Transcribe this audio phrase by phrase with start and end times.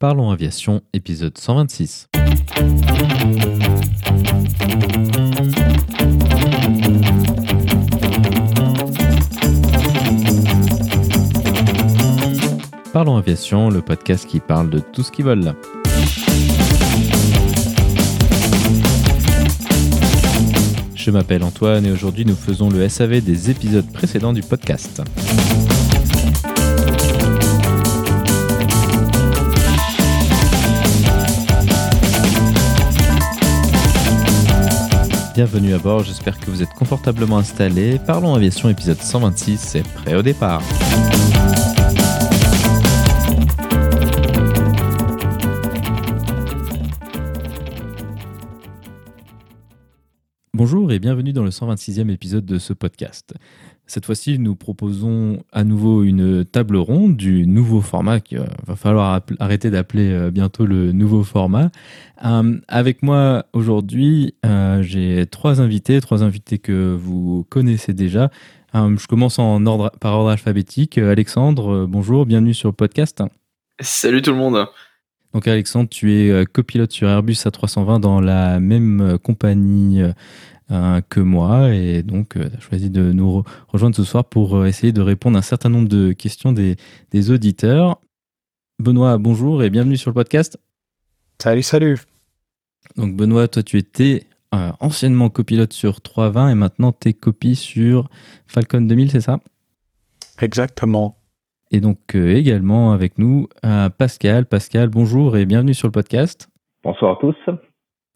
[0.00, 2.08] Parlons Aviation, épisode 126.
[12.92, 15.52] Parlons Aviation, le podcast qui parle de tout ce qui vole.
[20.94, 25.02] Je m'appelle Antoine et aujourd'hui nous faisons le SAV des épisodes précédents du podcast.
[35.38, 38.00] Bienvenue à bord, j'espère que vous êtes confortablement installés.
[38.04, 40.60] Parlons Aviation épisode 126, c'est prêt au départ.
[50.52, 53.32] Bonjour et bienvenue dans le 126e épisode de ce podcast.
[53.88, 59.22] Cette fois-ci, nous proposons à nouveau une table ronde du nouveau format qu'il va falloir
[59.40, 61.70] arrêter d'appeler euh, bientôt le nouveau format.
[62.22, 68.30] Euh, avec moi aujourd'hui, euh, j'ai trois invités, trois invités que vous connaissez déjà.
[68.74, 70.98] je commence en ordre, par ordre alphabétique.
[70.98, 73.22] Alexandre, bonjour, bienvenue sur le podcast.
[73.80, 74.66] Salut tout le monde.
[75.32, 80.12] Donc Alexandre, tu es copilote sur Airbus A320 dans la même compagnie euh,
[80.68, 84.66] que moi et donc euh, tu as choisi de nous rejoindre ce soir pour euh,
[84.66, 86.76] essayer de répondre à un certain nombre de questions des,
[87.10, 88.00] des auditeurs.
[88.78, 90.58] Benoît, bonjour et bienvenue sur le podcast.
[91.40, 91.98] Salut, salut.
[92.96, 94.24] Donc Benoît, toi tu étais
[94.80, 98.08] anciennement copilote sur 320 et maintenant tu es copie sur
[98.46, 99.40] Falcon 2000, c'est ça?
[100.40, 101.16] Exactement.
[101.70, 103.48] Et donc également avec nous
[103.98, 104.46] Pascal.
[104.46, 106.48] Pascal, bonjour et bienvenue sur le podcast.
[106.82, 107.36] Bonsoir à tous.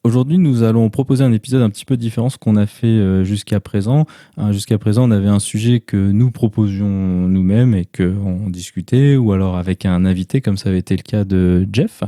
[0.05, 2.89] Aujourd'hui, nous allons proposer un épisode un petit peu différent de ce qu'on a fait
[2.89, 4.05] euh, jusqu'à présent.
[4.37, 6.89] Hein, jusqu'à présent, on avait un sujet que nous proposions
[7.29, 11.23] nous-mêmes et qu'on discutait, ou alors avec un invité, comme ça avait été le cas
[11.23, 12.03] de Jeff.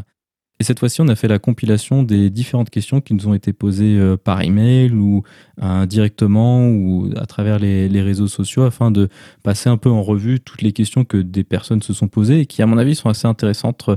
[0.61, 3.53] Et cette fois-ci, on a fait la compilation des différentes questions qui nous ont été
[3.53, 5.25] posées euh, par email ou
[5.63, 9.09] euh, directement ou à travers les, réseaux sociaux afin de
[9.43, 12.47] passer un peu en revue toutes les questions que des personnes se sont posées et
[12.47, 13.91] qui, à mon avis, sont assez intéressantes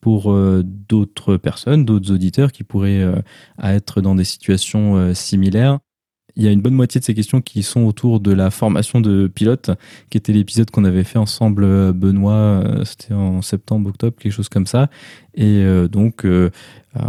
[0.00, 3.04] pour euh, d'autres personnes, d'autres auditeurs qui pourraient
[3.62, 5.80] être dans des situations similaires.
[6.36, 9.00] Il y a une bonne moitié de ces questions qui sont autour de la formation
[9.00, 9.70] de pilote,
[10.10, 14.66] qui était l'épisode qu'on avait fait ensemble, Benoît, c'était en septembre, octobre, quelque chose comme
[14.66, 14.90] ça.
[15.34, 16.26] Et donc,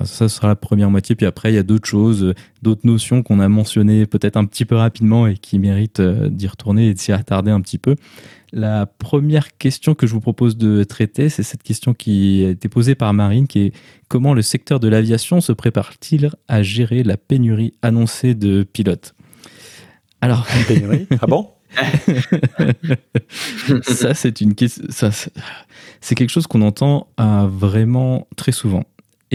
[0.03, 1.15] ça sera la première moitié.
[1.15, 4.65] Puis après, il y a d'autres choses, d'autres notions qu'on a mentionnées peut-être un petit
[4.65, 7.95] peu rapidement et qui méritent d'y retourner et de s'y attarder un petit peu.
[8.51, 12.69] La première question que je vous propose de traiter, c'est cette question qui a été
[12.69, 13.73] posée par Marine, qui est
[14.07, 19.13] comment le secteur de l'aviation se prépare-t-il à gérer la pénurie annoncée de pilotes?
[20.21, 21.07] Alors, pénurie?
[21.21, 21.49] Ah bon?
[23.83, 25.09] Ça, c'est une question.
[25.99, 28.85] C'est quelque chose qu'on entend euh, vraiment très souvent.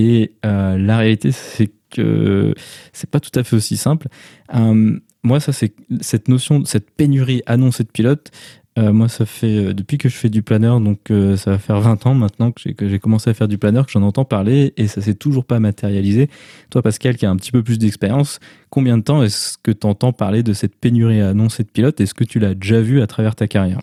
[0.00, 2.54] Et euh, la réalité, c'est que
[2.94, 4.08] c'est pas tout à fait aussi simple.
[4.54, 8.30] Euh, moi, ça, c'est cette notion, cette pénurie annoncée de pilotes,
[8.78, 11.80] euh, moi, ça fait euh, depuis que je fais du planeur, donc ça va faire
[11.80, 14.86] 20 ans maintenant que j'ai commencé à faire du planeur, que j'en entends parler et
[14.86, 16.30] ça s'est toujours pas matérialisé.
[16.70, 18.40] Toi, Pascal, qui a un petit peu plus d'expérience,
[18.70, 22.00] combien de temps est-ce que tu entends parler de cette pénurie annoncée de pilotes?
[22.00, 23.80] Est-ce que tu l'as déjà vu à travers ta carrière?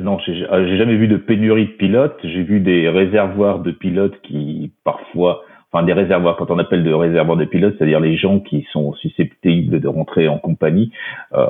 [0.00, 2.18] Non, j'ai jamais vu de pénurie de pilotes.
[2.22, 5.42] J'ai vu des réservoirs de pilotes qui parfois
[5.74, 8.92] enfin des réservoirs, quand on appelle de réservoirs de pilotes, c'est-à-dire les gens qui sont
[8.94, 10.92] susceptibles de rentrer en compagnie,
[11.34, 11.46] euh,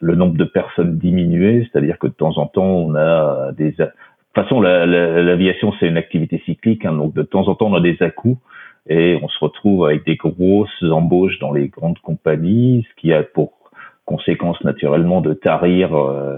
[0.00, 3.72] le nombre de personnes diminuait, c'est-à-dire que de temps en temps, on a des...
[3.72, 7.74] De toute façon, l'aviation, c'est une activité cyclique, hein, donc de temps en temps, on
[7.74, 8.40] a des à-coups
[8.88, 13.22] et on se retrouve avec des grosses embauches dans les grandes compagnies, ce qui a
[13.22, 13.52] pour
[14.06, 15.94] conséquence naturellement de tarir...
[15.94, 16.36] Euh,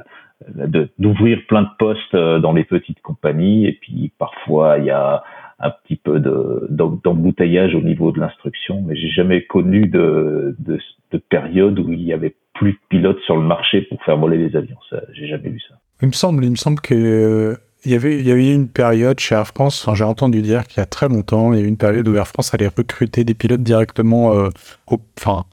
[0.98, 5.22] d'ouvrir plein de postes euh, dans les petites compagnies et puis parfois il y a
[5.60, 10.78] un petit peu d'embouteillage au niveau de l'instruction, mais j'ai jamais connu de, de,
[11.12, 14.38] de, période où il y avait plus de pilotes sur le marché pour faire voler
[14.38, 14.78] les avions.
[15.12, 15.74] J'ai jamais vu ça.
[16.00, 18.68] Il me semble, il me semble que euh, il y avait, il y avait une
[18.68, 19.86] période chez Air France.
[19.94, 22.14] J'ai entendu dire qu'il y a très longtemps, il y a eu une période où
[22.16, 24.48] Air France allait recruter des pilotes directement, euh,
[24.86, 25.44] au, enfin,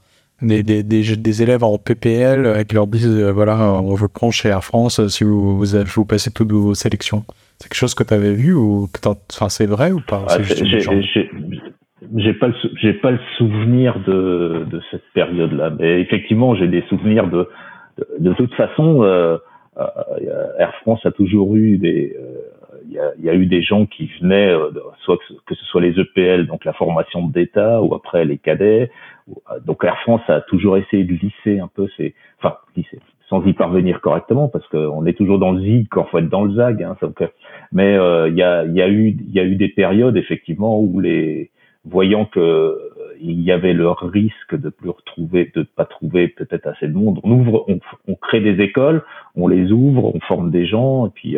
[0.42, 4.30] des, des, des, des, élèves en PPL qui leur disent, euh, voilà, on vous prend
[4.30, 7.24] chez Air France si vous, vous, vous passez toutes vos sélections.
[7.58, 10.24] C'est quelque chose que tu avais vu ou enfin c'est vrai ou pas?
[10.28, 10.36] Ah,
[12.16, 12.50] J'ai pas
[12.80, 17.48] j'ai pas le souvenir de de cette période-là, mais effectivement j'ai des souvenirs de
[18.20, 19.38] de, toute façon euh,
[19.76, 19.84] euh,
[20.60, 22.16] Air France a toujours eu des
[22.88, 24.54] il y, a, y, a, eu des gens qui venaient
[25.00, 28.90] soit que, ce soit les EPL donc la formation d'État ou après les cadets
[29.64, 33.52] donc Air France a toujours essayé de lisser un peu ses enfin lisser sans y
[33.52, 36.82] parvenir correctement, parce qu'on est toujours dans le zig quand faut être dans le zag.
[36.82, 36.96] Hein,
[37.72, 41.50] mais il y, a, y, a eu, y a eu des périodes effectivement où les
[41.84, 42.78] voyant que
[43.20, 47.20] il y avait le risque de plus retrouver, de pas trouver peut-être assez de monde.
[47.22, 49.02] On ouvre, on, on, crée des écoles,
[49.36, 51.36] on les ouvre, on forme des gens, et puis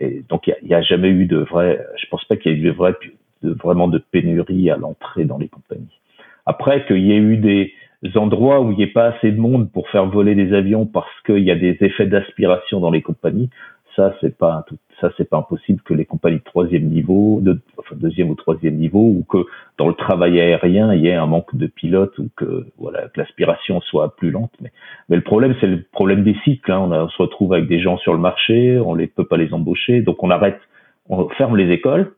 [0.00, 1.84] et donc il n'y a, a, jamais eu de vrai.
[2.00, 2.94] Je pense pas qu'il y ait eu de vrai,
[3.42, 6.00] de, vraiment de pénurie à l'entrée dans les compagnies.
[6.46, 7.72] Après qu'il y ait eu des
[8.16, 11.20] endroits où il n'y ait pas assez de monde pour faire voler des avions parce
[11.24, 13.50] qu'il y a des effets d'aspiration dans les compagnies,
[13.96, 14.64] ça c'est pas
[15.00, 17.60] ça c'est pas impossible que les compagnies de troisième niveau, de,
[17.92, 19.38] deuxième ou troisième niveau, ou que
[19.78, 23.20] dans le travail aérien il y ait un manque de pilotes ou que voilà que
[23.20, 24.52] l'aspiration soit plus lente.
[24.60, 24.70] Mais,
[25.08, 26.70] le problème c'est le problème des cycles.
[26.70, 26.88] Hein.
[26.90, 30.02] On, se retrouve avec des gens sur le marché, on les peut pas les embaucher,
[30.02, 30.60] donc on arrête,
[31.08, 32.12] on ferme les écoles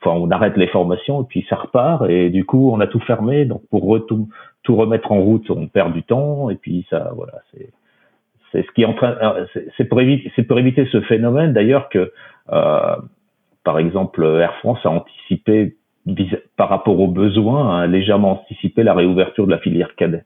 [0.00, 3.00] enfin, on arrête les formations et puis ça repart et du coup on a tout
[3.00, 3.44] fermé.
[3.44, 4.28] Donc pour tout,
[4.62, 7.70] tout remettre en route, on perd du temps et puis ça, voilà, c'est
[8.52, 9.16] c'est ce qui est en train,
[9.76, 12.12] c'est pour éviter, c'est pour éviter ce phénomène d'ailleurs que,
[12.52, 12.96] euh,
[13.64, 15.76] par exemple, Air France a anticipé
[16.56, 20.24] par rapport aux besoins, a légèrement anticipé la réouverture de la filière cadet.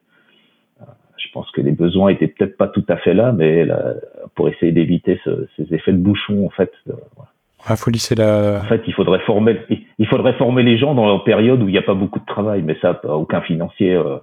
[0.80, 0.84] Euh,
[1.16, 3.94] je pense que les besoins étaient peut-être pas tout à fait là, mais là,
[4.34, 6.72] pour essayer d'éviter ce, ces effets de bouchon, en fait.
[6.88, 7.29] Euh, voilà.
[7.66, 8.60] Ah, faut lisser la...
[8.64, 9.60] En fait, il faudrait former,
[9.98, 12.24] il faudrait former les gens dans la période où il n'y a pas beaucoup de
[12.24, 14.16] travail, mais ça, aucun financier euh,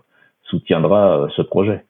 [0.43, 1.83] soutiendra euh, ce projet.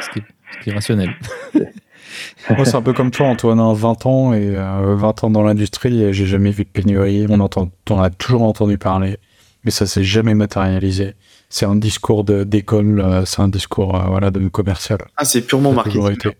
[0.00, 1.10] Ce qui, est, rationnel.
[1.54, 5.42] Moi, c'est un peu comme toi, Antoine, hein, 20 ans et 20 euh, ans dans
[5.42, 7.26] l'industrie, et j'ai jamais vu de pénurie.
[7.28, 9.18] On, entend, on a toujours entendu parler,
[9.64, 11.12] mais ça s'est jamais matérialisé.
[11.50, 14.98] C'est un discours d'école, c'est un discours voilà, de commercial.
[15.16, 16.32] Ah, c'est purement marketing.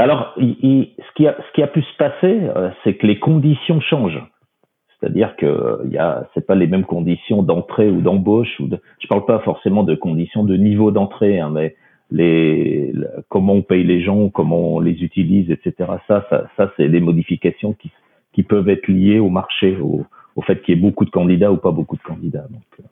[0.00, 4.24] Alors, ce, qui a, pu se passer, euh, c'est que les conditions changent.
[4.98, 8.48] C'est-à-dire que il y a, c'est pas les mêmes conditions d'entrée ou d'embauche.
[8.60, 11.76] Ou de, je parle pas forcément de conditions de niveau d'entrée, hein, mais
[13.28, 15.90] comment on paye les gens, comment on les utilise, etc.
[16.08, 20.06] Ça, ça, ça c'est des modifications qui, peuvent être liées au marché, au,
[20.46, 22.46] fait qu'il y ait beaucoup de candidats ou pas beaucoup de candidats.
[22.48, 22.86] Donc,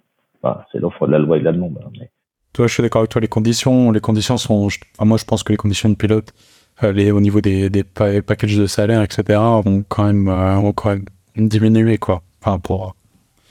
[0.45, 1.79] euh, c'est l'offre de la loi et de la demande.
[1.83, 2.05] Hein.
[2.53, 3.23] Toi, je suis d'accord avec toi.
[3.23, 4.69] Les conditions, les conditions sont.
[5.01, 6.35] moi, je pense que les conditions de pilote
[6.83, 10.91] les, au niveau des, des packages de salaire, etc., vont quand même, euh, vont quand
[10.91, 11.05] même
[11.37, 12.23] diminuer, quoi.
[12.41, 12.95] Enfin, pour.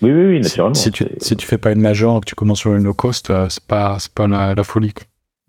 [0.02, 0.76] Oui, oui, oui, naturellement.
[0.76, 3.30] Si, tu, si tu fais pas une major, que tu commences sur une low cost,
[3.30, 4.94] euh, c'est pas, c'est pas la, folie.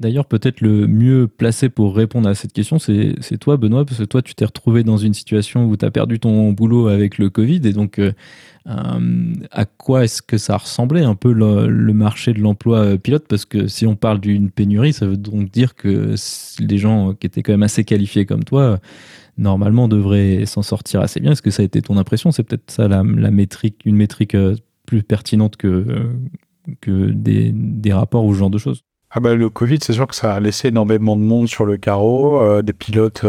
[0.01, 4.05] D'ailleurs, peut-être le mieux placé pour répondre à cette question, c'est toi, Benoît, parce que
[4.05, 7.31] toi, tu t'es retrouvé dans une situation où tu as perdu ton boulot avec le
[7.31, 8.13] Covid, et donc euh,
[8.69, 13.27] euh, à quoi est-ce que ça ressemblait un peu le, marché de l'emploi euh, pilote?
[13.29, 16.15] Parce que si on parle d'une pénurie, ça veut donc dire que
[16.61, 18.79] les gens qui étaient quand même assez qualifiés comme toi,
[19.37, 21.33] normalement, devraient s'en sortir assez bien.
[21.33, 22.31] Est-ce que ça a été ton impression?
[22.31, 24.37] C'est peut-être ça la, métrique, une métrique
[24.87, 26.13] plus pertinente que,
[26.87, 30.35] des rapports ou ce genre de choses ah bah, le Covid, c'est sûr que ça
[30.35, 33.25] a laissé énormément de monde sur le carreau, des pilotes,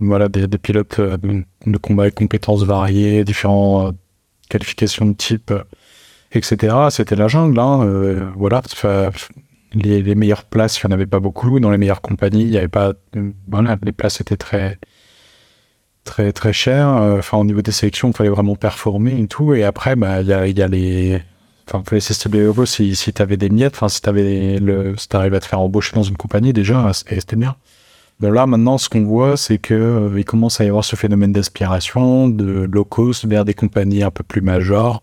[0.00, 3.92] voilà, des, pilotes de combat avec compétences variées, différents
[4.48, 5.62] qualification de type, euh,
[6.32, 6.74] etc.
[6.90, 7.58] C'était la jungle.
[7.58, 8.62] Hein, euh, voilà,
[9.74, 11.58] les, meilleures places, il n'y en avait pas beaucoup.
[11.60, 12.92] Dans les meilleures compagnies, il n'y avait pas.
[13.48, 14.78] Voilà, les places étaient très
[16.04, 16.88] très très chères.
[16.88, 19.54] Enfin, au niveau des sélections, il fallait vraiment performer et tout.
[19.54, 20.28] Et après, bah, il
[20.58, 21.22] y a les
[21.66, 25.08] Enfin, il fallait s'establir si, si tu avais des miettes, enfin, si tu le, si
[25.12, 27.56] arrivais à te faire embaucher dans une compagnie, déjà, c'était bien.
[28.20, 30.94] Mais là, maintenant, ce qu'on voit, c'est que euh, il commence à y avoir ce
[30.94, 35.02] phénomène d'aspiration de low cost vers des compagnies un peu plus majeures,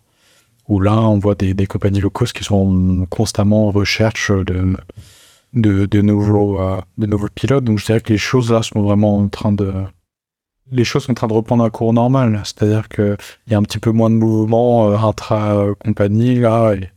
[0.67, 4.77] où là, on voit des, des compagnies low cost qui sont constamment en recherche de,
[5.53, 7.63] de, de nouveaux, euh, de nouveaux pilotes.
[7.63, 9.73] Donc, je dirais que les choses là sont vraiment en train de,
[10.71, 12.41] les choses sont en train de reprendre un cours normal.
[12.43, 13.17] C'est-à-dire qu'il
[13.49, 16.89] y a un petit peu moins de mouvement euh, intra-compagnie, là, et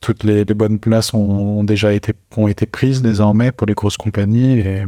[0.00, 4.58] toutes les, bonnes places ont, déjà été, ont été prises désormais pour les grosses compagnies.
[4.60, 4.84] Et,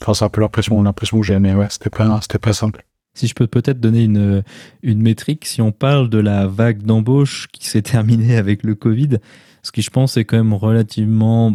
[0.00, 2.84] enfin, c'est un peu l'impression, l'impression que j'ai, mais ouais, c'était pas, c'était pas simple.
[3.14, 4.42] Si je peux peut-être donner une,
[4.82, 9.18] une métrique, si on parle de la vague d'embauche qui s'est terminée avec le Covid,
[9.62, 11.54] ce qui je pense est quand même relativement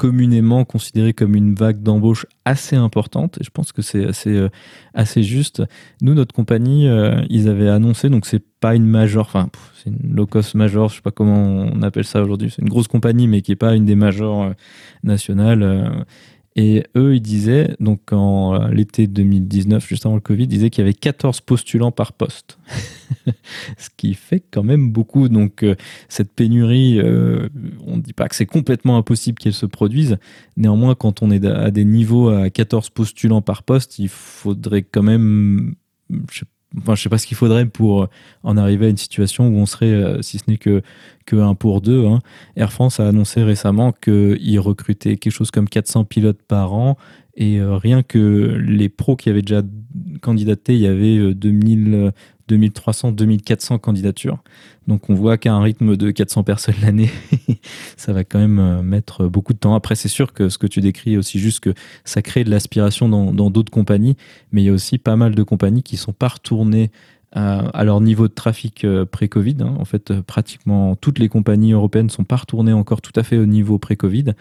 [0.00, 3.36] communément considéré comme une vague d'embauche assez importante.
[3.38, 4.48] Et je pense que c'est assez, euh,
[4.94, 5.62] assez juste.
[6.00, 10.16] Nous, notre compagnie, euh, ils avaient annoncé, donc c'est pas une major, enfin, c'est une
[10.16, 12.50] low cost major, je sais pas comment on appelle ça aujourd'hui.
[12.50, 14.52] C'est une grosse compagnie, mais qui est pas une des majors euh,
[15.04, 16.06] nationales.
[16.62, 20.68] Et eux, ils disaient, donc en euh, l'été 2019, juste avant le Covid, ils disaient
[20.68, 22.58] qu'il y avait 14 postulants par poste.
[23.78, 25.30] Ce qui fait quand même beaucoup.
[25.30, 25.74] Donc euh,
[26.10, 27.48] cette pénurie, euh,
[27.86, 30.18] on ne dit pas que c'est complètement impossible qu'elle se produise.
[30.58, 35.02] Néanmoins, quand on est à des niveaux à 14 postulants par poste, il faudrait quand
[35.02, 35.76] même
[36.78, 38.08] enfin, je sais pas ce qu'il faudrait pour
[38.42, 40.82] en arriver à une situation où on serait, si ce n'est que,
[41.32, 42.06] un pour deux.
[42.06, 42.18] Hein.
[42.56, 46.96] Air France a annoncé récemment qu'il recrutait quelque chose comme 400 pilotes par an.
[47.36, 49.62] Et rien que les pros qui avaient déjà
[50.22, 52.12] candidaté, il y avait 2000,
[52.50, 54.38] 2300, 2400 candidatures.
[54.88, 57.10] Donc on voit qu'à un rythme de 400 personnes l'année,
[57.96, 59.74] ça va quand même euh, mettre beaucoup de temps.
[59.74, 62.50] Après, c'est sûr que ce que tu décris est aussi juste que ça crée de
[62.50, 64.16] l'aspiration dans d'autres compagnies,
[64.52, 66.90] mais il y a aussi pas mal de compagnies qui sont pas retournées
[67.32, 69.56] à, leur niveau de trafic euh, pré-Covid.
[69.60, 69.76] Hein.
[69.78, 73.38] En fait, euh, pratiquement toutes les compagnies européennes sont pas retournées encore tout à fait
[73.38, 74.34] au niveau pré-Covid.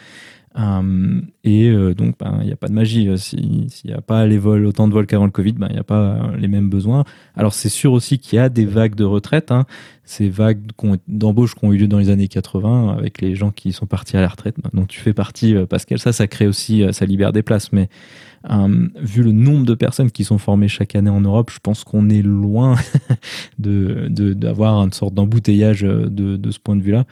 [0.60, 3.08] Euh, et euh, donc, ben, il n'y a pas de magie.
[3.08, 5.74] Euh, s'il n'y a pas les vols, autant de vols qu'avant le Covid, ben, il
[5.74, 7.06] n'y a pas les mêmes besoins.
[7.36, 9.52] Alors, c'est sûr aussi qu'il y a des vagues de retraite.
[9.52, 9.66] Hein.
[10.04, 10.62] Ces vagues
[11.08, 14.18] d'embauche qui ont eu lieu dans les années 80 avec les gens qui sont partis
[14.18, 16.00] à la retraite, ben, dont tu fais partie, Pascal.
[16.00, 17.72] Ça, ça crée aussi, ça libère des places.
[17.72, 17.90] Mais
[19.00, 22.10] vu le nombre de personnes qui sont formées chaque année en Europe, je pense qu'on
[22.10, 22.76] est loin
[23.60, 27.06] d'avoir de, une sorte d'embouteillage de, de ce point de vue-là.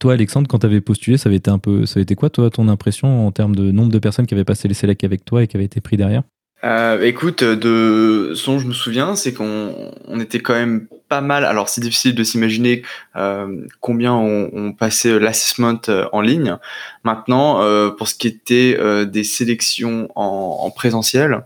[0.00, 2.28] Toi, Alexandre, quand tu avais postulé, ça avait été un peu, ça avait été quoi,
[2.28, 5.24] toi, ton impression en termes de nombre de personnes qui avaient passé les sélects avec
[5.24, 6.22] toi et qui avaient été pris derrière?
[6.64, 11.20] Euh, écoute, de ce dont je me souviens, c'est qu'on on était quand même pas
[11.20, 11.44] mal.
[11.44, 12.82] Alors, c'est difficile de s'imaginer
[13.16, 16.56] euh, combien on, on passait l'assessment euh, en ligne.
[17.04, 17.60] Maintenant,
[17.96, 21.44] pour ce qui était des sélections en, en présentiel,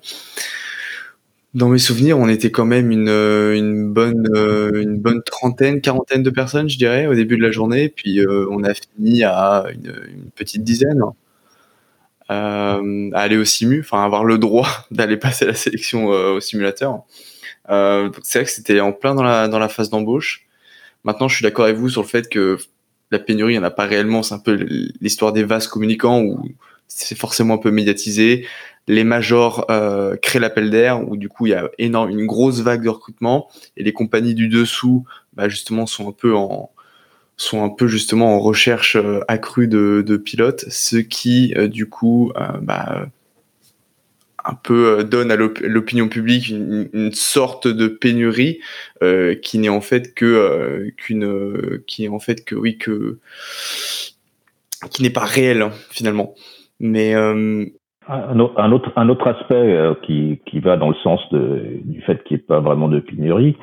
[1.54, 5.80] dans mes souvenirs, on était quand même une, euh, une bonne euh, une bonne trentaine,
[5.82, 7.90] quarantaine de personnes, je dirais, au début de la journée.
[7.90, 11.00] Puis euh, on a fini à une, petite dizaine
[12.30, 17.02] euh, à aller au simu, enfin avoir le droit d'aller passer la sélection au simulateur.
[17.68, 20.46] C'est vrai que c'était en plein dans la dans la phase d'embauche.
[21.04, 22.58] Maintenant, je suis d'accord avec vous sur le fait que
[23.10, 24.22] la pénurie, il n'y en a pas réellement.
[24.22, 24.54] C'est un peu
[25.00, 26.48] l'histoire des vases communicants où
[26.88, 28.46] c'est forcément un peu médiatisé
[28.88, 32.60] les majors euh, créent l'appel d'air où du coup il y a énorme, une grosse
[32.60, 36.70] vague de recrutement et les compagnies du dessous bah, justement sont un peu en
[37.36, 41.88] sont un peu justement en recherche euh, accrue de, de, pilotes, ce qui euh, du
[41.88, 43.08] coup euh, bah,
[44.44, 48.58] un peu donne à l'opinion publique une, une, sorte de pénurie
[49.40, 53.20] qui n'est en fait que qu'une qui est en fait que oui que
[54.90, 56.34] qui n'est pas réelle finalement.
[56.80, 57.14] Mais
[58.08, 58.38] un
[58.72, 62.36] autre, un autre aspect euh, qui, qui va dans le sens de, du fait qu'il
[62.36, 63.56] n'y ait pas vraiment de pénurie,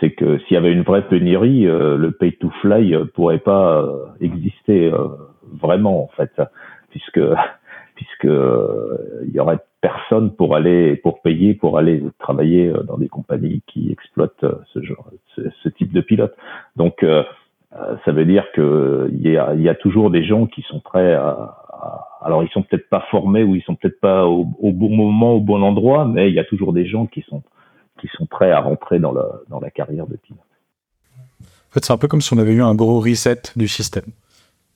[0.00, 3.38] c'est que s'il y avait une vraie pénurie, euh, le pay to fly euh, pourrait
[3.38, 3.84] pas
[4.20, 4.92] exister
[5.52, 6.32] vraiment en fait,
[6.90, 7.20] puisque
[7.94, 13.62] puisque il y aurait personne pour aller pour payer pour aller travailler dans des compagnies
[13.66, 16.34] qui exploitent ce genre ce, type de pilote.
[16.76, 17.04] Donc
[17.72, 21.14] ça veut dire que il y a, y a toujours des gens qui sont prêts
[21.14, 21.65] à,
[22.22, 25.40] alors ils sont peut-être pas formés ou ils sont peut-être pas au, bon moment, au
[25.40, 27.42] bon endroit, mais il y a toujours des gens qui sont
[28.00, 30.40] qui sont prêts à rentrer dans la dans la carrière de pilote.
[31.42, 34.06] En fait, c'est un peu comme si on avait eu un gros reset du système.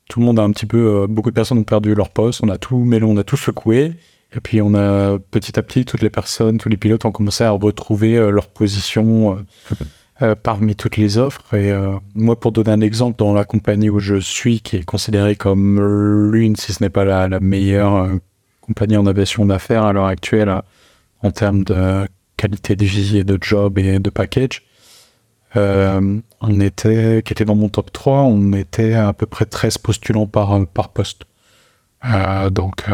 [0.08, 2.40] Tout le monde a un petit peu, euh, beaucoup de personnes ont perdu leur poste,
[2.42, 3.92] on a tout mais on a tout secoué,
[4.34, 7.44] et puis on a petit à petit toutes les personnes, tous les pilotes ont commencé
[7.44, 9.36] à retrouver euh, leur position.
[9.36, 9.74] Euh,
[10.22, 11.54] euh, parmi toutes les offres.
[11.54, 14.84] Et euh, moi, pour donner un exemple, dans la compagnie où je suis, qui est
[14.84, 15.80] considérée comme
[16.30, 18.16] l'une, si ce n'est pas la, meilleure euh,
[18.60, 20.54] compagnie en aviation d'affaires à l'heure actuelle,
[21.22, 24.62] en termes de qualité de vie et de job et de package,
[25.54, 30.26] on était, qui était dans mon top 3, on était à peu près 13 postulants
[30.26, 31.22] par, par poste.
[32.50, 32.84] Donc,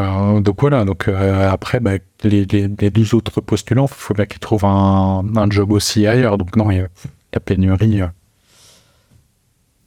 [0.43, 0.85] donc voilà.
[0.85, 1.93] Donc après, bah,
[2.23, 6.07] les, les, les, 12 autres postulants, il faut bien qu'ils trouvent un, un, job aussi
[6.07, 6.39] ailleurs.
[6.39, 6.89] Donc non, il
[7.33, 8.03] la pénurie.
[8.03, 8.07] Euh,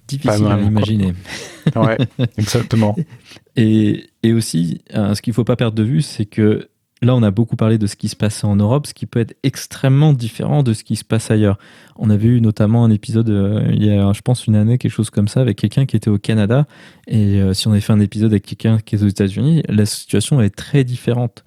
[0.07, 1.13] Difficile à imaginer.
[1.75, 1.97] ouais,
[2.37, 2.95] exactement.
[3.55, 6.69] Et, et aussi, euh, ce qu'il ne faut pas perdre de vue, c'est que
[7.01, 9.19] là, on a beaucoup parlé de ce qui se passe en Europe, ce qui peut
[9.19, 11.57] être extrêmement différent de ce qui se passe ailleurs.
[11.97, 14.91] On avait eu notamment un épisode, euh, il y a, je pense, une année, quelque
[14.91, 16.67] chose comme ça, avec quelqu'un qui était au Canada.
[17.07, 19.85] Et euh, si on avait fait un épisode avec quelqu'un qui est aux États-Unis, la
[19.85, 21.43] situation est très différente.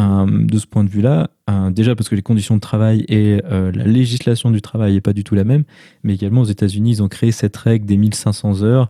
[0.00, 1.30] Euh, de ce point de vue-là,
[1.70, 5.12] déjà parce que les conditions de travail et euh, la législation du travail n'est pas
[5.12, 5.64] du tout la même,
[6.02, 8.88] mais également aux États-Unis, ils ont créé cette règle des 1500 heures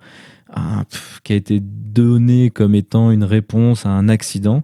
[0.90, 4.62] pff, qui a été donnée comme étant une réponse à un accident.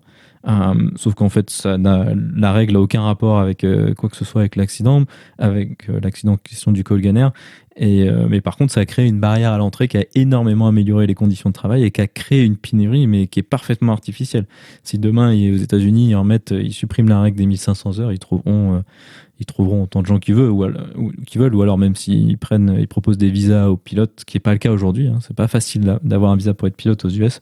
[0.49, 4.25] Euh, sauf qu'en fait, ça la règle n'a aucun rapport avec euh, quoi que ce
[4.25, 5.05] soit avec l'accident,
[5.39, 7.29] avec euh, l'accident question du Colganer.
[7.77, 10.67] Et, euh, mais par contre, ça a créé une barrière à l'entrée qui a énormément
[10.67, 13.93] amélioré les conditions de travail et qui a créé une pénurie, mais qui est parfaitement
[13.93, 14.47] artificielle.
[14.83, 18.83] Si demain, aux États-Unis, ils remettent, ils suppriment la règle des 1500 heures, ils trouveront,
[19.41, 20.53] ils trouveront autant de gens qu'ils veulent,
[20.97, 24.25] ou, qui veulent, ou alors même s'ils prennent, ils proposent des visas aux pilotes, ce
[24.27, 25.09] qui n'est pas le cas aujourd'hui.
[25.09, 25.19] Hein.
[25.23, 27.41] C'est pas facile d'avoir un visa pour être pilote aux US.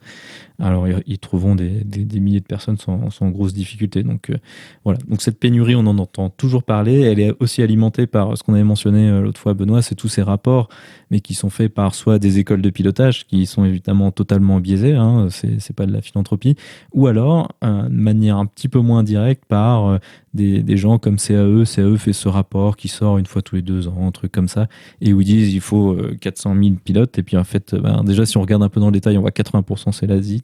[0.60, 1.84] Alors ils trouveront des,
[2.20, 4.02] milliers de personnes sans, sans grosse difficulté.
[4.04, 4.36] Donc euh,
[4.84, 4.98] voilà.
[5.08, 7.00] Donc cette pénurie, on en entend toujours parler.
[7.00, 10.08] Elle est aussi alimentée par ce qu'on avait mentionné euh, l'autre fois, Benoît, c'est tous
[10.08, 10.68] ces rapports,
[11.10, 14.94] mais qui sont faits par soit des écoles de pilotage, qui sont évidemment totalement biaisées,
[14.94, 16.56] hein, c'est pas de la philanthropie,
[16.92, 19.98] ou alors euh, de manière un petit peu moins directe par
[20.34, 21.64] des, des, gens comme CAE.
[21.64, 24.48] CAE fait ce rapport qui sort une fois tous les deux ans, un truc comme
[24.48, 24.68] ça,
[25.00, 27.18] et où ils disent il faut 400 000 pilotes.
[27.18, 29.22] Et puis en fait, ben, déjà, si on regarde un peu dans le détail, on
[29.22, 30.42] voit 80% c'est l'Asie.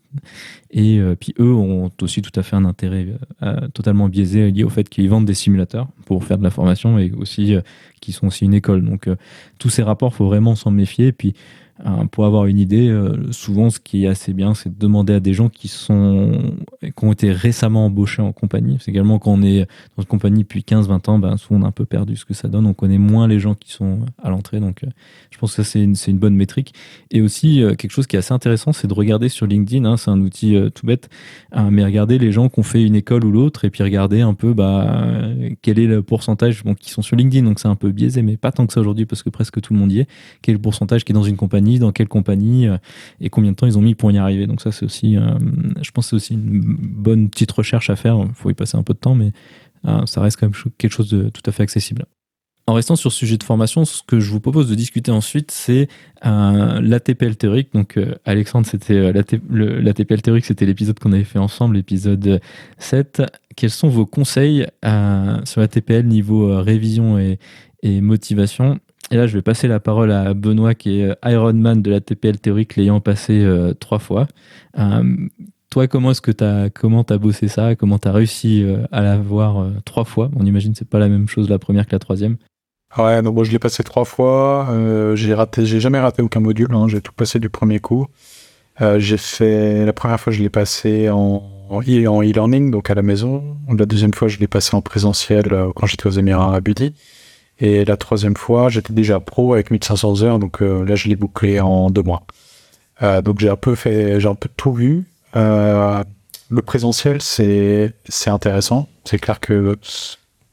[0.70, 3.06] Et euh, puis eux ont aussi tout à fait un intérêt
[3.42, 6.98] euh, totalement biaisé lié au fait qu'ils vendent des simulateurs pour faire de la formation
[6.98, 7.60] et aussi euh,
[8.00, 8.84] qu'ils sont aussi une école.
[8.84, 9.08] Donc
[9.58, 11.08] tous ces rapports, faut vraiment s'en méfier.
[11.08, 11.34] Et puis
[12.12, 15.20] pour avoir une idée, euh, souvent ce qui est assez bien, c'est de demander à
[15.20, 18.76] des gens qui sont qui ont été récemment embauchés en compagnie.
[18.80, 19.66] C'est également quand on est
[19.96, 22.32] dans une compagnie depuis 15-20 ans, ben, souvent on a un peu perdu ce que
[22.32, 22.66] ça donne.
[22.66, 24.60] On connaît moins les gens qui sont à l'entrée.
[24.60, 24.88] Donc euh,
[25.32, 26.74] je pense que c'est une, bonne métrique.
[27.10, 29.84] Et aussi euh, quelque chose qui est assez intéressant, c'est de regarder sur LinkedIn.
[29.84, 31.08] Hein, c'est un outil tout bête,
[31.70, 34.34] mais regarder les gens qui ont fait une école ou l'autre et puis regarder un
[34.34, 35.02] peu bah,
[35.62, 37.44] quel est le pourcentage qui sont sur LinkedIn.
[37.44, 39.72] Donc c'est un peu biaisé, mais pas tant que ça aujourd'hui parce que presque tout
[39.72, 40.08] le monde y est.
[40.40, 42.76] Quel est le pourcentage qui est dans une compagnie dans quelle compagnie euh,
[43.20, 44.46] et combien de temps ils ont mis pour y arriver.
[44.46, 45.34] Donc ça, c'est aussi, euh,
[45.82, 48.18] je pense, c'est aussi une bonne petite recherche à faire.
[48.20, 49.32] Il faut y passer un peu de temps, mais
[49.86, 52.04] euh, ça reste quand même quelque chose de tout à fait accessible.
[52.66, 55.50] En restant sur ce sujet de formation, ce que je vous propose de discuter ensuite,
[55.50, 55.86] c'est
[56.22, 57.74] l'ATPL théorique.
[57.74, 62.40] Donc, Alexandre, c'était l'ATPL théorique, c'était l'épisode qu'on avait fait ensemble, l'épisode
[62.78, 63.22] 7.
[63.54, 64.66] Quels sont vos conseils
[65.44, 68.80] sur l'ATPL niveau révision et motivation?
[69.10, 72.00] Et là, je vais passer la parole à Benoît, qui est euh, Ironman de la
[72.00, 74.26] TPL théorique, l'ayant passé euh, trois fois.
[74.78, 75.02] Euh,
[75.70, 77.74] toi, comment est-ce que tu comment as bossé ça?
[77.74, 80.30] Comment tu as réussi à l'avoir trois fois?
[80.36, 82.36] On imagine que c'est pas la même chose la première que la troisième.
[82.96, 84.72] Ouais, donc moi je l'ai passé trois fois.
[85.16, 86.72] j'ai raté, j'ai jamais raté aucun module.
[86.72, 88.06] Hein, j'ai tout passé du premier coup.
[88.98, 93.56] j'ai fait la première fois, je l'ai passé en en e-learning, donc à la maison.
[93.76, 96.94] La deuxième fois, je l'ai passé en présentiel quand j'étais aux Émirats Arabes Unis.
[97.60, 101.16] Et la troisième fois, j'étais déjà pro avec 1500 heures, donc euh, là, je l'ai
[101.16, 102.24] bouclé en deux mois.
[103.02, 105.04] Euh, donc j'ai un peu fait, j'ai un peu tout vu.
[105.36, 106.02] Euh,
[106.50, 107.92] le présentiel, c'est
[108.26, 108.88] intéressant.
[109.04, 109.76] C'est clair que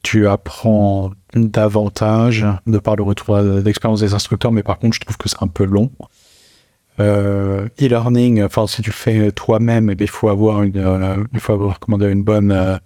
[0.02, 5.16] tu apprends davantage de par le retour d'expérience des instructeurs, mais par contre, je trouve
[5.16, 5.90] que c'est un peu long.
[6.98, 12.24] e-learning, enfin, si tu fais toi-même, il faut avoir une, il faut avoir comment une
[12.24, 12.80] bonne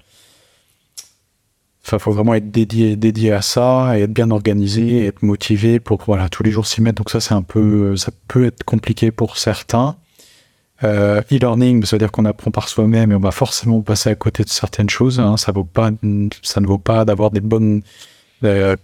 [1.93, 6.03] il faut vraiment être dédié, dédié à ça et être bien organisé être motivé pour
[6.07, 6.97] voilà tous les jours s'y mettre.
[6.97, 9.97] Donc ça, c'est un peu, ça peut être compliqué pour certains.
[10.85, 14.15] Euh, e-learning, ça veut dire qu'on apprend par soi-même et on va forcément passer à
[14.15, 15.21] côté de certaines choses.
[15.21, 15.37] Hein.
[15.37, 17.83] Ça ne vaut pas d'avoir des bonnes,
[18.45, 18.77] euh,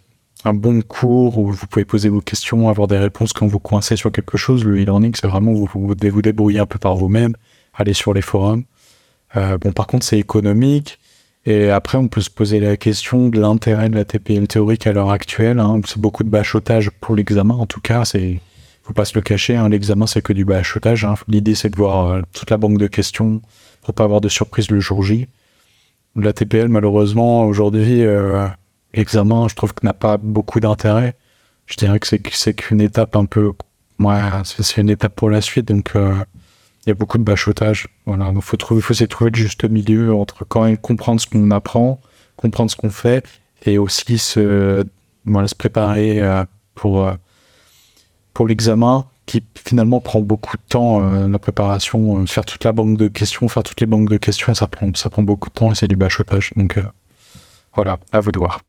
[0.44, 3.96] un bon cours où vous pouvez poser vos questions, avoir des réponses quand vous coincez
[3.96, 4.64] sur quelque chose.
[4.64, 7.34] Le e-learning, c'est vraiment vous vous, vous débrouiller un peu par vous-même,
[7.74, 8.64] aller sur les forums.
[9.36, 10.98] Euh, bon, par contre, c'est économique.
[11.44, 14.92] Et après, on peut se poser la question de l'intérêt de la TPL théorique à
[14.92, 15.58] l'heure actuelle.
[15.58, 15.80] Hein.
[15.86, 18.04] C'est beaucoup de bachotage pour l'examen, en tout cas.
[18.04, 18.40] C'est,
[18.84, 19.56] faut pas se le cacher.
[19.56, 19.68] Hein.
[19.68, 21.04] L'examen, c'est que du bachotage.
[21.04, 21.14] Hein.
[21.26, 23.42] L'idée, c'est de voir euh, toute la banque de questions
[23.82, 25.26] pour pas avoir de surprise le jour J.
[26.14, 28.46] La TPL, malheureusement, aujourd'hui, euh,
[28.94, 31.16] l'examen, je trouve que n'a pas beaucoup d'intérêt.
[31.66, 33.52] Je dirais que c'est, c'est qu'une étape un peu,
[33.98, 35.68] ouais, c'est une étape pour la suite.
[35.68, 36.14] Donc, euh,
[36.84, 37.88] il y a beaucoup de bachotage.
[38.06, 41.20] Voilà, il faut trouver, faut essayer de trouver le juste milieu entre quand même comprendre
[41.20, 42.00] ce qu'on apprend,
[42.36, 43.24] comprendre ce qu'on fait,
[43.64, 44.84] et aussi se,
[45.24, 47.14] voilà, se préparer euh, pour euh,
[48.34, 52.98] pour l'examen qui finalement prend beaucoup de temps euh, la préparation, faire toute la banque
[52.98, 55.70] de questions, faire toutes les banques de questions, ça prend ça prend beaucoup de temps
[55.70, 56.52] et c'est du bachotage.
[56.56, 56.80] Donc
[57.74, 58.60] voilà, à vous de voir.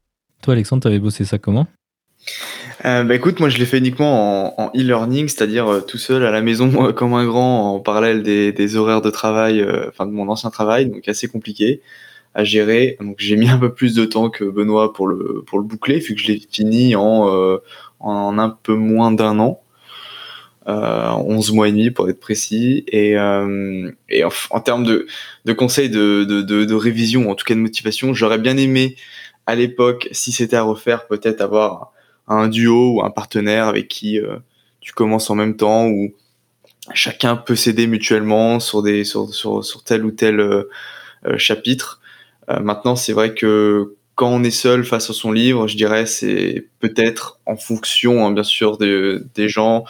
[0.41, 1.67] Toi, Alexandre, tu avais bossé ça comment?
[2.85, 6.31] Euh, bah écoute, moi je l'ai fait uniquement en, e-learning, c'est-à-dire euh, tout seul à
[6.31, 10.11] la maison comme un grand en parallèle des, des horaires de travail, euh, enfin de
[10.11, 11.81] mon ancien travail, donc assez compliqué
[12.33, 12.97] à gérer.
[12.99, 15.99] Donc j'ai mis un peu plus de temps que Benoît pour le pour le boucler,
[15.99, 17.57] vu que je l'ai fini en euh,
[17.99, 19.61] en un peu moins d'un an,
[20.65, 22.83] 11 mois et demi pour être précis.
[22.87, 23.11] Et
[24.09, 25.07] et en, termes de
[25.45, 28.95] de conseils de, de de, de révision, en tout cas de motivation, j'aurais bien aimé
[29.45, 31.92] à l'époque, si c'était à refaire, peut-être avoir
[32.27, 34.37] un duo ou un partenaire avec qui euh,
[34.79, 36.13] tu commences en même temps ou
[36.93, 40.69] chacun peut s'aider mutuellement sur des sur, sur, sur tel ou tel euh,
[41.25, 42.01] euh, chapitre.
[42.61, 46.67] maintenant, c'est vrai que quand on est seul face à son livre, je dirais c'est
[46.79, 49.85] peut-être en fonction, hein, bien sûr, de, des gens,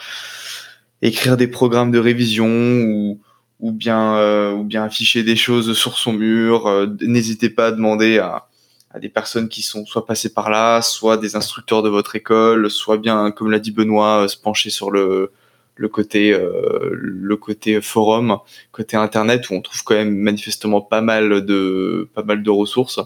[1.02, 3.20] écrire des programmes de révision ou
[3.60, 6.88] ou bien ou bien afficher des choses sur son mur.
[7.02, 8.48] N'hésitez pas à demander à
[8.94, 12.70] à des personnes qui sont soit passées par là, soit des instructeurs de votre école,
[12.70, 15.32] soit bien, comme l'a dit Benoît, se pencher sur le
[15.76, 16.38] le côté
[16.92, 18.38] le côté forum,
[18.72, 23.00] côté internet où on trouve quand même manifestement pas mal de pas mal de ressources.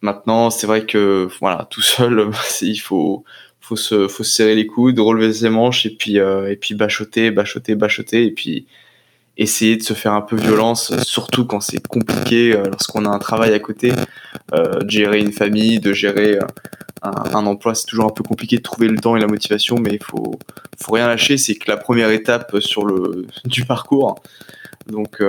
[0.00, 2.30] maintenant, c'est vrai que voilà, tout seul,
[2.62, 3.24] il faut
[3.60, 7.30] faut se faut se serrer les coudes, relever ses manches et puis et puis bachoter,
[7.30, 8.66] bachoter, bachoter et puis
[9.38, 13.20] essayer de se faire un peu violence, surtout quand c'est compliqué, euh, lorsqu'on a un
[13.20, 13.92] travail à côté,
[14.52, 16.46] euh, de gérer une famille, de gérer euh,
[17.02, 19.90] un, emploi, c'est toujours un peu compliqué de trouver le temps et la motivation, mais
[19.92, 20.36] il faut,
[20.82, 24.20] faut rien lâcher, c'est que la première étape sur le du parcours.
[24.88, 25.22] Donc,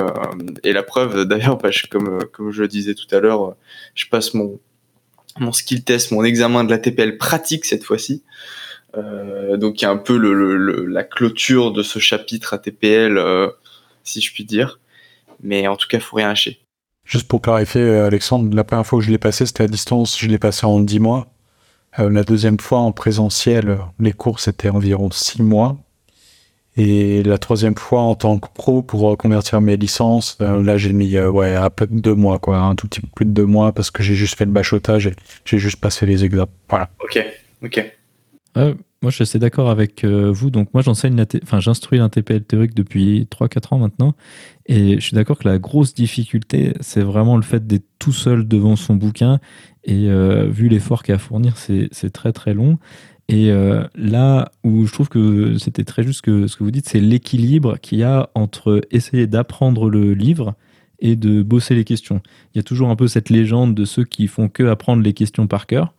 [0.63, 3.55] et la preuve, d'ailleurs, bah, comme, comme je le disais tout à l'heure,
[3.93, 4.59] je passe mon,
[5.39, 8.23] mon skill test, mon examen de la TPL pratique cette fois-ci.
[8.95, 13.19] donc il y a un peu le, la clôture de ce chapitre ATPL
[14.09, 14.79] si je puis dire.
[15.41, 16.59] Mais en tout cas, faut rien lâcher.
[17.05, 20.19] Juste pour clarifier, euh, Alexandre, la première fois que je l'ai passé, c'était à distance.
[20.19, 21.27] Je l'ai passé en 10 mois.
[21.97, 25.77] Euh, la deuxième fois en présentiel, les cours, c'était environ 6 mois.
[26.77, 30.93] Et la troisième fois en tant que pro pour convertir mes licences, euh, là j'ai
[30.93, 33.45] mis ouais, à peu de deux mois, quoi, un tout petit peu plus de deux
[33.45, 36.47] mois parce que j'ai juste fait le bachotage et j'ai juste passé les examens.
[36.69, 36.89] Voilà.
[37.03, 37.25] Ok,
[37.63, 37.91] ok.
[39.01, 40.49] Moi, je suis assez d'accord avec euh, vous.
[40.49, 44.13] Donc, moi, j'enseigne, enfin, j'instruis l'INTPL théorique depuis 3-4 ans maintenant.
[44.65, 48.45] Et je suis d'accord que la grosse difficulté, c'est vraiment le fait d'être tout seul
[48.45, 49.39] devant son bouquin.
[49.85, 52.77] Et euh, vu l'effort qu'il y a à fournir, c'est très, très long.
[53.29, 56.89] Et euh, là où je trouve que c'était très juste que, ce que vous dites,
[56.89, 60.55] c'est l'équilibre qu'il y a entre essayer d'apprendre le livre
[60.97, 62.21] et de bosser les questions.
[62.53, 65.13] Il y a toujours un peu cette légende de ceux qui font que apprendre les
[65.13, 65.93] questions par cœur.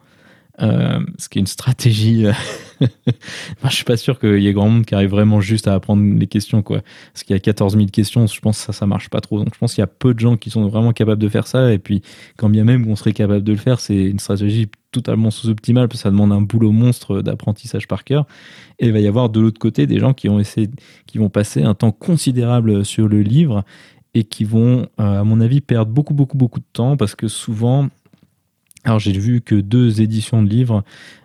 [0.63, 2.27] Euh, ce qui est une stratégie.
[2.27, 2.33] Euh,
[3.65, 6.03] je suis pas sûr qu'il y ait grand monde qui arrive vraiment juste à apprendre
[6.19, 6.83] les questions, quoi.
[7.13, 9.39] Parce qu'il y a 14 000 questions, je pense que ça, ça marche pas trop.
[9.39, 11.47] Donc, je pense qu'il y a peu de gens qui sont vraiment capables de faire
[11.47, 11.73] ça.
[11.73, 12.03] Et puis,
[12.37, 16.01] quand bien même on serait capable de le faire, c'est une stratégie totalement sous-optimale parce
[16.01, 18.27] que ça demande un boulot monstre d'apprentissage par cœur.
[18.79, 20.69] Et il va y avoir de l'autre côté des gens qui ont essayé,
[21.07, 23.65] qui vont passer un temps considérable sur le livre
[24.15, 27.29] et qui vont, euh, à mon avis, perdre beaucoup, beaucoup, beaucoup de temps parce que
[27.29, 27.89] souvent,
[28.85, 30.83] alors j'ai vu que deux éditions de livres,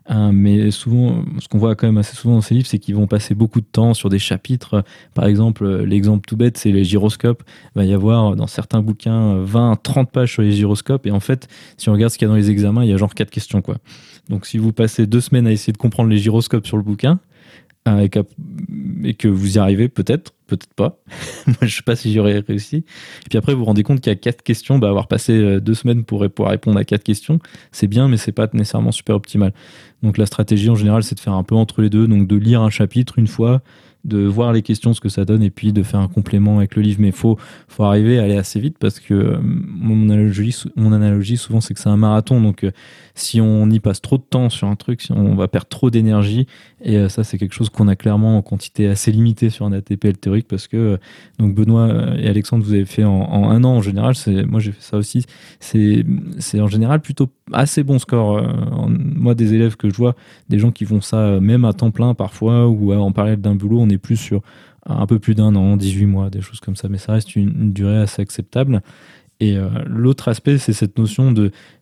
[0.07, 2.95] hein, mais souvent, ce qu'on voit quand même assez souvent dans ces livres, c'est qu'ils
[2.95, 4.83] vont passer beaucoup de temps sur des chapitres.
[5.13, 7.43] Par exemple, l'exemple tout bête, c'est les gyroscopes.
[7.75, 11.21] Il va y avoir dans certains bouquins 20, 30 pages sur les gyroscopes, et en
[11.21, 13.13] fait, si on regarde ce qu'il y a dans les examens, il y a genre
[13.13, 13.77] quatre questions quoi.
[14.29, 17.19] Donc si vous passez deux semaines à essayer de comprendre les gyroscopes sur le bouquin,
[17.85, 18.09] hein, et,
[19.13, 20.99] que, vous y arrivez peut-être, peut-être pas.
[21.47, 22.77] Moi, je sais pas si j'aurais réussi.
[22.77, 24.79] Et puis après, vous vous rendez compte qu'il y a quatre questions.
[24.79, 27.39] Bah, avoir passé euh, deux semaines pour, pour répondre à quatre questions,
[27.71, 29.53] c'est bien, mais c'est pas nécessairement super optimal.
[30.03, 32.07] Donc la stratégie en général, c'est de faire un peu entre les deux.
[32.07, 33.61] Donc de lire un chapitre une fois,
[34.05, 36.75] de voir les questions, ce que ça donne, et puis de faire un complément avec
[36.75, 36.99] le livre.
[37.01, 37.37] Mais il faut,
[37.67, 41.73] faut arriver à aller assez vite parce que euh, mon analogie, mon analogie souvent, c'est
[41.73, 42.39] que c'est un marathon.
[42.39, 42.71] Donc, euh,
[43.15, 46.45] si on y passe trop de temps sur un truc, on va perdre trop d'énergie.
[46.83, 49.71] Et euh, ça, c'est quelque chose qu'on a clairement en quantité assez limitée sur un
[49.71, 50.99] ATPL théorique parce que,
[51.39, 54.15] donc, Benoît et Alexandre, vous avez fait en, un an en général.
[54.15, 55.25] C'est, moi, j'ai fait ça aussi.
[55.59, 56.05] C'est,
[56.37, 58.41] c'est en général plutôt assez bon score.
[58.87, 60.15] moi, des élèves que je vois,
[60.49, 63.79] des gens qui font ça même à temps plein parfois ou en parallèle d'un boulot,
[63.79, 64.41] on est plus sur
[64.85, 67.73] un peu plus d'un an, 18 mois, des choses comme ça, mais ça reste une,
[67.73, 68.81] durée assez acceptable.
[69.39, 71.33] Et euh, l'autre aspect, c'est cette notion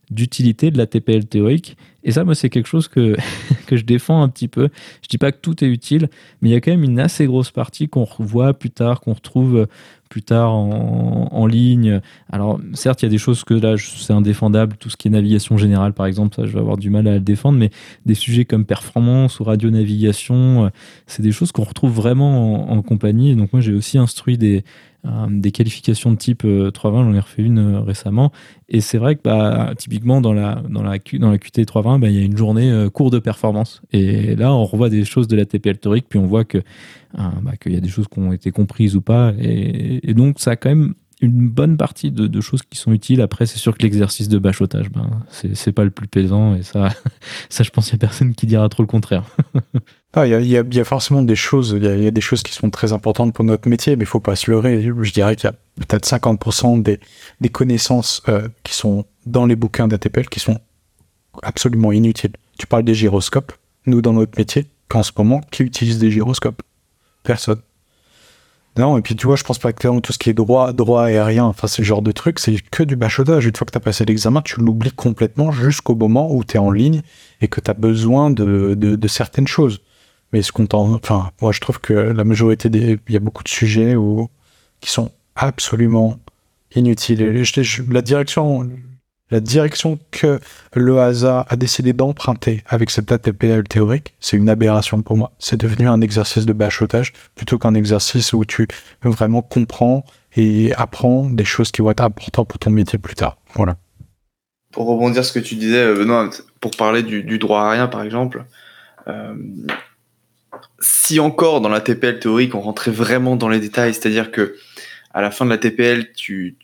[0.10, 1.78] d'utilité de la TPL théorique.
[2.04, 3.16] Et ça, moi, c'est quelque chose que,
[3.68, 4.70] que je défends un petit peu.
[5.02, 6.10] Je dis pas que tout est utile,
[6.42, 9.13] mais il y a quand même une assez grosse partie qu'on revoit plus tard, qu'on
[9.13, 9.68] retrouve
[10.10, 12.00] plus tard en, en, ligne.
[12.32, 15.12] Alors, certes, il y a des choses que là, c'est indéfendable, tout ce qui est
[15.12, 17.72] navigation générale, par exemple, ça, je vais avoir du mal à le défendre, mais
[18.06, 20.70] des sujets comme performance ou radionavigation, euh,
[21.08, 23.36] c'est des choses qu'on retrouve vraiment en, compagnie.
[23.36, 24.63] donc, moi, j'ai aussi instruit des,
[25.06, 28.32] euh, des qualifications de type 320, euh, j'en ai refait une euh, récemment.
[28.70, 32.10] Et c'est vrai que bah, typiquement dans la, dans la, dans la QT 320, bah,
[32.10, 33.82] il y a une journée cours de performance.
[33.91, 36.60] Et là, on revoit des choses de la TPL théorique, puis on voit que
[37.13, 39.34] bah, qu'il y a des choses qui ont été comprises ou pas.
[39.39, 43.21] Et, donc, ça a quand même une bonne partie de, choses qui sont utiles.
[43.21, 46.56] Après, c'est sûr que l'exercice de bachotage, ben, c'est pas le plus plaisant.
[46.56, 46.89] Et ça,
[47.49, 49.23] ça je pense qu'il n'y a personne qui dira trop le contraire.
[50.15, 52.69] Ah, il y, a, y, a, forcément des choses, y, a des choses qui sont
[52.69, 54.84] très importantes pour notre métier, mais il faut pas se leurrer.
[54.84, 55.56] Je dirais qu'il y a
[55.88, 56.99] peut-être 50% des,
[57.41, 60.60] des connaissances euh, qui sont dans les bouquins d'ATPL qui sont
[61.41, 62.34] absolument inutiles.
[62.58, 63.54] Tu parles des gyroscopes.
[63.86, 66.62] Nous, dans notre métier, qu'en ce moment, qui utilise des gyroscopes?
[67.24, 67.62] Personne.
[68.78, 71.04] Non, et puis tu vois, je pense pas que tout ce qui est droit, droit
[71.04, 73.46] aérien, enfin, ce genre de truc, c'est que du bachotage.
[73.46, 76.58] Une fois que tu as passé l'examen, tu l'oublies complètement jusqu'au moment où tu es
[76.58, 77.04] en ligne
[77.41, 79.82] et que tu as besoin de, certaines choses.
[80.32, 83.43] Mais ce qu'on enfin, moi, je trouve que la majorité des, il y a beaucoup
[83.43, 83.96] de sujets
[84.82, 86.17] qui sont absolument
[86.76, 87.43] inutiles.
[87.91, 88.67] La direction,
[89.34, 90.39] la direction que
[90.76, 95.32] le hasard a décidé d'emprunter avec cette ATPL théorique, c'est une aberration pour moi.
[95.39, 98.67] C'est devenu un exercice de bachotage plutôt qu'un exercice où tu
[99.02, 103.38] vraiment comprends et apprends des choses qui vont être importantes pour ton métier plus tard.
[103.56, 103.78] Voilà.
[104.72, 108.04] Pour rebondir ce que tu disais, euh, Benoît, pour parler du, droit à rien, par
[108.04, 108.46] exemple,
[109.08, 109.34] euh,
[110.80, 114.56] si encore dans la TPL théorique on rentrait vraiment dans les détails, c'est-à-dire que
[115.12, 116.56] à la fin de la TPL, tu,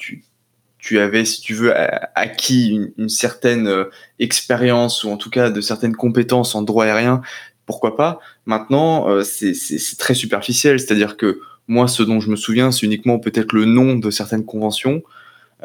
[0.79, 1.73] tu avais, si tu veux,
[2.15, 3.83] acquis une, certaine euh,
[4.17, 7.21] expérience ou en tout cas de certaines compétences en droit aérien,
[7.65, 8.19] pourquoi pas.
[8.45, 13.19] Maintenant, euh, c'est très superficiel, c'est-à-dire que moi, ce dont je me souviens, c'est uniquement
[13.19, 15.03] peut-être le nom de certaines conventions,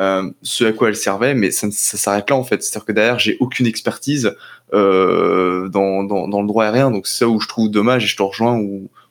[0.00, 2.62] euh, ce à quoi elles servaient, mais ça, s'arrête là en fait.
[2.62, 4.34] C'est-à-dire que derrière, j'ai aucune expertise
[4.72, 8.60] dans, le droit aérien, donc c'est ça où je trouve dommage et je te rejoins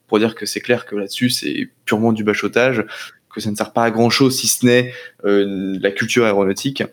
[0.08, 2.86] pour dire que c'est clair que là-dessus, c'est purement du bachotage
[3.34, 4.94] que ça ne sert pas à grand chose si ce n'est
[5.26, 6.84] euh, la culture aéronautique.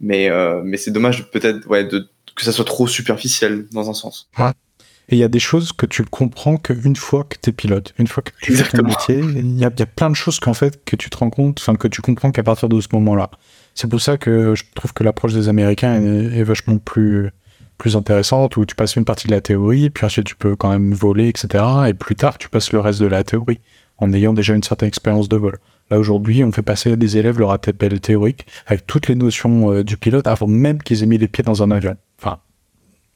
[0.00, 3.94] Mais, euh, mais c'est dommage peut-être ouais, de, que ça soit trop superficiel dans un
[3.94, 4.30] sens.
[4.38, 7.92] Et il y a des choses que tu comprends qu'une fois que tu es pilote,
[7.98, 10.38] une fois que tu fais ton métier, il y a, y a, plein de choses
[10.38, 12.88] qu'en fait que tu te rends compte, enfin que tu comprends qu'à partir de ce
[12.92, 13.30] moment-là.
[13.74, 17.30] C'est pour ça que je trouve que l'approche des Américains est, est, vachement plus
[17.76, 20.68] plus intéressante où tu passes une partie de la théorie, puis ensuite tu peux quand
[20.68, 21.64] même voler, etc.
[21.88, 23.58] Et plus tard, tu passes le reste de la théorie
[24.00, 25.58] en ayant déjà une certaine expérience de vol.
[25.90, 29.84] Là aujourd'hui, on fait passer des élèves leur ATPL théorique avec toutes les notions euh,
[29.84, 31.96] du pilote avant même qu'ils aient mis les pieds dans un avion.
[32.18, 32.38] Enfin,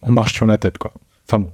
[0.02, 0.92] on marche sur la tête, quoi.
[1.26, 1.50] Enfin bon.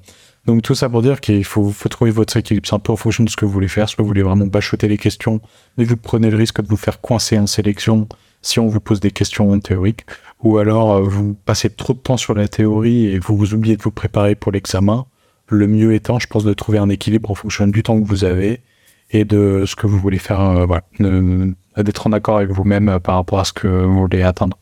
[0.47, 2.67] Donc tout ça pour dire qu'il faut, faut trouver votre équilibre.
[2.67, 3.89] C'est un peu en fonction de ce que vous voulez faire.
[3.89, 5.41] Soit vous voulez vraiment bachoter les questions,
[5.77, 8.09] mais vous prenez le risque de vous faire coincer en sélection
[8.43, 10.07] si on vous pose des questions théoriques,
[10.43, 13.77] ou alors euh, vous passez trop de temps sur la théorie et vous vous oubliez
[13.77, 15.07] de vous préparer pour l'examen.
[15.49, 18.25] Le mieux étant, je pense, de trouver un équilibre en fonction du temps que vous
[18.25, 18.63] avez
[19.11, 23.17] et de ce que vous voulez faire, euh, d'être en accord avec vous-même euh, par
[23.17, 24.57] rapport à ce que vous voulez atteindre.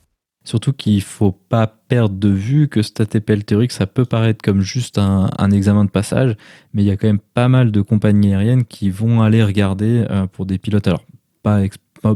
[0.45, 4.63] Surtout qu'il faut pas perdre de vue que cet ATPL théorique, ça peut paraître comme
[4.63, 6.37] juste un, un, examen de passage,
[6.73, 10.07] mais il y a quand même pas mal de compagnies aériennes qui vont aller regarder
[10.11, 10.87] euh, pour des pilotes.
[10.87, 11.05] Alors,
[11.43, 11.63] pas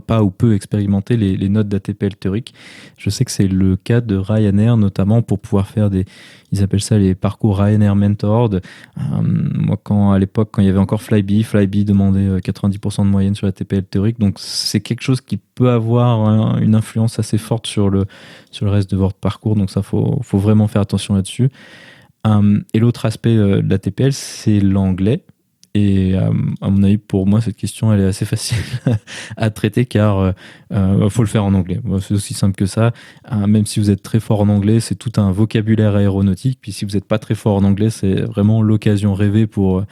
[0.07, 2.55] pas ou peu expérimenter les, notes d'ATPL théorique.
[2.97, 6.05] Je sais que c'est le cas de Ryanair, notamment pour pouvoir faire des,
[6.51, 8.55] ils appellent ça les parcours Ryanair Mentored.
[8.55, 13.05] Euh, moi, quand à l'époque, quand il y avait encore Flybe, Flybe demandait 90% euh,
[13.05, 17.39] de moyenne sur l'ATPL théorique, donc c'est quelque chose qui peut avoir une influence assez
[17.39, 18.07] forte sur le
[18.51, 19.57] sur le reste de votre parcours.
[19.57, 21.51] Donc ça, faut faut vraiment faire attention là-dessus.
[22.27, 25.25] Euh, et l'autre aspect de l'ATPL, c'est l'anglais.
[25.75, 26.31] Et euh,
[26.61, 28.59] à mon avis, pour moi, cette question, elle est assez facile
[29.37, 30.33] à traiter car euh,
[30.73, 31.81] euh, faut le faire en anglais.
[32.01, 32.93] C'est aussi simple que ça.
[33.31, 36.59] Même si vous êtes très fort en anglais, c'est tout un vocabulaire aéronautique.
[36.61, 39.85] Puis si vous n'êtes pas très fort en anglais, c'est vraiment l'occasion rêvée pour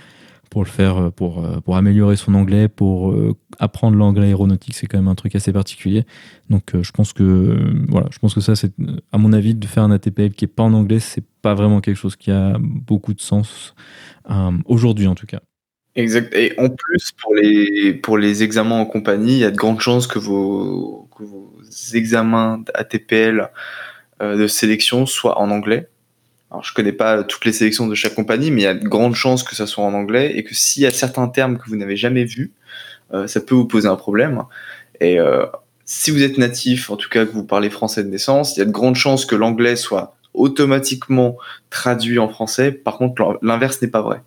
[0.50, 3.14] pour le faire, pour pour améliorer son anglais, pour
[3.58, 4.74] apprendre l'anglais aéronautique.
[4.74, 6.04] C'est quand même un truc assez particulier.
[6.50, 7.56] Donc, je pense que
[7.88, 8.72] voilà, je pense que ça, c'est
[9.12, 11.80] à mon avis, de faire un ATPL qui est pas en anglais, c'est pas vraiment
[11.80, 13.74] quelque chose qui a beaucoup de sens
[14.66, 15.40] aujourd'hui, en tout cas.
[15.96, 16.32] Exact.
[16.34, 19.80] Et en plus, pour les, pour les examens en compagnie, il y a de grandes
[19.80, 21.52] chances que vos, que vos
[21.94, 23.50] examens ATPL
[24.22, 25.88] euh, de sélection soient en anglais.
[26.50, 28.88] Alors, je connais pas toutes les sélections de chaque compagnie, mais il y a de
[28.88, 31.68] grandes chances que ça soit en anglais et que s'il y a certains termes que
[31.68, 32.52] vous n'avez jamais vus,
[33.14, 34.44] euh, ça peut vous poser un problème.
[35.00, 35.46] Et euh,
[35.84, 38.62] si vous êtes natif, en tout cas que vous parlez français de naissance, il y
[38.62, 41.36] a de grandes chances que l'anglais soit automatiquement
[41.70, 42.72] traduit en français.
[42.72, 44.22] Par contre, l'inverse n'est pas vrai.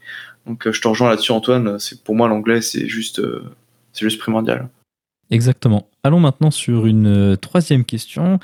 [0.46, 3.44] Donc euh, je te rejoins là-dessus Antoine, pour moi l'anglais c'est juste euh,
[3.94, 4.70] c'est juste primordial.
[5.32, 5.88] Exactement.
[6.04, 8.40] Allons maintenant sur une euh, troisième question,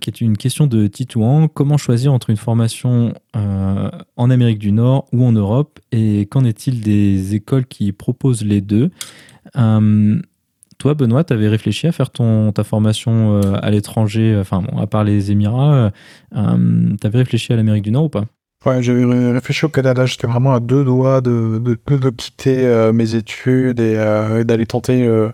[0.00, 1.48] qui est une question de Titouan.
[1.48, 5.80] Comment choisir entre une formation en Amérique du Nord ou en Europe?
[5.90, 8.90] Et qu'en est-il des écoles qui proposent les deux?
[9.54, 15.02] Toi, Benoît, tu avais réfléchi à faire ton, ta formation à l'étranger, enfin, à part
[15.02, 15.90] les Émirats,
[16.32, 16.38] tu
[17.06, 18.26] avais réfléchi à l'Amérique du Nord ou pas?
[18.64, 20.06] Ouais, j'avais réfléchi au Canada.
[20.06, 25.04] J'étais vraiment à deux doigts de, de, quitter euh, mes études et euh, d'aller tenter
[25.04, 25.30] euh,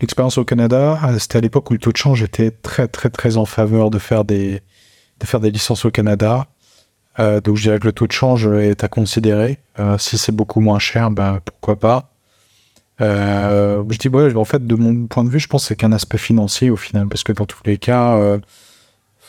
[0.00, 0.98] l'expérience au Canada.
[1.20, 4.00] C'était à l'époque où le taux de change était très, très, très en faveur de
[4.00, 4.62] faire des,
[5.20, 6.48] de faire des licences au Canada.
[7.18, 9.58] donc, je dirais que le taux de change est à considérer.
[9.98, 12.10] si c'est beaucoup moins cher, ben, pourquoi pas.
[12.98, 15.92] je dis, ouais, en fait, de mon point de vue, je pense que c'est qu'un
[15.92, 18.38] aspect financier au final, parce que dans tous les cas,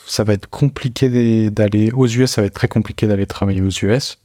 [0.08, 3.68] ça va être compliqué d'aller aux US, ça va être très compliqué d'aller travailler aux
[3.68, 4.18] US.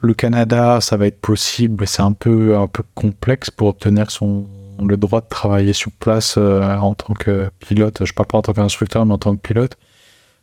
[0.00, 4.10] Le Canada, ça va être possible, mais c'est un peu un peu complexe pour obtenir
[4.10, 4.46] son
[4.86, 8.04] le droit de travailler sur place euh, en tant que pilote.
[8.04, 9.76] Je parle pas en tant qu'instructeur, mais en tant que pilote.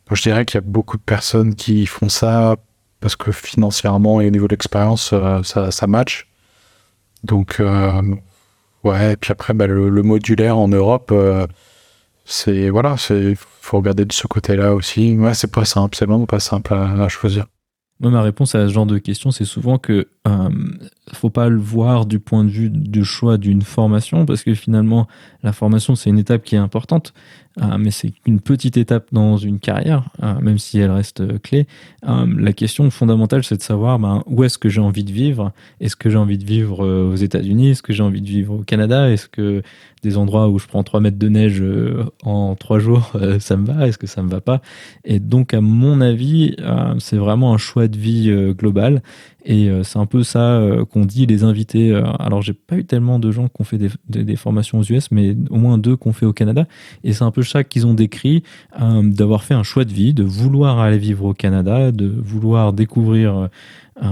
[0.08, 2.56] Donc, je dirais qu'il y a beaucoup de personnes qui font ça
[3.00, 6.28] parce que financièrement et au niveau de l'expérience, euh, ça, ça match.
[7.24, 8.02] Donc, euh,
[8.84, 11.12] ouais, et puis après, bah, le, modulaire en Europe,
[12.30, 15.16] c'est voilà, c'est faut regarder de ce côté-là aussi.
[15.16, 17.46] Ouais, c'est pas simple, c'est vraiment pas simple à, choisir.
[18.00, 20.48] Moi, ma réponse à ce genre de questions, c'est souvent que euh,
[21.14, 25.08] faut pas le voir du point de vue du choix d'une formation, parce que finalement,
[25.42, 27.14] la formation, c'est une étape qui est importante.
[27.60, 31.38] Euh, mais c'est une petite étape dans une carrière, euh, même si elle reste euh,
[31.38, 31.66] clé.
[32.02, 35.52] la question fondamentale, c'est de savoir ben, où est-ce que j'ai envie de vivre?
[35.80, 37.70] Est-ce que j'ai envie de vivre aux États-Unis?
[37.70, 39.10] Est-ce que j'ai envie de vivre au Canada?
[39.10, 39.62] Est-ce que
[40.02, 41.62] des endroits où je prends 3 mètres de neige
[42.22, 43.86] en 3 jours, ça me va?
[43.86, 44.60] Est-ce que ça me va pas?
[45.04, 46.56] Et donc, à mon avis,
[46.98, 49.02] c'est vraiment un choix de vie global.
[49.48, 51.94] Et c'est un peu ça qu'on dit les invités.
[52.18, 55.36] alors, j'ai pas eu tellement de gens qui ont fait des, formations aux US, mais
[55.50, 56.66] au moins deux qu'on fait au Canada.
[57.04, 58.42] Et c'est un peu ça qu'ils ont décrit,
[58.80, 62.72] euh, d'avoir fait un choix de vie, de vouloir aller vivre au Canada, de vouloir
[62.72, 63.48] découvrir
[64.02, 64.06] euh,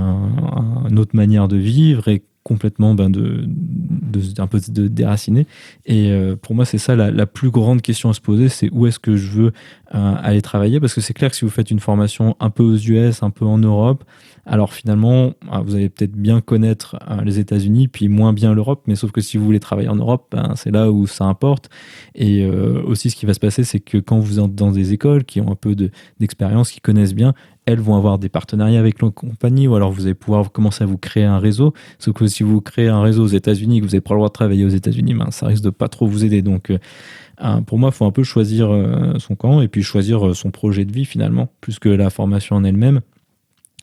[0.88, 5.46] une autre manière de vivre et complètement ben, de, de, un peu de déraciner.
[5.85, 8.87] Et euh, pour moi, c'est ça la, plus grande question à se poser, c'est où
[8.87, 9.53] est-ce que je veux
[9.90, 10.79] aller travailler?
[10.79, 13.31] Parce que c'est clair que si vous faites une formation un peu aux US, un
[13.31, 14.05] peu en Europe,
[14.47, 18.85] alors finalement, ah, vous allez peut-être bien connaître euh, les États-Unis, puis moins bien l'Europe,
[18.87, 21.69] mais sauf que si vous voulez travailler en Europe, ben, c'est là où ça importe.
[22.15, 24.93] Et euh, aussi, ce qui va se passer, c'est que quand vous êtes dans des
[24.93, 25.75] écoles qui ont un peu
[26.21, 27.35] d'expérience, qui connaissent bien,
[27.67, 30.87] elles vont avoir des partenariats avec nos compagnies, ou alors vous allez pouvoir commencer à
[30.87, 31.75] vous créer un réseau.
[31.99, 34.29] Sauf que si vous créez un réseau aux États-Unis, que vous n'avez pas le droit
[34.29, 36.43] de travailler aux États-Unis, ben, ça risque de pas trop vous aider.
[36.43, 38.71] Donc, euh, pour moi, il faut un peu choisir
[39.19, 42.63] son camp et puis choisir son projet de vie finalement, plus que la formation en
[42.63, 43.01] elle-même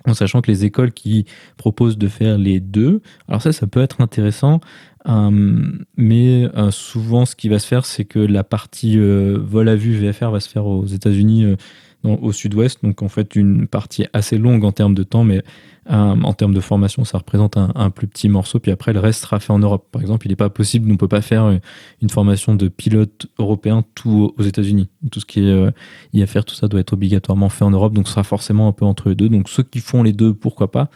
[0.07, 1.25] en sachant que les écoles qui
[1.57, 4.59] proposent de faire les deux, alors ça, ça peut être intéressant,
[5.07, 5.61] euh,
[5.97, 9.75] mais euh, souvent, ce qui va se faire, c'est que la partie euh, vol à
[9.75, 11.55] vue VFR va se faire aux États-Unis,
[12.03, 15.41] au sud-ouest, donc en fait une partie assez longue en termes de temps, mais
[15.89, 18.59] en termes de formation, ça représente un, plus petit morceau.
[18.59, 19.87] Puis après, le reste sera fait en Europe.
[19.91, 21.59] Par exemple, il n'est pas possible, on ne peut pas faire
[22.01, 24.89] une formation de pilote européen tout aux États-Unis.
[25.11, 25.71] Tout ce qui est euh,
[26.13, 27.93] IFR, tout ça doit être obligatoirement fait en Europe.
[27.93, 29.29] Donc, ce sera forcément un peu entre les deux.
[29.29, 30.89] Donc, ceux qui font les deux, pourquoi pas.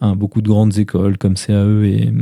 [0.00, 2.12] Hein, beaucoup de grandes écoles comme CAE et,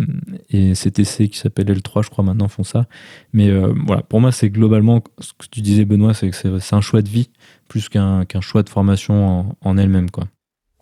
[0.50, 2.86] et CTC, qui s'appelle L3, je crois, maintenant font ça.
[3.32, 6.74] Mais euh, voilà, pour moi, c'est globalement ce que tu disais, Benoît, c'est que c'est
[6.74, 7.30] un choix de vie
[7.68, 10.26] plus qu'un choix de formation en, en elle-même, quoi.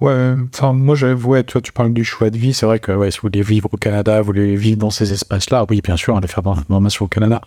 [0.01, 2.55] Ouais, enfin, moi, j'avoue, ouais, toi, tu parles du choix de vie.
[2.55, 5.13] C'est vrai que, ouais, si vous voulez vivre au Canada, vous voulez vivre dans ces
[5.13, 7.41] espaces-là, oui, bien sûr, aller faire la formation au Canada.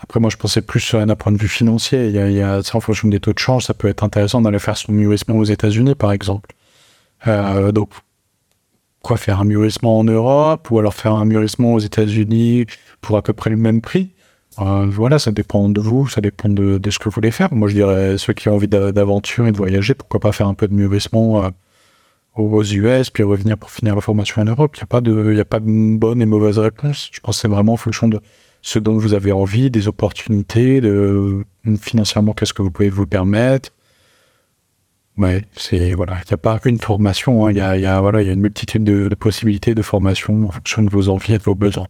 [0.00, 2.06] Après, moi, je pensais plus d'un point de vue financier.
[2.08, 4.76] Il y a, en fonction des taux de change, ça peut être intéressant d'aller faire
[4.76, 6.50] son mûrissement aux États-Unis, par exemple.
[7.26, 7.90] Euh, donc,
[9.02, 12.66] quoi, faire un mûrissement en Europe ou alors faire un mûrissement aux États-Unis
[13.00, 14.14] pour à peu près le même prix?
[14.60, 17.52] Euh, voilà, ça dépend de vous, ça dépend de, ce que vous voulez faire.
[17.52, 20.54] Moi, je dirais, ceux qui ont envie d'aventure et de voyager, pourquoi pas faire un
[20.54, 21.50] peu de mûrissement euh,
[22.38, 24.76] aux US, puis revenir pour finir la formation en Europe.
[24.76, 27.10] Il n'y a, pas de, a pas de bonne et mauvaise réponse.
[27.12, 28.20] Je pense que c'est vraiment en fonction de
[28.62, 31.44] ce dont vous avez envie, des opportunités, de
[31.80, 33.70] financièrement, qu'est-ce que vous pouvez vous permettre.
[35.16, 37.50] Ouais, c'est voilà, il n'y a pas qu'une formation, hein.
[37.50, 40.82] il y, a, voilà, y a une multitude de, de, possibilités de formation en fonction
[40.82, 41.88] de vos envies et de vos besoins.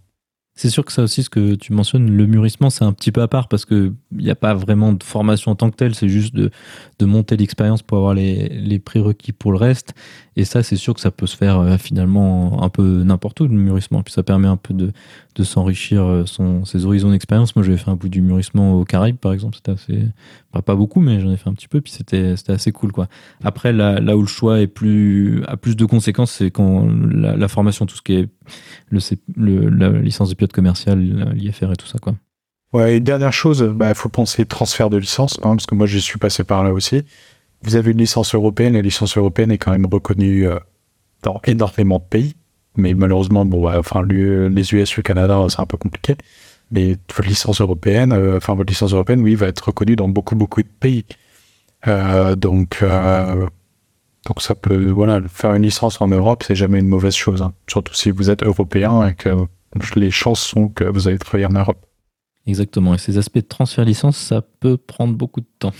[0.59, 3.23] C'est sûr que ça aussi, ce que tu mentionnes, le mûrissement, c'est un petit peu
[3.23, 6.09] à part parce qu'il n'y a pas vraiment de formation en tant que telle, c'est
[6.09, 6.51] juste de,
[6.99, 9.95] de monter l'expérience pour avoir les, les, prérequis pour le reste.
[10.39, 13.49] Et ça, c'est sûr que ça peut se faire euh, finalement un peu n'importe où,
[13.49, 14.05] le mûrissement.
[14.05, 14.93] Puis ça permet un peu de,
[15.35, 17.57] de s'enrichir euh, son, ses horizons d'expérience.
[17.57, 19.57] Moi, j'avais fait un bout du mûrissement au Caraïbes, par exemple.
[19.57, 20.05] C'était assez.
[20.65, 21.81] pas beaucoup, mais j'en ai fait un petit peu.
[21.81, 23.09] Puis c'était assez cool, quoi.
[23.43, 27.49] Après, là, là où le choix est plus, a plus de conséquences, c'est quand la,
[27.49, 28.29] formation, tout ce qui est
[28.93, 31.01] le la licence de pilote commercial,
[31.35, 32.15] l'IFR et tout ça, quoi.
[32.73, 35.87] Ouais, et dernière chose, il bah, faut penser transfert de licence, hein, parce que moi,
[35.87, 37.03] je suis passé par là aussi
[37.63, 40.59] vous avez une licence européenne, la licence européenne est quand même reconnue euh,
[41.23, 42.35] dans énormément de pays,
[42.77, 46.17] mais malheureusement, bon, enfin, les US, le Canada, c'est un peu compliqué.
[46.71, 50.37] Mais votre licence européenne, euh, enfin, votre licence européenne, oui, va être reconnue dans beaucoup,
[50.37, 51.05] beaucoup de pays.
[51.87, 52.85] Euh, donc,
[54.27, 57.55] donc ça peut, voilà, faire une licence en Europe, c'est jamais une mauvaise chose, hein.
[57.69, 59.31] surtout si vous êtes européen et que
[59.97, 61.88] les chances sont que vous allez travailler en Europe.
[62.49, 62.95] Exactement.
[62.95, 65.75] Et ces aspects de transfert licence, ça peut prendre beaucoup de temps.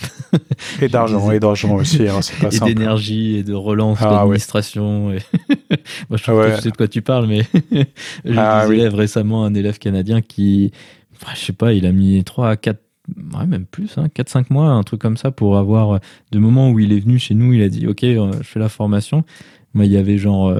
[0.81, 2.07] et d'argent, et d'argent aussi.
[2.07, 5.07] Hein, pas et d'énergie, et de relance ah, d'administration.
[6.09, 7.41] Moi, je sais pas tu sais de quoi tu parles, mais
[8.23, 8.87] j'ai ah, oui.
[8.87, 10.71] récemment un élève canadien qui,
[11.33, 12.79] je sais pas, il a mis 3 à 4
[13.33, 15.99] ouais, même plus, hein, 4-5 mois, un truc comme ça, pour avoir
[16.31, 18.59] de moments où il est venu chez nous, il a dit Ok, euh, je fais
[18.59, 19.23] la formation.
[19.73, 20.53] Moi, il y avait genre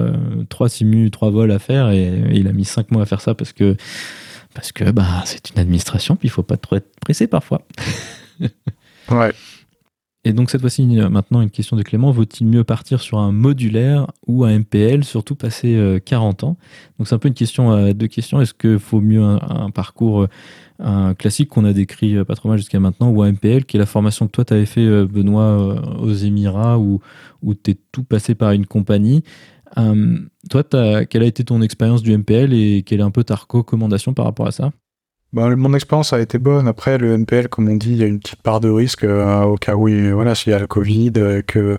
[0.48, 3.06] 3 euh, simus, 3 vols à faire, et, et, il a mis 5 mois à
[3.06, 3.76] faire ça parce que
[4.54, 7.62] parce que bah, c'est une administration, puis il faut pas trop être pressé parfois.
[9.10, 9.32] ouais.
[10.24, 12.10] Et donc cette fois-ci, maintenant, une question de Clément.
[12.10, 16.56] Vaut-il mieux partir sur un modulaire ou un MPL, surtout passé 40 ans?
[16.98, 18.38] Donc c'est un peu une question à deux questions.
[18.38, 20.26] Est-ce qu'il faut mieux un, parcours
[20.78, 23.80] un classique qu'on a décrit pas trop mal jusqu'à maintenant ou un MPL, qui est
[23.80, 27.00] la formation que toi, tu avais fait, Benoît, aux Émirats, où,
[27.42, 29.24] où tu es tout passé par une compagnie?
[29.74, 30.64] Toi,
[31.06, 34.24] quelle a été ton expérience du MPL et quelle est un peu ta recommandation par
[34.24, 34.72] rapport à ça?
[35.32, 36.66] Bah, mon expérience a été bonne.
[36.66, 39.42] Après, le NPL, comme on dit, il y a une petite part de risque euh,
[39.42, 41.78] au cas où, voilà, s'il y a le Covid, euh, que,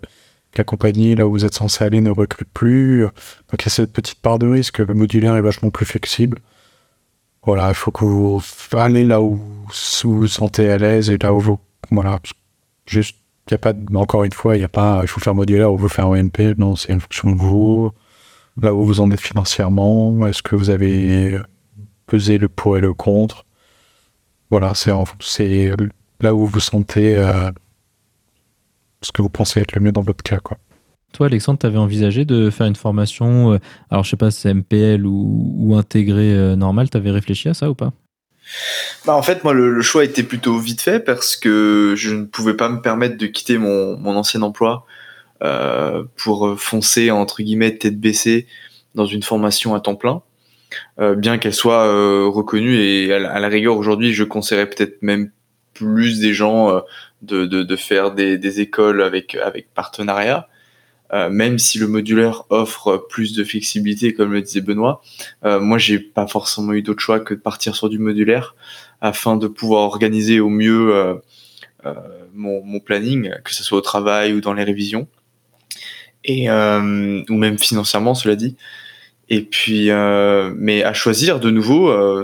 [0.57, 3.03] la compagnie, là où vous êtes censé aller, ne recrute plus.
[3.03, 4.79] Donc, il y a cette petite part de risque.
[4.79, 6.39] Le modulaire est vachement plus flexible.
[7.43, 8.41] Voilà, il faut que vous
[8.73, 12.19] allez là où vous vous sentez à l'aise et là où vous, voilà,
[12.85, 13.17] juste,
[13.51, 15.77] y a pas, encore une fois, il n'y a pas, il faut faire modulaire ou
[15.77, 16.55] vous faire NPL.
[16.57, 17.91] Non, c'est une fonction de vous,
[18.61, 20.25] là où vous en êtes financièrement.
[20.27, 21.39] Est-ce que vous avez
[22.07, 23.45] peser le pour et le contre?
[24.49, 24.91] Voilà, c'est
[26.19, 27.51] là où vous sentez euh,
[29.01, 30.39] ce que vous pensez être le mieux dans votre cas.
[30.39, 30.57] Quoi.
[31.13, 33.57] Toi, Alexandre, tu avais envisagé de faire une formation, euh,
[33.89, 37.49] alors je sais pas si c'est MPL ou, ou intégré euh, normal, tu avais réfléchi
[37.49, 37.91] à ça ou pas?
[39.05, 42.55] Bah en fait, moi, le, choix était plutôt vite fait parce que je ne pouvais
[42.55, 44.85] pas me permettre de quitter mon, ancien emploi
[46.17, 48.47] pour foncer, entre guillemets, tête baissée
[48.95, 50.21] dans une formation à temps plein.
[50.99, 55.31] Euh, bien qu'elle soit euh, reconnue et à la, rigueur aujourd'hui, je conseillerais peut-être même
[55.73, 56.79] plus des gens euh,
[57.21, 59.37] de, faire des, écoles avec
[59.73, 60.47] partenariat.
[61.11, 65.01] Même si le modulaire offre plus de flexibilité, comme le disait Benoît,
[65.43, 68.55] moi j'ai pas forcément eu d'autre choix que de partir sur du modulaire
[69.01, 71.19] afin de pouvoir organiser au mieux
[72.33, 75.07] mon, mon, planning, que ce soit au travail ou dans les révisions,
[76.23, 78.55] et ou même financièrement, cela dit.
[79.33, 82.21] Et puis, euh, mais à choisir de nouveau, euh,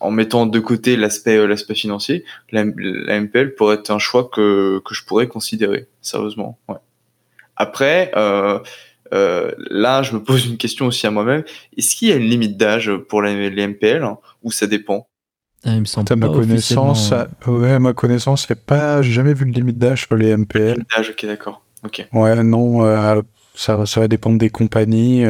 [0.00, 4.80] en mettant de côté l'aspect euh, l'aspect financier, la, MPL pourrait être un choix que,
[4.86, 6.58] que je pourrais considérer, sérieusement.
[6.66, 6.76] Ouais.
[7.56, 8.58] Après, euh,
[9.12, 11.44] euh, là, je me pose une question aussi à moi-même.
[11.76, 15.08] Est-ce qu'il y a une limite d'âge pour les, MPL hein, ou ça dépend?
[15.64, 17.14] Ah, il me semble pas ma connaissance,
[17.46, 20.72] ouais, ma connaissance, c'est pas, j'ai jamais vu de limite d'âge pour les MPL.
[20.72, 21.62] Limite d'âge, ok, d'accord.
[21.84, 22.06] Ok.
[22.12, 22.82] Ouais, non,
[23.54, 25.24] ça, ça va dépendre des compagnies.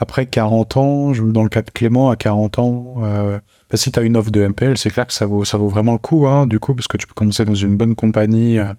[0.00, 3.38] Après 40 ans, dans le cas de Clément, à 40 ans, euh,
[3.70, 5.68] bah, si tu as une offre de MPL, c'est clair que ça vaut, ça vaut
[5.68, 8.58] vraiment le coup, hein, du coup, parce que tu peux commencer dans une bonne compagnie
[8.58, 8.72] euh,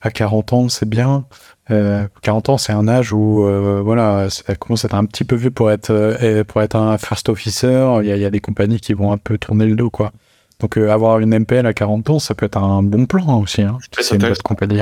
[0.00, 1.26] à 40 ans, c'est bien.
[1.70, 5.24] Euh, 40 ans, c'est un âge où, euh, voilà, ça commence à être un petit
[5.24, 7.98] peu vu pour être, euh, pour être un first officer.
[8.02, 10.12] Il y a, y a, des compagnies qui vont un peu tourner le dos, quoi.
[10.60, 13.78] Donc, avoir une MPL à 40 ans, ça peut être un bon plan aussi, hein,
[14.00, 14.80] c'est une bonne compagnie.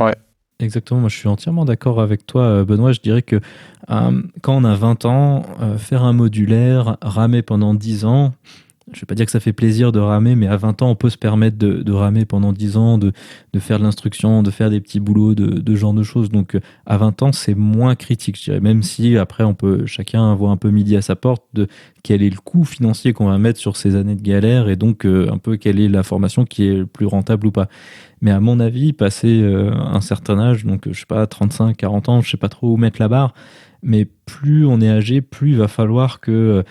[0.00, 0.14] Ouais.
[0.62, 2.92] Exactement, moi je suis entièrement d'accord avec toi, euh, Benoît.
[2.92, 3.40] Je dirais que
[3.90, 8.32] euh, quand on a 20 ans, euh, faire un modulaire, ramer pendant 10 ans,
[8.92, 10.90] je ne vais pas dire que ça fait plaisir de ramer, mais à 20 ans,
[10.90, 13.12] on peut se permettre de, ramer pendant 10 ans, de,
[13.58, 16.30] faire de l'instruction, de faire des petits boulots, de, de genre de choses.
[16.30, 18.60] Donc à 20 ans, c'est moins critique, je dirais.
[18.60, 21.66] Même si après, on peut chacun avoir un peu midi à sa porte de
[22.02, 25.04] quel est le coût financier qu'on va mettre sur ces années de galère et donc
[25.04, 27.68] un peu quelle est la formation qui est le plus rentable ou pas.
[28.22, 32.08] Mais à mon avis, passer euh, un certain âge, donc je sais pas, 35, 40
[32.08, 33.34] ans, je sais pas trop où mettre la barre,
[33.82, 36.62] mais plus on est âgé, plus il va falloir que euh,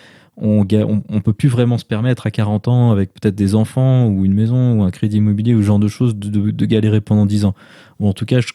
[0.42, 0.66] on,
[1.10, 4.34] on, peut plus vraiment se permettre à 40 ans, avec peut-être des enfants ou une
[4.34, 7.56] maison ou un crédit immobilier ou ce genre de choses, de, galérer pendant 10 ans.
[8.00, 8.54] Ou en tout cas, je,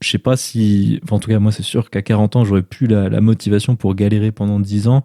[0.00, 2.88] je sais pas si, en tout cas, moi, c'est sûr qu'à 40 ans, j'aurais plus
[2.88, 5.04] la, motivation pour galérer pendant 10 ans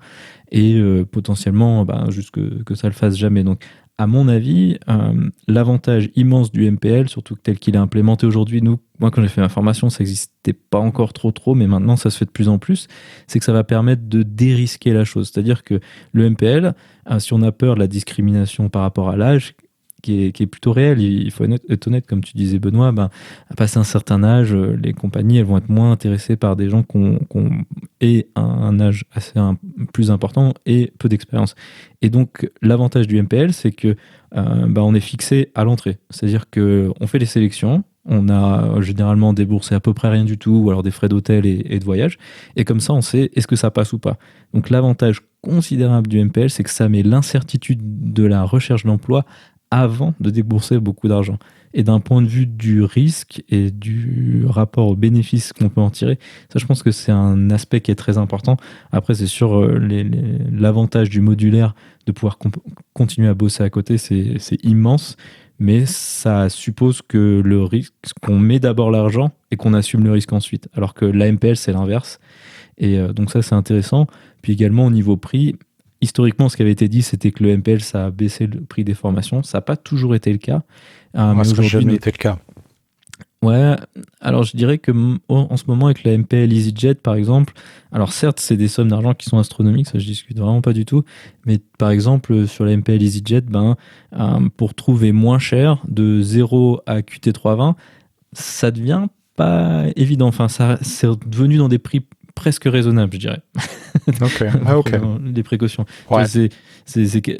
[0.51, 3.43] et euh, potentiellement, bah, que ça le fasse jamais.
[3.43, 3.63] Donc,
[3.97, 8.79] à mon avis, euh, l'avantage immense du MPL, surtout tel qu'il est implémenté aujourd'hui, nous,
[8.99, 12.09] moi quand j'ai fait ma formation, ça n'existait pas encore trop trop, mais maintenant ça
[12.09, 12.87] se fait de plus en plus,
[13.27, 15.29] c'est que ça va permettre de dérisquer la chose.
[15.31, 15.79] C'est-à-dire que
[16.11, 16.73] le MPL,
[17.11, 19.55] euh, si on a peur de la discrimination par rapport à l'âge,
[20.03, 21.01] qui est, plutôt réel.
[21.01, 23.09] Il faut être honnête, comme tu disais, Benoît, ben,
[23.49, 26.69] à passer un certain âge, euh, les compagnies elles vont être moins intéressées par des
[26.69, 27.19] gens qui ont,
[28.35, 29.39] un, âge assez
[29.93, 31.55] plus important et peu d'expérience.
[32.01, 33.95] Et donc, l'avantage du MPL, c'est que
[34.35, 35.97] euh, ben, on est fixé à l'entrée.
[36.09, 40.51] C'est-à-dire qu'on fait les sélections, on a généralement déboursé à peu près rien du tout,
[40.51, 42.17] ou alors des frais d'hôtel et, de voyage.
[42.55, 44.17] Et comme ça, on sait est-ce que ça passe ou pas.
[44.53, 49.25] Donc l'avantage considérable du MPL, c'est que ça met l'incertitude de la recherche d'emploi
[49.73, 51.39] avant de débourser beaucoup d'argent.
[51.73, 55.89] Et d'un point de vue du risque et du rapport au bénéfice qu'on peut en
[55.89, 56.19] tirer,
[56.51, 58.57] ça je pense que c'est un aspect qui est très important.
[58.91, 59.79] Après c'est sûr, euh,
[60.51, 61.73] l'avantage du modulaire
[62.05, 62.37] de pouvoir
[62.93, 65.17] continuer à bosser à côté, c'est immense,
[65.57, 70.33] mais ça suppose que le risque, qu'on met d'abord l'argent et qu'on assume le risque
[70.33, 70.69] ensuite.
[70.75, 72.19] Alors que l'AMPL c'est l'inverse.
[72.77, 74.05] Et euh, donc ça c'est intéressant.
[74.43, 75.55] Puis également au niveau prix,
[76.03, 78.83] historiquement, ce qui avait été dit, c'était que le MPL, ça a baissé le prix
[78.83, 79.41] des formations.
[79.41, 80.61] Ça n'a pas toujours été le cas.
[81.15, 82.37] Euh, ça n'a jamais été le cas.
[83.41, 83.75] Ouais,
[84.21, 84.93] alors je dirais que
[85.27, 87.53] en ce moment avec la MPL EasyJet par exemple,
[87.91, 90.85] alors certes c'est des sommes d'argent qui sont astronomiques, ça je discute vraiment pas du
[90.85, 91.03] tout,
[91.45, 93.75] mais par exemple sur la MPL EasyJet, ben,
[94.13, 97.75] euh, pour trouver moins cher de 0 à QT320,
[98.31, 102.05] ça devient pas évident, enfin ça c'est devenu dans des prix
[102.35, 103.41] presque raisonnable, je dirais.
[104.21, 104.91] Ok, ah, ok.
[105.31, 105.85] Des précautions.
[106.25, 106.49] C'est,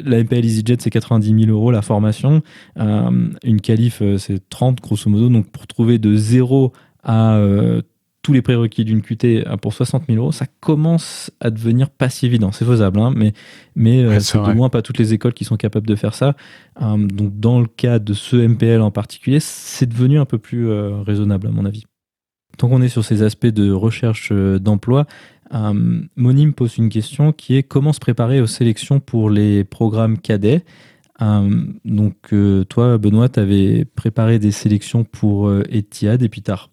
[0.06, 2.41] la MPL EasyJet, c'est 90 000 euros la formation.
[2.80, 5.30] Euh, une qualif, euh, c'est 30 grosso modo.
[5.30, 6.72] Donc pour trouver de 0
[7.04, 7.82] à euh,
[8.22, 12.28] tous les prérequis d'une QT pour 60 000 euros, ça commence à devenir pas si
[12.28, 12.52] évident.
[12.52, 13.34] C'est faisable, hein, mais,
[13.76, 16.36] mais c'est au moins pas toutes les écoles qui sont capables de faire ça.
[16.80, 21.48] donc dans le cas de ce MPL en particulier, c'est devenu un peu plus raisonnable
[21.48, 21.84] à mon avis.
[22.58, 25.06] Tant qu'on est sur ces aspects de recherche euh, d'emploi,
[25.54, 29.64] euh, Moni me pose une question qui est comment se préparer aux sélections pour les
[29.64, 30.64] programmes cadets?
[31.22, 32.34] Euh, donc
[32.70, 36.68] toi, Benoît, tu avais préparé des sélections pour Etihad et puis tu as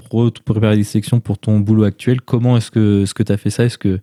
[0.45, 2.21] préparé des sélections pour ton boulot actuel.
[2.21, 3.65] Comment est-ce que tu que as fait ça?
[3.65, 4.01] Est-ce que,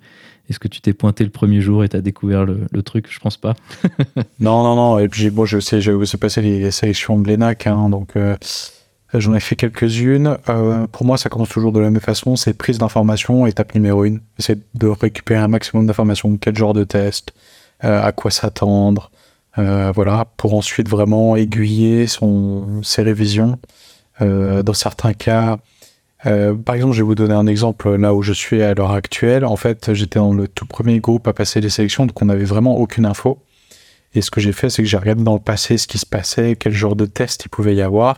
[0.49, 3.07] est que tu t'es pointé le premier jour et tu as découvert le, truc?
[3.09, 3.55] Je pense pas.
[4.39, 4.99] non, non, non.
[4.99, 8.37] Et puis bon, je sais, j'ai se passer les, sélections de l'ENAC, hein, donc euh,
[9.13, 10.37] j'en ai fait quelques-unes.
[10.49, 12.35] Euh, pour moi, ça commence toujours de la même façon.
[12.35, 14.21] C'est prise d'information, étape numéro une.
[14.37, 16.37] C'est de récupérer un maximum d'informations.
[16.37, 17.33] Quel genre de test,
[17.83, 19.11] euh, à quoi s'attendre,
[19.55, 23.57] voilà, pour ensuite vraiment aiguiller son, ses révisions.
[24.19, 25.57] dans certains cas,
[26.23, 29.45] par exemple, je vais vous donner un exemple là où je suis à l'heure actuelle.
[29.45, 32.45] En fait, j'étais dans le tout premier groupe à passer les sélections, donc on n'avait
[32.45, 33.39] vraiment aucune info.
[34.13, 36.05] Et ce que j'ai fait, c'est que j'ai regardé dans le passé ce qui se
[36.05, 38.17] passait, quel genre de test il pouvait y avoir.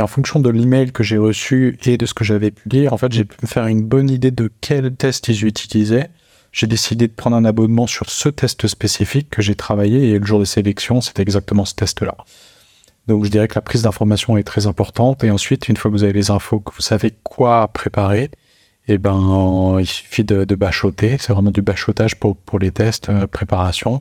[0.00, 2.94] Et en fonction de l'email que j'ai reçu et de ce que j'avais pu lire,
[2.94, 6.08] en fait, j'ai pu me faire une bonne idée de quel test ils utilisaient.
[6.52, 10.24] J'ai décidé de prendre un abonnement sur ce test spécifique que j'ai travaillé et le
[10.24, 12.16] jour de sélection, c'était exactement ce test-là.
[13.08, 15.96] Donc je dirais que la prise d'information est très importante et ensuite, une fois que
[15.96, 18.30] vous avez les infos, que vous savez quoi préparer,
[18.88, 21.18] eh ben il suffit de, de bachoter.
[21.18, 24.00] C'est vraiment du bachotage pour, pour les tests, euh, préparation.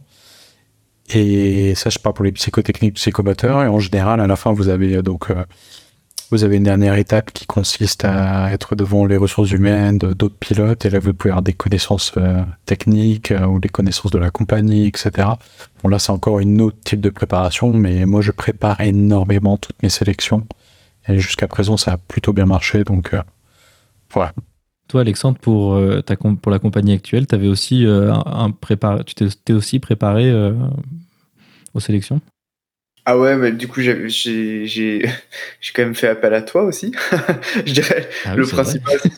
[1.09, 3.63] Et ça, je parle pour les psychotechniques, psychomoteurs.
[3.63, 5.43] Et en général, à la fin, vous avez euh, donc euh,
[6.31, 10.85] vous avez une dernière étape qui consiste à être devant les ressources humaines d'autres pilotes,
[10.85, 14.29] et là vous pouvez avoir des connaissances euh, techniques euh, ou des connaissances de la
[14.29, 15.29] compagnie, etc.
[15.81, 19.81] Bon là c'est encore une autre type de préparation, mais moi je prépare énormément toutes
[19.81, 20.45] mes sélections,
[21.07, 23.21] et jusqu'à présent ça a plutôt bien marché, donc euh,
[24.11, 24.33] voilà.
[24.87, 29.77] Toi, Alexandre, pour, ta, pour la compagnie actuelle, avais aussi, un, préparé, tu t'es aussi
[29.77, 30.33] préparé
[31.75, 32.21] aux sélections?
[33.11, 34.07] Ah ouais, mais du coup, j'ai,
[34.67, 35.01] j'ai,
[35.73, 36.91] quand même fait appel à toi aussi.
[37.65, 39.11] je dirais, ah le principal, c'est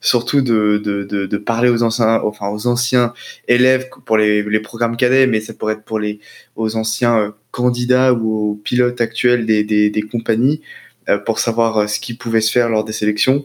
[0.00, 3.12] surtout, de, de, de, de, parler aux anciens, enfin, aux anciens
[3.46, 6.20] élèves pour les, les, programmes cadets, mais ça pourrait être pour les,
[6.56, 10.62] aux anciens euh, candidats ou aux pilotes actuels des, des, des compagnies
[11.10, 13.44] euh, pour savoir euh, ce qui pouvait se faire lors des sélections.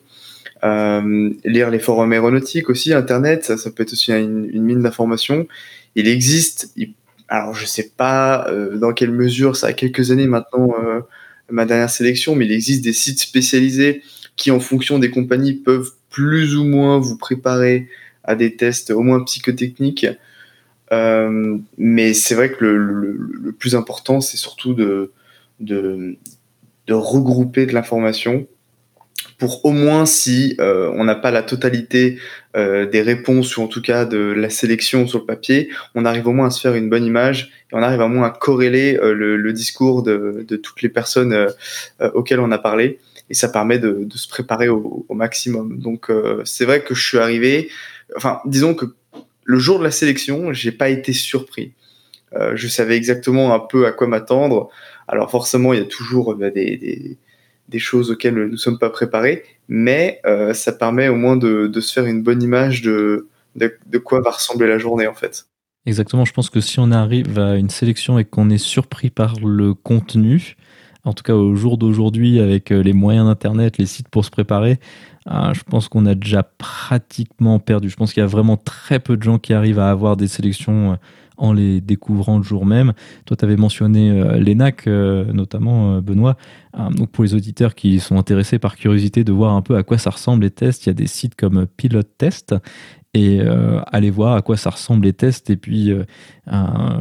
[0.63, 4.83] Euh, lire les forums aéronautiques aussi, Internet, ça, ça peut être aussi une, une mine
[4.83, 5.47] d'informations.
[5.95, 6.93] Il existe, il
[7.27, 11.01] alors je sais pas euh, dans quelle mesure, ça a quelques années maintenant euh,
[11.49, 14.01] ma dernière sélection, mais il existe des sites spécialisés
[14.35, 17.87] qui, en fonction des compagnies, peuvent plus ou moins vous préparer
[18.23, 20.07] à des tests au moins psychotechniques.
[20.93, 25.11] Euh, mais c'est vrai que le, le, plus important, c'est surtout de,
[25.59, 26.17] de,
[26.87, 28.47] de regrouper de l'information
[29.37, 32.19] pour au moins si euh, on n'a pas la totalité
[32.55, 36.27] euh, des réponses ou en tout cas de la sélection sur le papier, on arrive
[36.27, 38.97] au moins à se faire une bonne image et on arrive au moins à corréler
[38.97, 41.47] euh, le, discours de, toutes les personnes
[42.13, 45.77] auxquelles on a parlé et ça permet de, se préparer au, maximum.
[45.79, 46.11] Donc
[46.45, 47.69] c'est vrai que je suis arrivé,
[48.15, 48.85] enfin disons que
[49.43, 51.73] le jour de la sélection, j'ai pas été surpris.
[52.53, 54.69] je savais exactement un peu à quoi m'attendre.
[55.07, 57.17] Alors forcément, il y a toujours bah, des
[57.67, 61.71] des choses auxquelles nous ne sommes pas préparés, mais euh, ça permet au moins de,
[61.79, 65.45] se faire une bonne image de, de, quoi va ressembler la journée en fait.
[65.85, 69.39] Exactement, je pense que si on arrive à une sélection et qu'on est surpris par
[69.39, 70.55] le contenu,
[71.05, 74.29] en tout cas au jour d'aujourd'hui avec euh, les moyens d'Internet, les sites pour se
[74.29, 74.79] préparer,
[75.29, 77.89] euh, je pense qu'on a déjà pratiquement perdu.
[77.89, 80.27] Je pense qu'il y a vraiment très peu de gens qui arrivent à avoir des
[80.27, 80.97] sélections
[81.37, 82.93] en les découvrant le jour même.
[83.25, 86.35] Toi, tu avais mentionné euh, l'ENAC, euh, notamment, euh, Benoît.
[86.91, 89.97] donc, pour les auditeurs qui sont intéressés par curiosité de voir un peu à quoi
[89.97, 92.55] ça ressemble les tests, il y a des sites comme Pilot Test
[93.13, 95.49] et euh, aller voir à quoi ça ressemble les tests.
[95.49, 96.03] Et puis, euh,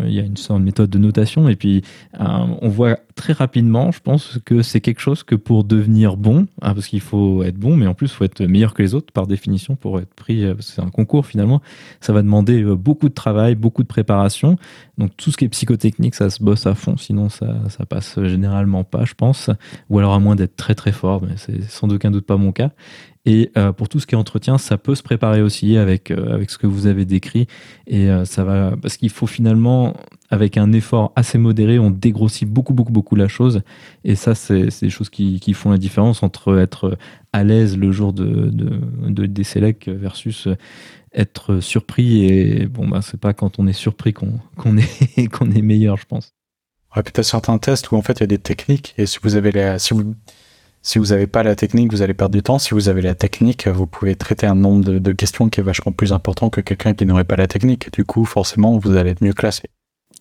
[0.04, 1.48] il y a une sorte de méthode de notation.
[1.48, 1.82] Et puis,
[2.18, 6.74] on voit très rapidement, je pense, que c'est quelque chose que pour devenir bon, hein,
[6.74, 9.12] parce qu'il faut être bon, mais en plus, il faut être meilleur que les autres
[9.12, 10.44] par définition pour être pris.
[10.60, 11.60] C'est un concours finalement.
[12.00, 14.56] Ça va demander beaucoup de travail, beaucoup de préparation.
[14.98, 16.96] Donc, tout ce qui est psychotechnique, ça se bosse à fond.
[16.96, 19.50] Sinon, ça, ça passe généralement pas, je pense.
[19.90, 22.52] Ou alors à moins d'être très très fort, mais c'est sans aucun doute pas mon
[22.52, 22.70] cas.
[23.26, 26.32] Et euh, pour tout ce qui est entretien, ça peut se préparer aussi avec, euh,
[26.32, 27.48] avec ce que vous avez décrit.
[27.88, 29.94] Et euh, ça va, parce qu'il faut finalement,
[30.30, 33.62] avec un effort assez modéré, on dégrossit beaucoup, beaucoup, beaucoup la chose.
[34.04, 36.96] Et ça, c'est des choses qui, qui, font la différence entre être
[37.32, 40.46] à l'aise le jour de, de, de, des sélects versus
[41.12, 42.26] être surpris.
[42.26, 45.96] Et bon, bah, c'est pas quand on est surpris qu'on qu'on est, qu'on est meilleur,
[45.96, 46.32] je pense.
[46.94, 49.34] Ouais, peut-être certains tests où en fait il y a des techniques et si vous
[49.34, 49.92] avez les, si
[50.86, 52.60] si vous n'avez pas la technique, vous allez perdre du temps.
[52.60, 55.90] Si vous avez la technique, vous pouvez traiter un nombre de, questions qui est vachement
[55.90, 57.92] plus important que quelqu'un qui n'aurait pas la technique.
[57.92, 59.64] Du coup, forcément, vous allez être mieux classé.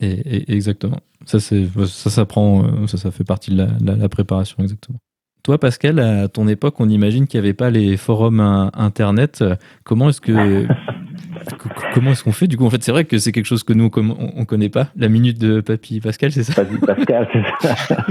[0.01, 0.97] Et, exactement.
[1.26, 4.97] Ça, c'est, ça, ça prend, euh, ça, ça fait partie de la, préparation, exactement.
[5.43, 8.39] Toi, Pascal, à ton époque, on imagine qu'il n'y avait pas les forums
[8.74, 9.43] internet.
[9.84, 10.66] Comment est-ce que
[11.93, 13.74] comment est-ce qu'on fait Du coup, en fait, c'est vrai que c'est quelque chose que
[13.74, 14.88] nous on, on connaît pas.
[14.95, 16.55] La minute de Papy Pascal, c'est ça?
[16.55, 17.30] Papy Pascal,
[17.61, 18.05] c'est ça.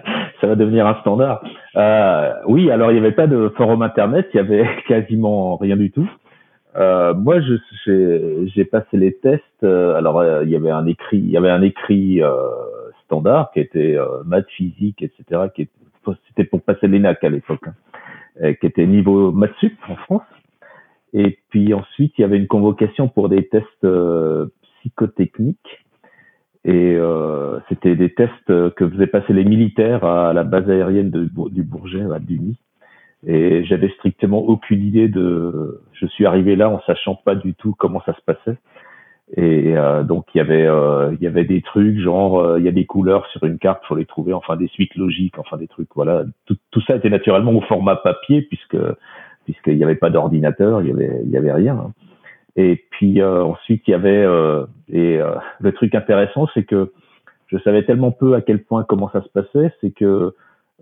[0.56, 1.42] devenir un standard.
[1.76, 5.76] Euh, oui, alors il n'y avait pas de forum internet, il y avait quasiment rien
[5.76, 6.08] du tout.
[6.76, 7.36] Euh, moi,
[7.86, 9.42] j'ai passé les tests.
[9.62, 12.20] Euh, alors, il y avait un écrit, il y avait un écrit
[13.04, 15.42] standard qui était maths, physique, etc.
[15.54, 15.68] Qui
[16.28, 17.66] c'était pour passer l'ENAC à l'époque,
[18.42, 20.22] hein, qui était niveau maths sup en France.
[21.12, 23.86] Et puis ensuite, il y avait une convocation pour des tests
[24.80, 25.83] psychotechniques
[26.64, 31.62] et euh, c'était des tests que faisaient passer les militaires à la base aérienne du
[31.62, 32.56] Bourget, à Duny.
[33.26, 35.80] Et j'avais strictement aucune idée de.
[35.92, 38.58] Je suis arrivé là en sachant pas du tout comment ça se passait.
[39.36, 42.64] Et euh, donc il y avait euh, il y avait des trucs genre euh, il
[42.64, 45.56] y a des couleurs sur une carte, faut les trouver, enfin des suites logiques, enfin
[45.56, 45.88] des trucs.
[45.94, 48.76] Voilà, tout, tout ça était naturellement au format papier puisque
[49.46, 51.92] puisqu'il n'y avait pas d'ordinateur, il y avait il y avait rien.
[52.56, 56.92] Et puis euh, ensuite, il y avait euh, et euh, le truc intéressant, c'est que
[57.48, 60.34] je savais tellement peu à quel point comment ça se passait, c'est que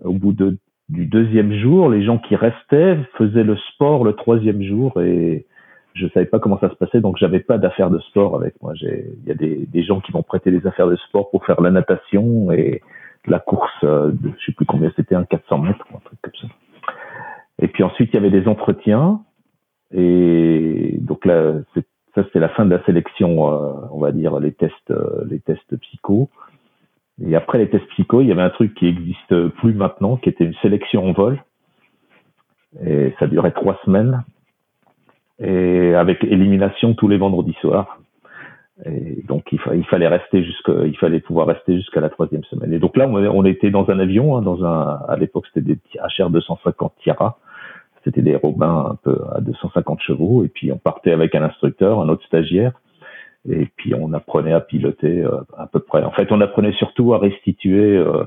[0.03, 0.57] au bout de,
[0.89, 5.45] du deuxième jour, les gens qui restaient faisaient le sport le troisième jour et
[5.93, 8.73] je savais pas comment ça se passait, donc j'avais pas d'affaires de sport avec moi.
[8.81, 11.61] Il y a des, des gens qui m'ont prêté des affaires de sport pour faire
[11.61, 12.81] la natation et
[13.27, 16.47] la course, de, je sais plus combien c'était, un 400 mètres un truc comme ça.
[17.61, 19.21] Et puis ensuite, il y avait des entretiens
[19.93, 21.53] et donc là,
[22.15, 25.39] ça c'est la fin de la sélection, euh, on va dire les tests, euh, les
[25.39, 26.29] tests psycho.
[27.23, 30.29] Et après les tests psycho, il y avait un truc qui existe plus maintenant, qui
[30.29, 31.43] était une sélection en vol.
[32.83, 34.23] Et ça durait trois semaines.
[35.39, 37.99] Et avec élimination tous les vendredis soirs.
[38.85, 42.73] Et donc il, fallait rester jusqu'à, il fallait pouvoir rester jusqu'à la troisième semaine.
[42.73, 45.75] Et donc là, on, on était dans un avion, hein, dans un, à l'époque c'était
[45.75, 45.79] des
[46.17, 47.37] HR 250 Tiara
[48.03, 51.99] c'était des Robins un peu à 250 chevaux, et puis on partait avec un instructeur,
[52.01, 52.73] un autre stagiaire,
[53.49, 56.03] et puis on apprenait à piloter euh, à peu près.
[56.03, 58.23] En fait, on apprenait surtout à restituer, euh,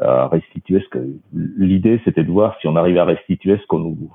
[0.00, 0.98] à restituer ce que
[1.32, 4.12] l'idée, c'était de voir si on arrivait à restituer ce qu'on nous,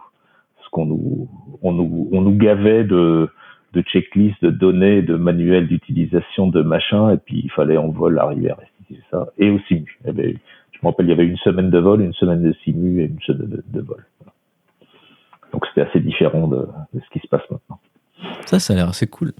[0.63, 1.27] ce qu'on nous,
[1.61, 3.29] on nous, on nous gavait de
[3.73, 8.19] de checklists, de données, de manuels d'utilisation de machin, et puis il fallait en vol
[8.19, 9.97] arriver à restituer ça, et au simu.
[10.05, 10.37] Eh ben,
[10.71, 13.05] je me rappelle, il y avait une semaine de vol, une semaine de simu et
[13.05, 14.05] une semaine de vol.
[15.53, 17.79] Donc c'était assez différent de, ce qui se passe maintenant.
[18.45, 19.33] Ça, ça a l'air assez cool.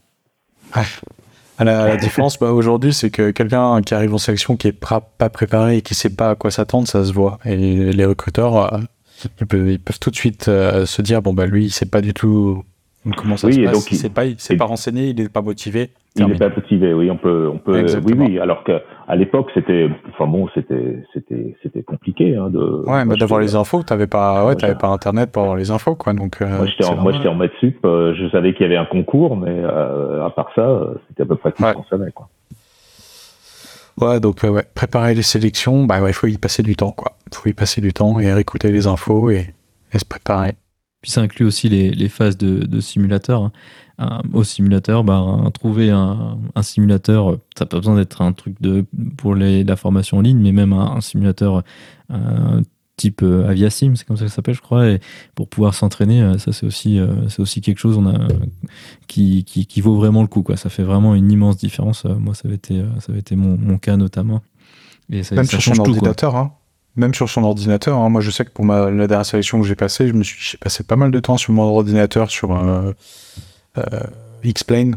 [1.59, 5.77] La, différence bah, aujourd'hui, c'est que quelqu'un qui arrive en sélection qui est pas préparé
[5.77, 7.39] et qui sait pas à quoi s'attendre, ça se voit.
[7.45, 8.79] Et les recruteurs, euh,
[9.39, 12.13] ils, peuvent, tout de suite euh, se dire bon bah lui, il sait pas du
[12.13, 12.63] tout
[13.11, 13.73] comment ça se passe.
[13.73, 15.89] Donc, il, s'est pas, il s'est pas renseigné, il n'est pas motivé.
[16.15, 18.39] Il n'est pas motivé, oui, on peut, on peut, oui, oui.
[18.39, 22.83] Alors qu'à l'époque, c'était, enfin bon, c'était, c'était, c'était compliqué, hein, de.
[22.87, 25.95] Ouais, mais d'avoir les infos, t'avais pas, ouais, t'avais pas internet pour avoir les infos,
[25.95, 26.13] quoi.
[26.13, 26.41] Donc.
[26.41, 27.79] Euh, moi, j'étais en, moi, j'étais en maths sup.
[27.83, 31.25] Euh, je savais qu'il y avait un concours, mais euh, à part ça, c'était à
[31.25, 32.29] peu près tout ce qu'on savait, quoi.
[33.99, 37.13] Ouais, donc ouais, préparer les sélections, bah ouais, il faut y passer du temps, quoi.
[37.31, 39.53] Il faut y passer du temps et réécouter les infos et,
[39.93, 40.53] et se préparer.
[41.03, 43.43] Puis ça inclut aussi les, les phases de, de simulateur.
[43.43, 43.51] Hein.
[44.01, 45.21] Euh, au simulateur, bah,
[45.53, 48.85] trouver un, un, simulateur, ça n'a pas besoin d'être un truc de,
[49.17, 51.61] pour les, la formation en ligne, mais même un, simulateur
[52.09, 52.61] euh,
[52.95, 54.99] type euh, Aviasim, c'est comme ça que ça s'appelle, je crois, et
[55.35, 58.17] pour pouvoir s'entraîner, ça c'est aussi, c'est aussi quelque chose on a,
[59.07, 60.41] qui, qui, qui, vaut vraiment le coup.
[60.41, 60.55] Quoi.
[60.55, 62.05] Ça fait vraiment une immense différence.
[62.05, 64.41] moi, ça avait été, ça avait été mon, mon cas notamment.
[65.11, 66.53] Et ça, même ça change un ordinateur, hein.
[66.95, 67.97] Même sur son ordinateur.
[67.97, 68.09] Hein.
[68.09, 70.37] Moi, je sais que pour ma, la dernière sélection que j'ai passée, je me suis,
[70.39, 72.93] j'ai passé pas mal de temps sur mon ordinateur sur euh,
[73.77, 73.99] euh.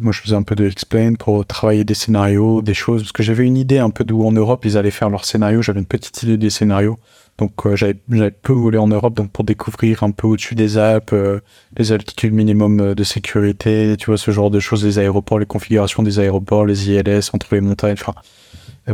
[0.01, 3.23] Moi, je faisais un peu de Explain pour travailler des scénarios, des choses, parce que
[3.23, 5.63] j'avais une idée un peu d'où en Europe ils allaient faire leurs scénarios.
[5.63, 6.99] J'avais une petite idée des scénarios.
[7.39, 10.79] Donc, euh, j'avais, j'avais peu volé en Europe, donc pour découvrir un peu au-dessus des
[10.79, 11.41] Alpes, euh,
[11.77, 16.03] les altitudes minimum de sécurité, tu vois, ce genre de choses, les aéroports, les configurations
[16.03, 18.23] des aéroports, les ILS entre les montagnes, enfin, euh,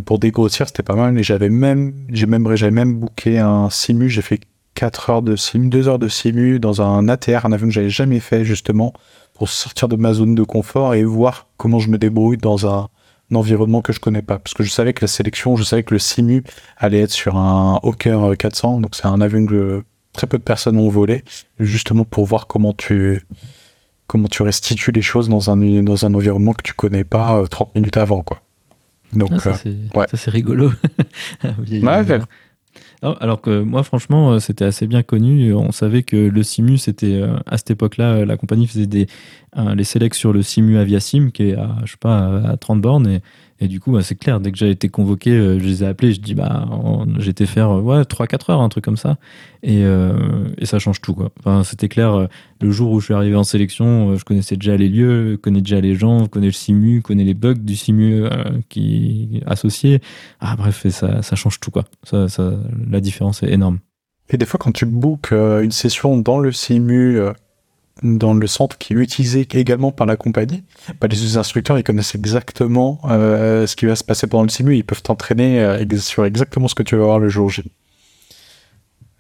[0.00, 1.18] pour dégrossir, c'était pas mal.
[1.18, 4.08] Et j'avais même, j'ai même, j'avais même booké un simu.
[4.08, 4.40] J'ai fait
[4.74, 7.90] 4 heures de simu, 2 heures de simu dans un ATR, un avion que j'avais
[7.90, 8.92] jamais fait, justement,
[9.34, 12.88] pour sortir de ma zone de confort et voir comment je me débrouille dans un,
[13.34, 14.38] environnement que je connais pas.
[14.38, 16.44] Parce que je savais que la sélection, je savais que le simu
[16.76, 18.80] allait être sur un Hawker 400.
[18.80, 21.24] Donc c'est un avion que très peu de personnes ont volé.
[21.58, 23.26] Justement pour voir comment tu,
[24.06, 27.68] comment tu restitues les choses dans un, dans un environnement que tu connais pas 30
[27.68, 28.40] euh, minutes avant, quoi.
[29.12, 29.54] Donc, ah, ça,
[30.16, 30.72] c'est rigolo.
[33.02, 35.52] alors que moi, franchement, euh, c'était assez bien connu.
[35.54, 39.06] On savait que le Simu, c'était euh, à cette époque-là, la compagnie faisait des,
[39.74, 43.08] les sélects sur le Simu Aviasim, qui est à, je sais pas, à 30 bornes.
[43.08, 43.20] Et,
[43.62, 45.86] et du coup, bah, c'est clair, dès que j'ai été convoqué, euh, je les ai
[45.86, 46.66] appelés, je dis, bah,
[47.18, 49.18] j'étais faire euh, ouais, 3-4 heures, un truc comme ça.
[49.62, 51.16] Et, euh, ça change tout,
[51.62, 52.26] c'était clair,
[52.60, 55.60] le jour où je suis arrivé en sélection, je connaissais déjà les lieux, je connais
[55.60, 58.24] déjà les gens, je connais le simu, je connais les bugs du simu
[58.68, 60.00] qui associés.
[60.40, 61.84] Ah, bref, ça, change tout, quoi.
[62.02, 62.26] Ça,
[62.90, 63.78] la différence est énorme.
[64.30, 67.20] Et des fois, quand tu bookes une session dans le simu
[68.02, 70.64] dans le centre qui est utilisé également par la compagnie,
[71.00, 74.76] bah, les instructeurs ils connaissent exactement euh, ce qui va se passer pendant le simu,
[74.76, 77.64] ils peuvent t'entraîner euh, sur exactement ce que tu vas voir le jour J.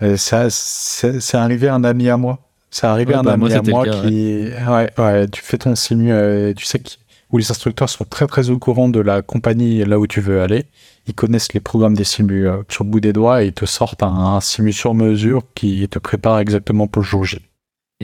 [0.02, 2.40] Euh, ça, c'est arrivé à un ami à moi.
[2.70, 4.90] C'est arrivé à un bah, ami à moi qui, ouais.
[4.98, 5.28] ouais.
[5.28, 6.10] tu fais ton simu,
[6.56, 6.82] tu sais
[7.30, 10.42] où les instructeurs sont très très au courant de la compagnie là où tu veux
[10.42, 10.64] aller.
[11.06, 14.02] Ils connaissent les programmes des simus sur le bout des doigts et ils te sortent
[14.02, 17.38] un, un simu sur mesure qui te prépare exactement pour le jour J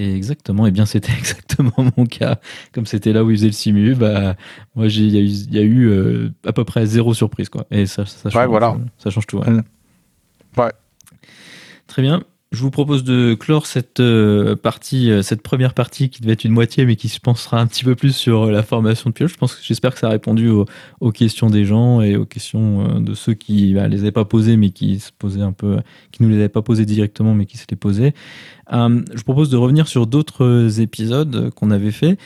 [0.05, 2.39] exactement, et bien c'était exactement mon cas.
[2.73, 4.37] Comme c'était là où il faisait le simu, bah
[4.75, 7.67] moi il y a eu, euh, à peu près zéro surprise quoi.
[7.71, 8.77] Et ça, ça change, voilà.
[8.99, 9.39] ça change tout.
[10.57, 10.73] Ouais.
[11.87, 12.23] Très bien.
[12.51, 16.45] Je vous propose de clore cette euh, partie, euh, cette première partie qui devait être
[16.45, 19.15] une moitié, mais qui se pensera un petit peu plus sur euh, la formation de
[19.15, 19.31] pilote.
[19.31, 23.13] Je pense j'espère que ça a répondu aux, questions des gens et aux questions de
[23.13, 25.77] ceux qui ne bah, les avaient pas posées, mais qui se posaient un peu,
[26.11, 28.15] qui nous les avaient pas posées directement, mais qui se les posaient.
[28.73, 32.17] je vous propose de revenir sur d'autres épisodes qu'on avait fait.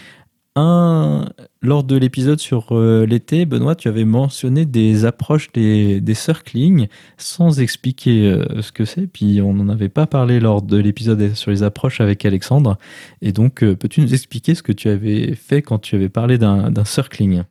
[0.56, 6.88] Lors de l'épisode sur euh, l'été, Benoît, tu avais mentionné des approches des, des circling
[7.16, 9.06] sans expliquer euh, ce que c'est.
[9.06, 12.78] Puis on n'en avait pas parlé lors de l'épisode sur les approches avec Alexandre.
[13.20, 16.36] Et donc, euh, peux-tu nous expliquer ce que tu avais fait quand tu avais parlé
[16.36, 17.44] d'un circling?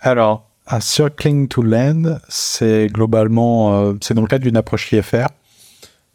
[0.00, 5.26] Alors, un circling to land, c'est globalement, c'est dans le cadre d'une approche IFR.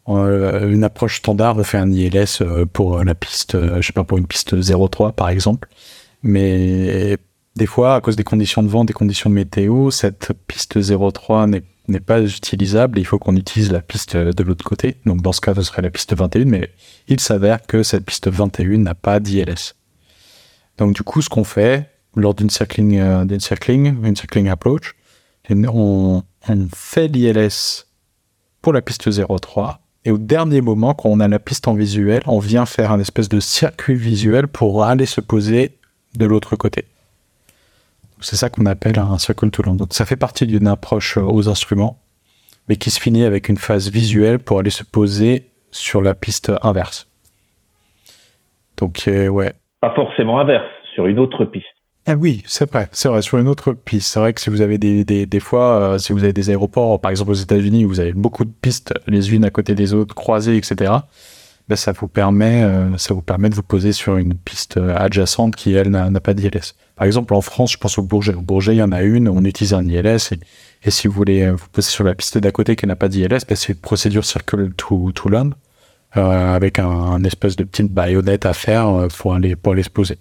[0.08, 4.56] une approche standard fait un ILS pour la piste, je sais pas, pour une piste
[4.62, 5.70] 03 par exemple.
[6.24, 7.18] Mais
[7.56, 11.48] des fois, à cause des conditions de vent, des conditions de météo, cette piste 03
[11.48, 14.98] n'est pas utilisable il faut qu'on utilise la piste de l'autre côté.
[15.06, 16.70] Donc dans ce cas, ce serait la piste 21, mais
[17.08, 19.74] il s'avère que cette piste 21 n'a pas d'ILS.
[20.78, 24.96] Donc du coup, ce qu'on fait lors d'une circling, euh, circling, une circling approach,
[25.50, 27.86] on, on fait l'ILS
[28.62, 32.22] pour la piste 03 et au dernier moment, quand on a la piste en visuel,
[32.28, 35.78] on vient faire un espèce de circuit visuel pour aller se poser
[36.16, 36.86] de l'autre côté.
[38.20, 39.76] C'est ça qu'on appelle un circle to land.
[39.76, 42.00] Donc ça fait partie d'une approche aux instruments,
[42.68, 46.52] mais qui se finit avec une phase visuelle pour aller se poser sur la piste
[46.64, 47.08] inverse.
[48.78, 49.54] Donc euh, ouais.
[49.82, 51.66] Pas forcément inverse, sur une autre piste.
[52.10, 54.14] Ah oui, c'est vrai, c'est vrai, sur une autre piste.
[54.14, 56.50] C'est vrai que si vous avez des, des, des fois, euh, si vous avez des
[56.50, 59.76] aéroports, par exemple aux États-Unis, où vous avez beaucoup de pistes les unes à côté
[59.76, 60.94] des autres, croisées, etc.,
[61.70, 64.96] ben, ça vous permet, euh, ça vous permet de vous poser sur une piste euh,
[64.96, 66.74] adjacente qui elle n'a pas d'ILS.
[66.96, 68.34] Par exemple, en France, je pense au Bourget.
[68.34, 70.34] Au Bourget, il y en a une, on utilise un ILS
[70.84, 73.10] et, si vous voulez euh, vous poser sur la piste d'à côté qui n'a pas
[73.10, 75.52] d'ILS, ben, c'est une procédure circle to, to land
[76.14, 80.18] avec un, espèce de petite baïonnette à faire pour aller pour aller se poser.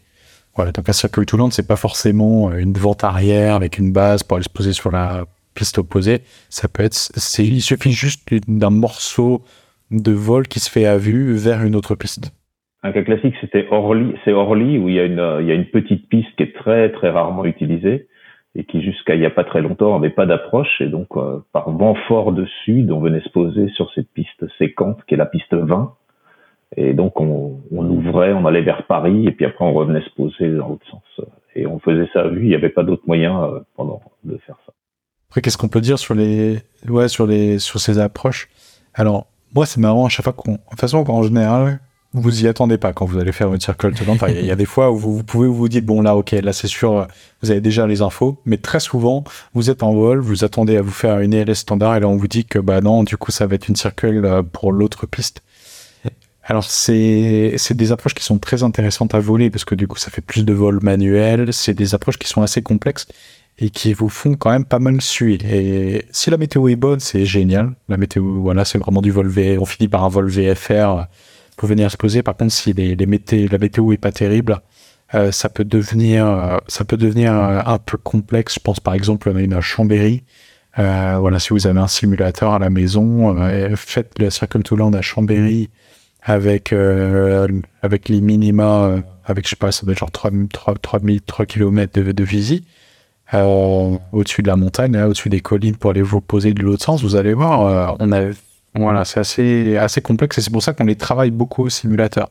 [0.54, 4.22] Voilà, donc un circle to land, c'est pas forcément une vente arrière avec une base
[4.22, 5.24] pour aller se poser sur la
[5.54, 6.22] piste opposée.
[6.50, 6.96] Ça peut être,
[7.38, 9.42] il suffit juste d'un morceau
[9.90, 12.32] de vol qui se fait à vue vers une autre piste.
[12.82, 15.54] Un cas classique, c'était Orly, c'est Orly où il y a une, il y a
[15.54, 18.08] une petite piste qui est très très rarement utilisée
[18.54, 21.40] et qui jusqu'à il y a pas très longtemps n'avait pas d'approche et donc euh,
[21.52, 25.18] par vent fort de sud, on venait se poser sur cette piste séquente qui est
[25.18, 25.94] la piste 20
[26.76, 30.10] et donc on, on ouvrait, on allait vers Paris et puis après on revenait se
[30.10, 33.02] poser dans l'autre sens et on faisait ça à vue, il n'y avait pas d'autre
[33.06, 34.72] moyen euh, pendant de faire ça.
[35.30, 36.58] Après qu'est-ce qu'on peut dire sur les
[36.88, 38.48] ouais sur les sur ces approches?
[38.94, 39.26] Alors,
[39.56, 40.52] moi, c'est marrant à chaque fois qu'on.
[40.52, 41.80] De toute façon, en général,
[42.12, 44.22] vous y attendez pas quand vous allez faire une circle tournante.
[44.28, 46.68] il y, a des fois où vous, pouvez vous dire bon là ok là c'est
[46.68, 47.06] sûr
[47.42, 50.82] vous avez déjà les infos, mais très souvent vous êtes en vol, vous attendez à
[50.82, 53.32] vous faire une ELS standard et là on vous dit que bah non du coup
[53.32, 55.42] ça va être une circle euh, pour l'autre piste.
[56.42, 59.98] Alors c'est c'est des approches qui sont très intéressantes à voler parce que du coup
[59.98, 63.08] ça fait plus de vols manuels, c'est des approches qui sont assez complexes
[63.58, 65.38] et qui vous font quand même pas mal suer.
[65.50, 67.72] Et si la météo est bonne, c'est génial.
[67.88, 69.58] La météo, voilà, c'est vraiment du vol V.
[69.58, 71.06] On finit par un vol VFR
[71.56, 72.22] pour venir se poser.
[72.22, 74.60] Par contre, si les, les la météo est pas terrible,
[75.14, 78.54] euh, ça peut devenir, euh, ça peut devenir un, peu complexe.
[78.54, 80.24] Je pense par exemple, a une à Chambéry.
[80.78, 83.36] Euh, voilà, si vous avez un simulateur à la maison,
[83.76, 85.70] faites le Circle to Land à Chambéry
[86.22, 86.74] avec
[87.82, 91.46] avec les minima, avec je sais pas, ça doit être genre 3, 3, 3, 3
[91.46, 92.24] km de, de.
[93.32, 97.16] Au-dessus de la montagne, au-dessus des collines pour aller vous poser de l'autre sens, vous
[97.16, 98.30] allez voir, on a
[98.78, 102.28] voilà, c'est assez, assez complexe et c'est pour ça qu'on les travaille beaucoup au simulateur.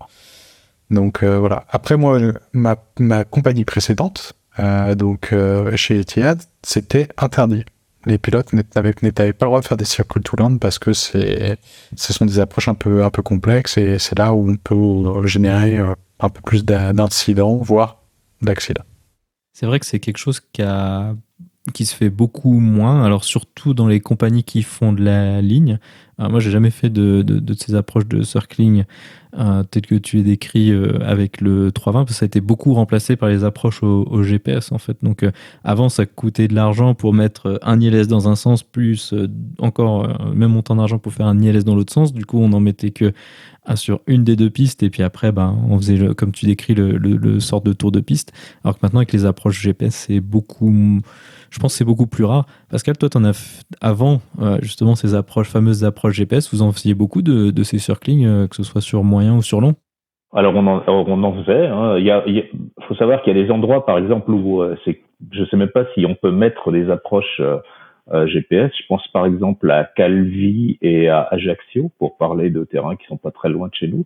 [0.92, 1.66] Donc euh, voilà.
[1.70, 2.20] Après moi,
[2.54, 7.66] ma, ma compagnie précédente, euh, donc euh, chez Etihad, c'était interdit.
[8.06, 11.58] Les pilotes n'avaient pas le droit de faire des circles to land parce que ce
[11.96, 15.80] sont des approches un peu, un peu complexes et c'est là où on peut générer
[16.20, 18.04] un peu plus d'incidents, voire
[18.44, 18.84] d'accidents.
[19.58, 20.42] C'est vrai que c'est quelque chose
[21.74, 25.80] qui se fait beaucoup moins, alors surtout dans les compagnies qui font de la ligne.
[26.18, 28.86] Alors moi, j'ai jamais fait de, de, ces approches de circling
[29.38, 32.40] euh, telles que tu es décrit euh, avec le 320, parce que ça a été
[32.40, 34.98] beaucoup remplacé par les approches au, GPS en fait.
[35.04, 35.32] Donc euh,
[35.66, 39.28] avant, ça coûtait de l'argent pour mettre un ILS dans un sens, plus euh,
[39.60, 42.14] encore même montant d'argent pour faire un ILS dans l'autre sens.
[42.14, 43.12] Du coup, on en mettait que
[43.74, 46.98] sur une des deux pistes, et puis après, ben, on faisait, comme tu décris, le,
[46.98, 48.32] le, le sort de tour de piste.
[48.64, 51.02] Alors que maintenant, avec les approches GPS, c'est beaucoup
[51.56, 52.46] je pense que c'est beaucoup plus rare.
[52.70, 56.74] Pascal, toi, tu en as avant euh, justement ces approches, fameuses approches GPS, vous en
[56.74, 59.76] faisiez beaucoup de, ces circling, euh, que ce soit sur moyen ou sur long?
[60.34, 61.68] Alors on en, faisait.
[61.68, 61.98] Hein.
[61.98, 62.44] Il,
[62.90, 65.00] faut savoir qu'il y a des endroits, par exemple, où euh, c'est,
[65.32, 67.42] je sais même pas si on peut mettre des approches
[68.26, 68.72] GPS.
[68.78, 73.18] Je pense par exemple à Calvi et à Ajaccio pour parler de terrains qui sont
[73.18, 74.06] pas très loin de chez nous.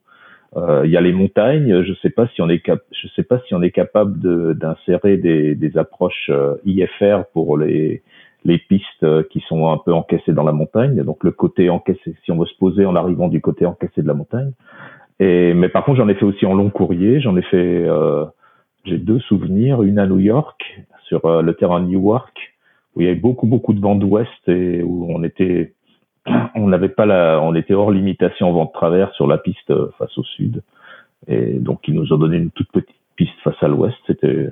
[0.57, 1.83] Euh, il y a les montagnes.
[1.83, 5.17] Je sais pas si on est cap je sais pas si on est capable d'insérer
[5.17, 8.01] des, des, approches euh, IFR pour les
[8.45, 11.03] les pistes euh, qui sont un peu encaissées dans la montagne.
[11.03, 14.07] Donc le côté encaissé, si on veut se poser en arrivant du côté encaissé de
[14.07, 14.51] la montagne.
[15.19, 17.19] Et mais par contre, j'en ai fait aussi en long courrier.
[17.19, 17.85] J'en ai fait.
[17.87, 18.25] Euh,
[18.85, 19.83] j'ai deux souvenirs.
[19.83, 20.61] Une à New York
[21.03, 22.37] sur le terrain Newark
[22.95, 25.73] où il y avait beaucoup beaucoup de vent d'ouest et où on était
[26.55, 29.89] on n'avait pas la, on était hors limitation vent de travers sur la piste euh,
[29.97, 30.61] face au sud.
[31.27, 33.95] Et donc, ils nous ont donné une toute petite piste face à l'ouest.
[34.07, 34.49] C'était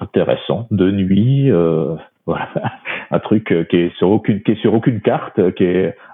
[0.00, 0.66] intéressant.
[0.70, 1.94] De nuit, euh,
[2.26, 2.48] voilà.
[3.10, 4.40] Un truc euh, qui est sur aucune,
[5.00, 5.66] carte, qui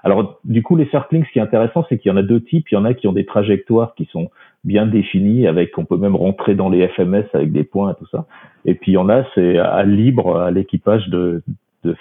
[0.03, 2.41] alors, du coup, les circlings, ce qui est intéressant, c'est qu'il y en a deux
[2.41, 2.69] types.
[2.71, 4.29] Il y en a qui ont des trajectoires qui sont
[4.63, 8.07] bien définies avec, on peut même rentrer dans les FMS avec des points et tout
[8.07, 8.25] ça.
[8.65, 11.41] Et puis, il y en a, c'est à libre à l'équipage de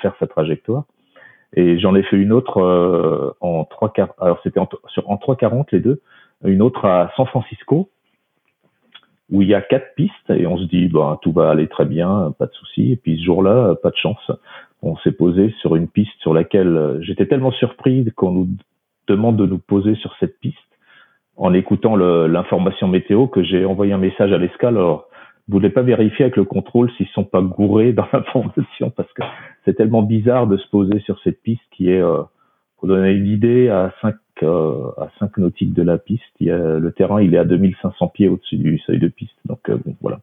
[0.03, 0.85] faire sa trajectoire.
[1.55, 4.69] Et j'en ai fait une autre euh, en 3 alors c'était en,
[5.07, 6.01] en 340 les deux,
[6.45, 7.91] une autre à San Francisco
[9.31, 11.85] où il y a quatre pistes et on se dit bah tout va aller très
[11.85, 12.93] bien, pas de souci.
[12.93, 14.31] Et puis ce jour-là, pas de chance,
[14.83, 18.49] on s'est posé sur une piste sur laquelle euh, j'étais tellement surpris qu'on nous
[19.07, 20.57] demande de nous poser sur cette piste
[21.37, 24.79] en écoutant l'information météo que j'ai envoyé un message à l'escale.
[25.51, 29.23] Vous voulez pas vérifier avec le contrôle s'ils sont pas gourés dans l'information parce que
[29.65, 32.23] c'est tellement bizarre de se poser sur cette piste qui est, euh,
[32.79, 36.23] pour donner une idée, à 5 euh, à 5 nautiques de la piste.
[36.39, 39.35] Il y a, le terrain, il est à 2500 pieds au-dessus du seuil de piste.
[39.45, 40.21] Donc euh, voilà,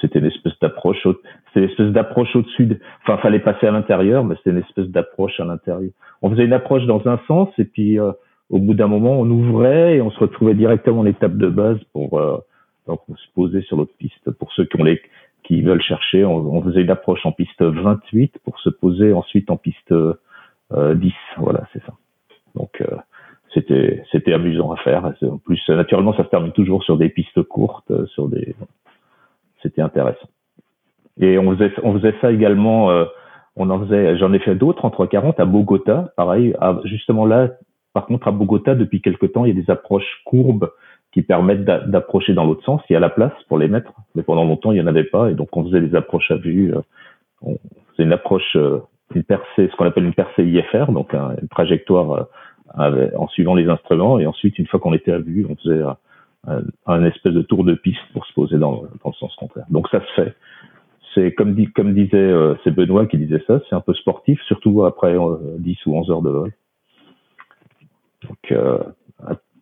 [0.00, 1.06] c'était une espèce d'approche,
[1.52, 2.66] c'était une espèce d'approche au-dessus.
[2.66, 5.90] De, enfin, fallait passer à l'intérieur, mais c'était une espèce d'approche à l'intérieur.
[6.22, 8.12] On faisait une approche dans un sens et puis euh,
[8.48, 11.78] au bout d'un moment, on ouvrait et on se retrouvait directement en étape de base
[11.92, 12.20] pour
[12.86, 14.30] donc, on se posait sur l'autre piste.
[14.32, 15.00] Pour ceux qui ont les,
[15.44, 19.56] qui veulent chercher, on, faisait une approche en piste 28 pour se poser ensuite en
[19.56, 20.14] piste euh,
[20.94, 21.12] 10.
[21.38, 21.92] Voilà, c'est ça.
[22.54, 22.96] Donc, euh,
[23.54, 25.12] c'était, c'était amusant à faire.
[25.22, 28.54] En plus, naturellement, ça se termine toujours sur des pistes courtes, euh, sur des,
[29.62, 30.28] c'était intéressant.
[31.20, 33.04] Et on faisait, on faisait ça également, euh,
[33.56, 37.50] on en faisait, j'en ai fait d'autres en 340 à Bogota, pareil, justement là,
[37.92, 40.70] par contre, à Bogota, depuis quelque temps, il y a des approches courbes
[41.12, 42.80] qui permettent d'approcher dans l'autre sens.
[42.88, 45.04] Il y a la place pour les mettre, mais pendant longtemps, il n'y en avait
[45.04, 45.30] pas.
[45.30, 46.74] Et donc, on faisait des approches à vue.
[46.74, 46.80] Euh,
[47.42, 47.58] on
[47.92, 48.78] faisait une approche, euh,
[49.14, 52.28] une percée, ce qu'on appelle une percée IFR, donc une trajectoire
[52.78, 54.18] euh, en suivant les instruments.
[54.18, 55.82] Et ensuite, une fois qu'on était à vue, on faisait
[56.86, 59.66] un, espèce de tour de piste pour se poser dans, dans le sens contraire.
[59.68, 60.34] Donc, ça se fait.
[61.14, 62.32] C'est comme, disait,
[62.64, 65.14] c'est Benoît qui disait ça, c'est un peu sportif, surtout après
[65.58, 66.52] 10 ou 11 heures de vol.
[68.26, 68.54] Donc,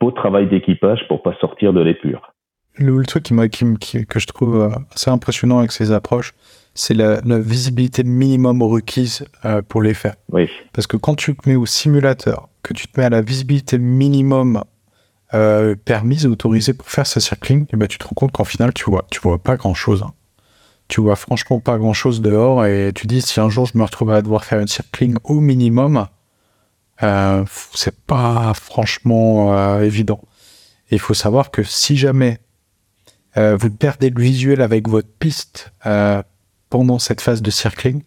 [0.01, 2.33] beau travail d'équipage pour pas sortir de l'épure.
[2.77, 3.25] Le, le truc
[3.81, 6.33] qui, que je trouve euh, assez impressionnant avec ces approches,
[6.75, 10.15] c'est la, visibilité minimum requise euh, pour les faire.
[10.33, 10.49] Oui.
[10.73, 13.79] Parce que quand tu te mets au simulateur, que tu te mets à la visibilité
[13.79, 14.63] minimum
[15.35, 18.33] euh, permise et autorisée pour faire ce circling, et eh ben tu te rends compte
[18.33, 20.03] qu'en final, tu vois, tu vois pas grand chose.
[20.03, 20.13] Hein.
[20.89, 23.85] Tu vois franchement pas grand chose dehors et tu dis si un jour je me
[23.85, 26.07] retrouve à devoir faire un circling au minimum,
[27.03, 27.45] euh,
[27.75, 30.21] c'est pas franchement euh, évident.
[30.91, 32.39] Il faut savoir que si jamais
[33.37, 36.23] euh, vous perdez le visuel avec votre piste euh,
[36.69, 38.03] pendant cette phase de circling,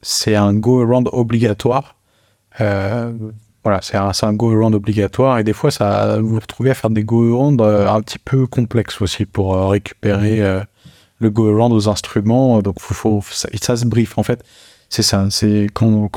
[0.00, 1.96] c'est un go-around obligatoire.
[3.62, 6.88] Voilà, c'est un, un go-around obligatoire et des fois, ça vous, vous retrouvez à faire
[6.88, 10.62] des go-around un petit peu complexes aussi pour récupérer
[11.18, 12.62] le go-around aux instruments.
[12.62, 14.42] Donc, faut, faut, ça, se brief en fait.
[14.88, 16.08] C'est ça, c'est quand,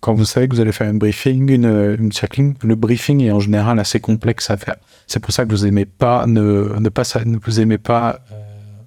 [0.00, 3.32] quand vous savez que vous allez faire une briefing, une, une circling, le briefing est
[3.32, 4.76] en général assez complexe à faire.
[5.06, 8.34] C'est pour ça que vous aimez pas ne, ne pas ne vous aimez pas euh,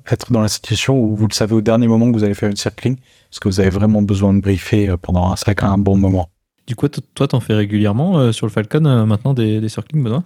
[0.09, 2.49] être dans la situation où vous le savez au dernier moment que vous allez faire
[2.49, 2.97] une circling,
[3.29, 5.35] parce que vous avez vraiment besoin de briefer euh, pendant un,
[5.65, 6.29] un bon moment.
[6.67, 10.23] Du coup, toi, t'en fais régulièrement euh, sur le Falcon maintenant des, des circlings, Benoît?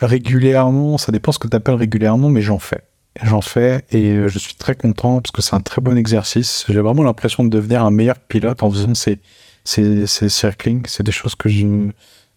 [0.00, 2.82] Régulièrement, ça dépend ce que tu appelles régulièrement, mais j'en fais.
[3.22, 6.64] J'en fais et je suis très content parce que c'est un très bon exercice.
[6.66, 9.20] J'ai vraiment l'impression de devenir un meilleur pilote en faisant ces,
[9.64, 11.48] ces, ces circling, c'est des choses que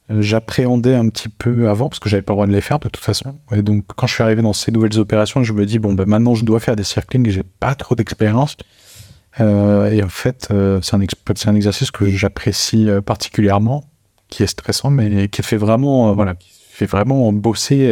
[0.10, 2.90] j'appréhendais un petit peu avant parce que j'avais pas le droit de les faire de
[2.90, 3.36] toute façon.
[3.52, 6.06] Et donc quand je suis arrivé dans ces nouvelles opérations, je me dis bon ben
[6.06, 8.58] maintenant je dois faire des circling et j'ai pas trop d'expérience.
[9.40, 13.84] Euh, et en fait, euh, c'est un, exercice que j'apprécie euh, particulièrement,
[14.30, 17.92] qui est stressant, mais qui fait vraiment, voilà, qui fait vraiment bosser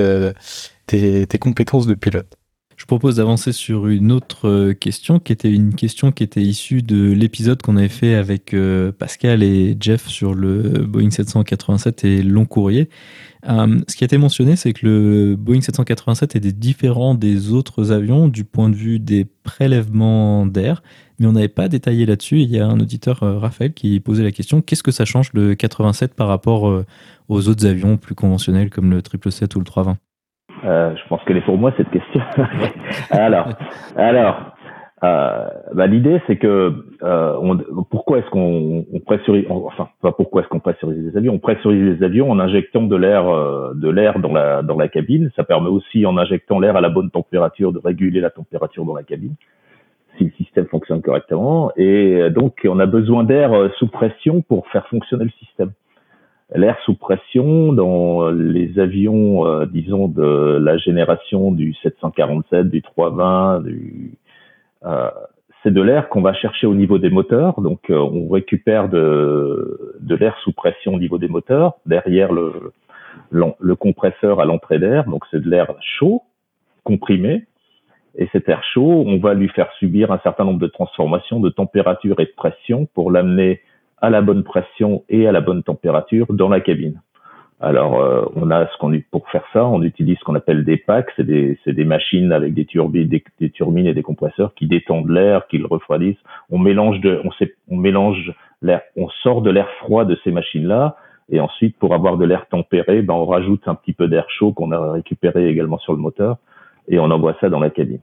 [0.88, 2.38] tes compétences de pilote.
[2.76, 6.82] Je propose d'avancer sur une autre euh, question qui était une question qui était issue
[6.82, 12.24] de l'épisode qu'on avait fait avec euh, Pascal et Jeff sur le Boeing 787 et
[12.24, 12.90] long courrier.
[13.48, 17.92] Euh, ce qui a été mentionné, c'est que le Boeing 787 est différent des autres
[17.92, 20.82] avions du point de vue des prélèvements d'air,
[21.20, 22.42] mais on n'avait pas détaillé là-dessus.
[22.42, 25.56] Il y a un auditeur, Raphaël, qui posait la question qu'est-ce que ça change le
[25.56, 26.84] 87 par rapport
[27.28, 29.98] aux autres avions plus conventionnels comme le 777 ou le 320
[30.66, 32.22] euh, je pense qu'elle est pour moi cette question.
[33.12, 33.50] alors,
[33.96, 34.54] alors,
[35.04, 40.42] euh, bah, l'idée c'est que euh, on, pourquoi est-ce qu'on on pressurise, enfin pas pourquoi
[40.42, 41.34] est-ce qu'on pressurise les avions?
[41.34, 44.88] On pressurise les avions en injectant de l'air, euh, de l'air dans la dans la
[44.88, 45.30] cabine.
[45.36, 48.96] Ça permet aussi en injectant l'air à la bonne température de réguler la température dans
[48.96, 49.36] la cabine
[50.18, 51.72] si le système fonctionne correctement.
[51.76, 55.72] Et donc on a besoin d'air euh, sous pression pour faire fonctionner le système
[56.56, 63.62] l'air sous pression dans les avions, euh, disons, de la génération du 747, du 320,
[63.62, 64.12] du,
[64.86, 65.10] euh,
[65.64, 67.60] c'est de l'air qu'on va chercher au niveau des moteurs.
[67.62, 72.74] Donc, euh, on récupère de, l'air sous pression au niveau des moteurs, derrière le,
[73.32, 75.06] le compresseur à l'entrée d'air.
[75.06, 76.24] Donc, c'est de l'air chaud,
[76.84, 77.46] comprimé.
[78.16, 81.50] Et cet air chaud, on va lui faire subir un certain nombre de transformations de
[81.50, 83.62] température et de pression pour l'amener
[84.04, 87.02] à la bonne pression et à la bonne température dans la cabine.
[87.62, 90.76] Alors, euh, on a ce qu'on pour faire ça, on utilise ce qu'on appelle des
[90.76, 95.10] packs, c'est des, des machines avec des turbines, des, turbines et des compresseurs qui détendent
[95.10, 96.22] l'air, qui le refroidissent.
[96.50, 97.30] On mélange de, on,
[97.70, 100.98] on mélange l'air, on sort de l'air froid de ces machines-là,
[101.30, 104.52] et ensuite, pour avoir de l'air tempéré, ben on rajoute un petit peu d'air chaud
[104.52, 106.40] qu'on a récupéré également sur le moteur,
[106.90, 108.02] et on envoie ça dans la cabine.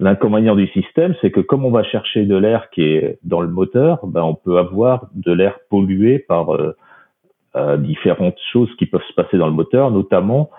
[0.00, 3.48] L'inconvénient du système, c'est que comme on va chercher de l'air qui est dans le
[3.48, 6.76] moteur, ben on peut avoir de l'air pollué par euh,
[7.56, 10.50] euh, différentes choses qui peuvent se passer dans le moteur, notamment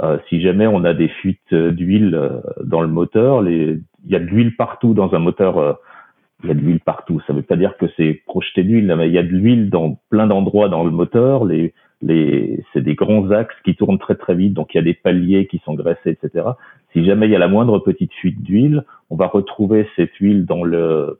[0.00, 3.42] euh, si jamais on a des fuites d'huile dans le moteur.
[3.42, 3.80] Les...
[4.04, 5.78] Il y a de l'huile partout dans un moteur.
[6.44, 7.20] il y a de l'huile partout.
[7.26, 9.70] Ça ne veut pas dire que c'est projeté d'huile, mais il y a de l'huile
[9.70, 11.44] dans plein d'endroits dans le moteur.
[11.46, 11.74] Les,
[12.04, 14.94] les, c'est des grands axes qui tournent très très vite, donc il y a des
[14.94, 16.48] paliers qui sont graissés, etc.
[16.94, 20.46] Si jamais il y a la moindre petite fuite d'huile, on va retrouver cette huile
[20.46, 21.18] dans le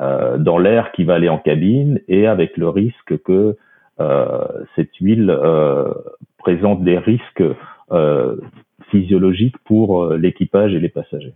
[0.00, 3.56] euh, dans l'air qui va aller en cabine et avec le risque que
[4.00, 5.92] euh, cette huile euh,
[6.38, 7.44] présente des risques
[7.92, 8.36] euh,
[8.90, 11.34] physiologiques pour euh, l'équipage et les passagers.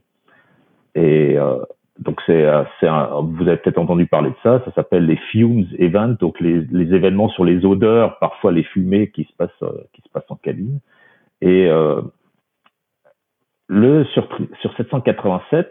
[0.97, 1.59] Et euh,
[2.01, 2.45] donc c'est,
[2.81, 6.63] c'est vous avez peut-être entendu parler de ça, ça s'appelle les fumes events, donc les,
[6.73, 10.37] les, événements sur les odeurs, parfois les fumées qui se passent qui se passent en
[10.37, 10.81] cabine.
[11.41, 11.69] Et
[13.69, 14.29] le sur,
[14.61, 15.71] sur 787,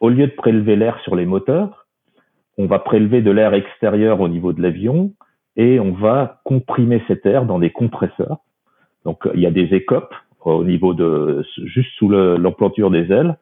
[0.00, 1.86] au lieu de prélever l'air sur les moteurs,
[2.58, 5.12] on va prélever de l'air extérieur au niveau de l'avion
[5.56, 8.38] et on va comprimer cet air dans des compresseurs.
[9.04, 10.14] Donc il y a des écopes
[10.44, 13.36] au niveau de juste sous l'emplanture des ailes.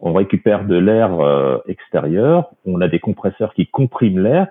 [0.00, 2.50] On récupère de l'air euh, extérieur.
[2.66, 4.48] On a des compresseurs qui compriment l'air.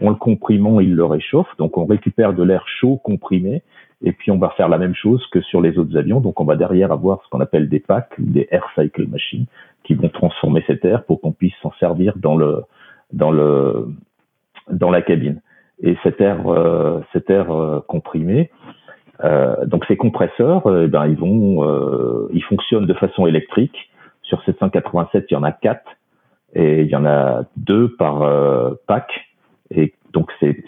[0.00, 1.48] En le comprimant, il le réchauffe.
[1.58, 3.62] Donc on récupère de l'air chaud comprimé
[4.02, 6.20] Et puis on va faire la même chose que sur les autres avions.
[6.20, 9.46] Donc on va derrière avoir ce qu'on appelle des packs, des air cycle machines,
[9.84, 12.62] qui vont transformer cet air pour qu'on puisse s'en servir dans le
[13.12, 13.88] dans le
[14.70, 15.40] dans la cabine.
[15.82, 18.50] Et cet air euh, cet air euh, comprimé,
[19.24, 23.90] euh, donc ces compresseurs, eh ben ils vont ils fonctionnent de façon électrique.
[24.22, 25.90] Sur 787, il y en a quatre
[26.54, 28.22] et il y en a deux par
[28.86, 29.10] pack.
[29.70, 30.62] Et donc c'est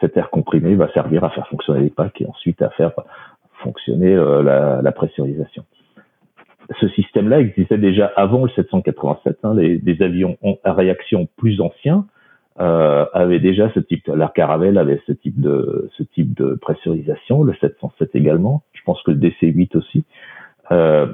[0.00, 2.92] cet air comprimé va servir à faire fonctionner les packs et ensuite à faire
[3.62, 4.42] fonctionner euh,
[4.82, 5.64] la, pressurisation.
[6.80, 9.38] Ce système-là existait déjà avant le 787.
[9.44, 12.06] Hein, les, avions à réaction plus anciens
[12.60, 14.08] euh, avaient déjà ce type.
[14.08, 18.62] La Caravelle avait ce type de ce type de pressurisation, le 707 également.
[18.72, 20.04] Je pense que le DC-8 aussi.
[20.72, 21.06] Euh,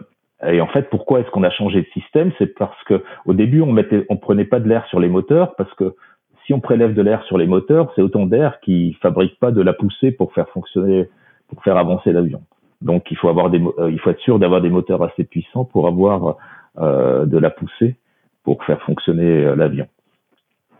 [0.44, 2.32] et en fait, pourquoi est-ce qu'on a changé de système?
[2.38, 5.54] C'est parce que au début, on mettait, on prenait pas de l'air sur les moteurs
[5.56, 5.94] parce que
[6.46, 9.62] si on prélève de l'air sur les moteurs, c'est autant d'air qui fabrique pas de
[9.62, 11.08] la poussée pour faire fonctionner,
[11.48, 12.42] pour faire avancer l'avion.
[12.80, 15.64] Donc il faut avoir des, euh, il faut être sûr d'avoir des moteurs assez puissants
[15.64, 16.36] pour avoir
[16.78, 17.96] euh, de la poussée
[18.44, 19.86] pour faire fonctionner euh, l'avion.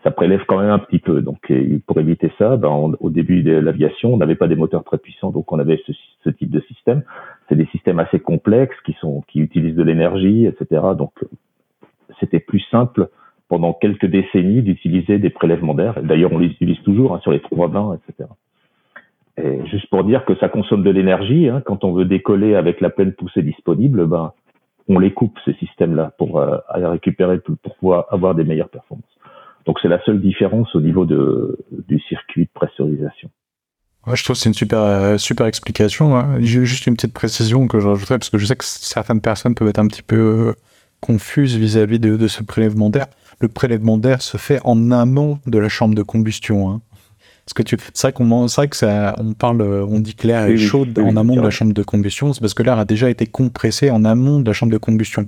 [0.02, 1.22] Ça prélève quand même un petit peu.
[1.22, 1.52] Donc
[1.86, 5.30] pour éviter ça, ben, au début de l'aviation, on n'avait pas des moteurs très puissants,
[5.30, 5.92] donc on avait ce,
[6.24, 7.04] ce type de système.
[7.48, 10.82] C'est des systèmes assez complexes qui sont, qui utilisent de l'énergie, etc.
[10.98, 11.12] Donc
[12.18, 13.10] c'était plus simple
[13.52, 16.02] pendant quelques décennies d'utiliser des prélèvements d'air.
[16.02, 18.26] D'ailleurs, on les utilise toujours hein, sur les trois bains, etc.
[19.36, 22.80] Et juste pour dire que ça consomme de l'énergie, hein, quand on veut décoller avec
[22.80, 24.32] la pleine poussée disponible, ben,
[24.88, 29.18] on les coupe ces systèmes-là pour euh, récupérer pour pouvoir avoir des meilleures performances.
[29.66, 33.28] Donc c'est la seule différence au niveau du circuit de pressurisation.
[34.06, 36.16] Je trouve que c'est une super euh, super explication.
[36.16, 36.40] Hein.
[36.40, 39.68] Juste une petite précision que je rajouterais parce que je sais que certaines personnes peuvent
[39.68, 40.54] être un petit peu
[41.02, 43.06] confuses vis-à-vis de, de, ce prélèvement d'air
[43.42, 46.70] le prélèvement d'air se fait en amont de la chambre de combustion.
[46.70, 46.80] Hein.
[47.44, 50.28] Parce que tu, c'est vrai qu'on, c'est vrai que ça, on parle, on dit que
[50.28, 52.84] l'air est chaud en amont de la chambre de combustion, c'est parce que l'air a
[52.84, 55.26] déjà été compressé en amont de la chambre de combustion.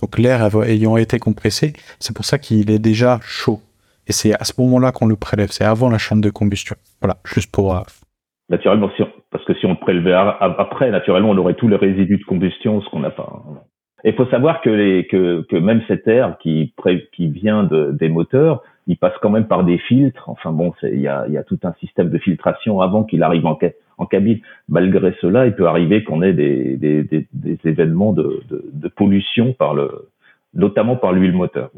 [0.00, 3.60] Donc l'air ayant été compressé, c'est pour ça qu'il est déjà chaud.
[4.06, 6.76] Et c'est à ce moment-là qu'on le prélève, c'est avant la chambre de combustion.
[7.00, 7.76] Voilà, juste pour.
[7.76, 7.80] Euh,
[8.48, 8.88] naturellement,
[9.32, 12.88] parce que si on prélevait après, naturellement, on aurait tous les résidus de combustion, ce
[12.90, 13.42] qu'on n'a pas.
[14.06, 14.10] Hein.
[14.10, 16.72] Il faut savoir que, même cet air qui,
[17.18, 20.28] vient de, des moteurs, il passe quand même par des filtres.
[20.28, 24.40] Enfin bon, il y a, tout un système de filtration avant qu'il arrive en, cabine.
[24.68, 27.26] Malgré cela, il peut arriver qu'on ait des,
[27.64, 28.42] événements de,
[28.96, 29.54] pollution
[30.54, 31.70] notamment par l'huile moteur.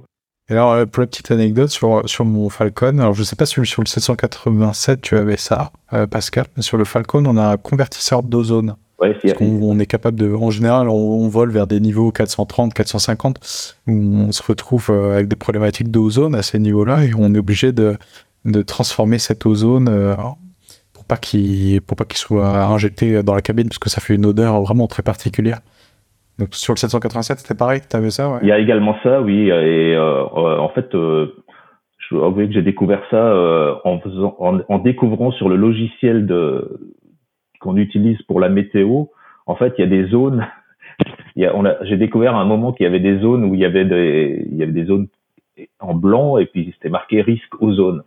[0.50, 3.82] Alors, euh, pour la petite anecdote sur, mon Falcon, alors je sais pas si sur
[3.82, 8.22] le 787 tu avais ça, euh, Pascal, mais sur le Falcon, on a un convertisseur
[8.22, 8.76] d'ozone.
[9.00, 13.38] Ouais, on, est capable de, en général, on, vole vers des niveaux 430, 450,
[13.86, 17.38] où on se retrouve euh, avec des problématiques d'ozone à ces niveaux-là, et on est
[17.38, 17.96] obligé de,
[18.44, 20.16] de transformer cet ozone euh,
[20.92, 24.16] pour pas qu'il pour pas qu'il soit injecté dans la cabine, parce que ça fait
[24.16, 25.60] une odeur vraiment très particulière.
[26.40, 28.38] Donc sur le 787, c'était pareil, tu avais ça, ouais?
[28.42, 30.88] Il y a également ça, oui, et euh, en fait.
[30.92, 33.32] je dois avouer que j'ai découvert ça
[33.84, 36.80] en, faisant, en, en, découvrant sur le logiciel de,
[37.58, 39.04] qu'on utilise pour la météo,
[39.46, 40.46] en fait, il y a des zones.
[41.36, 43.44] il y a, on a, j'ai découvert à un moment qu'il y avait des zones
[43.44, 45.08] où il y avait des, il y avait des zones
[45.80, 48.02] en blanc et puis c'était marqué risque ozone.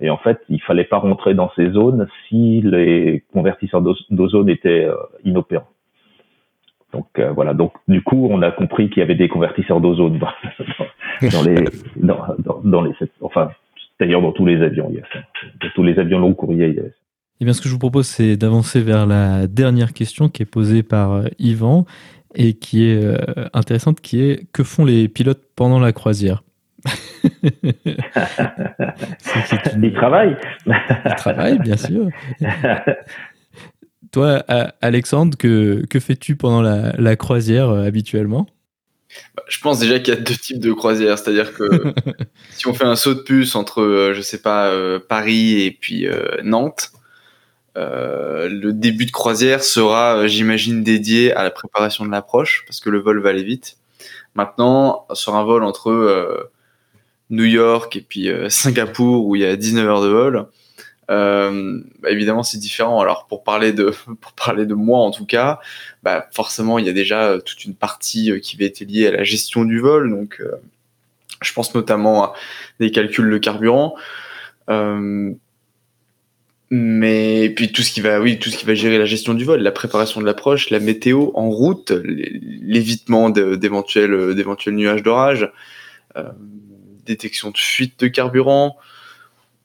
[0.00, 4.84] Et en fait, il fallait pas rentrer dans ces zones si les convertisseurs d'ozone étaient
[4.84, 5.68] euh, inopérants.
[6.92, 7.52] Donc euh, voilà.
[7.52, 10.28] Donc du coup, on a compris qu'il y avait des convertisseurs d'ozone dans,
[11.32, 11.64] dans, les,
[11.96, 13.50] dans, les, enfin
[13.98, 15.18] d'ailleurs dans tous les avions, il y a ça.
[15.60, 17.07] Dans tous les avions long courrier, il y a ça.
[17.40, 20.46] Eh bien, ce que je vous propose, c'est d'avancer vers la dernière question qui est
[20.46, 21.86] posée par euh, Yvan
[22.34, 23.16] et qui est euh,
[23.52, 26.42] intéressante, qui est que font les pilotes pendant la croisière?
[29.82, 30.36] Ils travaillent.
[30.66, 32.08] Ils travaillent, bien sûr.
[34.10, 34.38] Toi,
[34.80, 38.48] Alexandre, que, que fais-tu pendant la, la croisière euh, habituellement?
[39.36, 41.94] Bah, je pense déjà qu'il y a deux types de croisières, c'est-à-dire que
[42.50, 44.72] si on fait un saut de puce entre, je sais pas,
[45.08, 46.08] Paris et puis
[46.42, 46.90] Nantes,
[47.78, 52.80] euh, le début de croisière sera, euh, j'imagine, dédié à la préparation de l'approche, parce
[52.80, 53.76] que le vol va aller vite.
[54.34, 56.50] Maintenant, sur un vol entre euh,
[57.30, 60.46] New York et puis Singapour, où il y a 19 heures de vol,
[61.08, 63.00] bah, évidemment, c'est différent.
[63.00, 65.60] Alors, pour parler de, pour parler de moi, en tout cas,
[66.02, 69.24] bah, forcément, il y a déjà toute une partie qui va être liée à la
[69.24, 70.10] gestion du vol.
[70.10, 70.42] Donc,
[71.42, 72.32] je pense notamment à
[72.80, 73.94] des calculs de carburant.
[76.70, 79.34] Euh, mais puis tout ce qui va oui tout ce qui va gérer la gestion
[79.34, 85.50] du vol la préparation de l'approche la météo en route l'évitement d'éventuels d'éventuels nuages d'orage
[86.16, 86.24] euh,
[87.06, 88.76] détection de fuite de carburant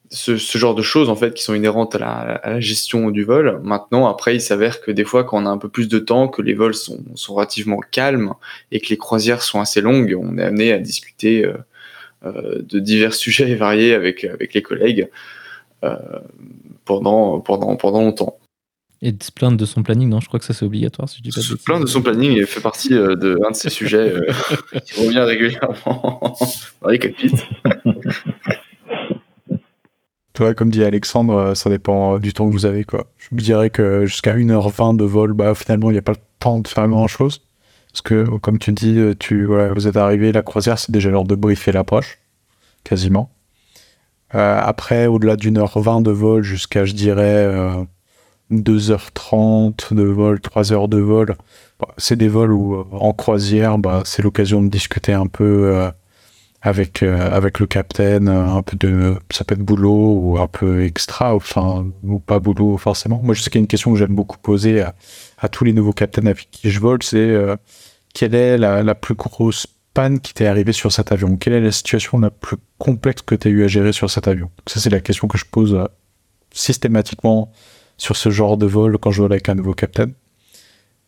[0.09, 3.59] ce, genre de choses en fait qui sont inhérentes à la, gestion du vol.
[3.63, 6.27] Maintenant, après, il s'avère que des fois, quand on a un peu plus de temps,
[6.27, 8.33] que les vols sont, relativement calmes
[8.71, 11.53] et que les croisières sont assez longues, on est amené à discuter euh,
[12.25, 15.09] euh, de divers sujets variés avec avec les collègues
[16.85, 18.37] pendant pendant pendant longtemps.
[19.01, 21.17] Et de se plaindre de son planning, non, je crois que ça c'est obligatoire si
[21.17, 23.69] je dis pas Se plaindre de son planning il fait partie d'un de, de ces
[23.69, 24.13] sujets
[24.85, 26.37] qui revient régulièrement
[26.81, 27.35] dans les cockpits.
[30.33, 33.05] Toi, comme dit Alexandre, euh, ça dépend euh, du temps que vous avez, quoi.
[33.17, 36.17] Je vous dirais que jusqu'à 1h20 de vol, bah, finalement, il n'y a pas le
[36.39, 37.41] temps de faire grand chose.
[37.91, 41.25] Parce que, comme tu dis, euh, tu, vous êtes arrivé, la croisière, c'est déjà l'heure
[41.25, 42.17] de briefer l'approche.
[42.83, 43.29] Quasiment.
[44.33, 47.47] Après, au-delà d'une heure 20 de vol jusqu'à, je dirais,
[48.51, 51.35] 2h30 de vol, 3h de vol,
[51.79, 55.91] bah, c'est des vols où, en croisière, bah, c'est l'occasion de discuter un peu
[56.63, 60.83] avec euh, avec le capitaine, un peu de ça peut être boulot ou un peu
[60.85, 63.19] extra, enfin ou pas boulot forcément.
[63.21, 65.73] Moi, je sais qu'il y a une question que j'aime beaucoup poser à, tous les
[65.73, 67.57] nouveaux capitaines avec qui je vole, c'est euh,
[68.13, 71.61] quelle est la, la, plus grosse panne qui t'est arrivée sur cet avion Quelle est
[71.61, 74.49] la situation la plus complexe que tu as eu à gérer sur cet avion?
[74.67, 75.85] Ça, c'est la question que je pose euh,
[76.51, 77.51] systématiquement
[77.97, 80.13] sur ce genre de vol quand je vole avec un nouveau capitaine.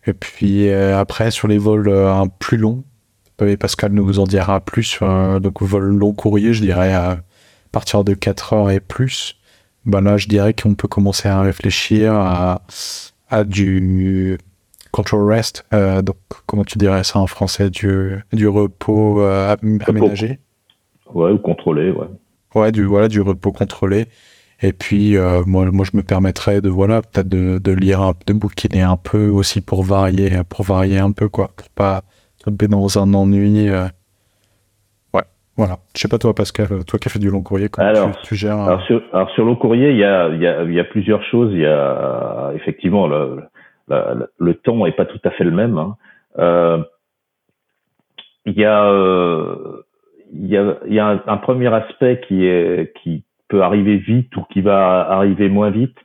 [0.07, 2.83] Et puis après, sur les vols un plus longs,
[3.59, 4.99] Pascal nous en dira plus.
[5.01, 7.21] donc, vol long courrier, je dirais à
[7.71, 9.35] partir de 4 heures et plus.
[9.85, 12.61] Ben là, je dirais qu'on peut commencer à réfléchir à
[13.45, 14.37] du
[14.95, 15.65] control rest.
[15.73, 16.15] Euh, donc,
[16.45, 19.55] comment tu dirais ça en français Du, du repos euh,
[19.85, 20.39] aménagé?
[21.13, 22.07] Ouais, ou contrôlé, ouais.
[22.55, 24.05] Ouais, du, voilà, du repos contrôlé.
[24.61, 28.33] Et puis, euh, moi, moi, je me permettrais de, voilà, peut-être de, de lire, de
[28.33, 31.49] bouquiner un peu aussi pour varier, pour varier un peu, quoi.
[31.57, 32.01] Pour pas,
[32.47, 33.67] dans un ennui.
[33.69, 33.87] Euh.
[35.13, 35.23] Ouais,
[35.57, 35.79] voilà.
[35.93, 38.35] Je sais pas toi, Pascal, toi qui as fait du long courrier, comment alors, tu,
[38.35, 41.23] gères alors, sur, alors sur long courrier, il y a, y, a, y a plusieurs
[41.25, 41.51] choses.
[41.51, 43.43] Il y a effectivement le,
[43.87, 45.77] le, temps est pas tout à fait le même.
[45.77, 45.95] Hein.
[46.39, 46.83] Euh,
[48.45, 49.83] il y a, euh,
[50.33, 54.61] il y y a un, premier aspect qui est qui peut arriver vite ou qui
[54.61, 55.97] va arriver moins vite,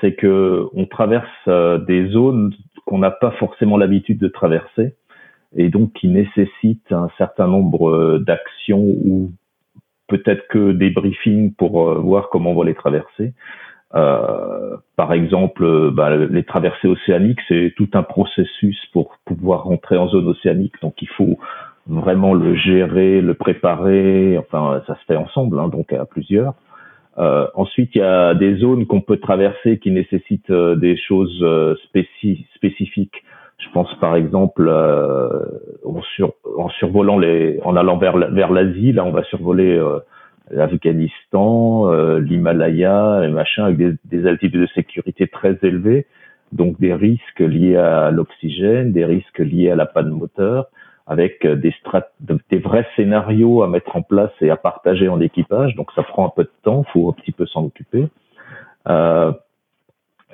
[0.00, 2.52] c'est que on traverse euh, des zones
[2.84, 4.94] qu'on n'a pas forcément l'habitude de traverser
[5.54, 9.32] et donc qui nécessite un certain nombre euh, d'actions ou
[10.08, 13.34] peut-être que des briefings pour voir comment on va les traverser.
[13.94, 20.08] Euh, par exemple, bah, les traversées océaniques, c'est tout un processus pour pouvoir rentrer en
[20.08, 20.74] zone océanique.
[20.82, 21.38] Donc, il faut
[21.86, 24.38] vraiment le gérer, le préparer.
[24.38, 26.54] Enfin, ça se fait ensemble, hein, donc à plusieurs.
[27.18, 31.44] Euh, ensuite, il y a des zones qu'on peut traverser qui nécessitent des choses
[31.84, 33.22] spécifiques
[33.58, 35.28] je pense par exemple euh,
[35.84, 36.00] en,
[36.58, 39.98] en, survolant les, en allant vers vers l'Asie, là on va survoler euh,
[40.50, 46.06] l'Afghanistan, euh, l'Himalaya, et machin avec des, des, altitudes de sécurité très élevées,
[46.52, 50.66] donc des risques liés à l'oxygène, des risques liés à la panne moteur,
[51.06, 55.74] avec des, strat des vrais scénarios à mettre en place et à partager en équipage.
[55.76, 58.08] Donc ça prend un peu de temps, faut un petit peu s'en occuper.
[58.88, 59.32] Euh,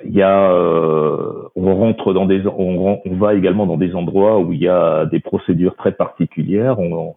[0.05, 4.39] il y a, euh, on rentre dans des, on, on, va également dans des endroits
[4.39, 6.79] où il y a des procédures très particulières.
[6.79, 7.11] Euh,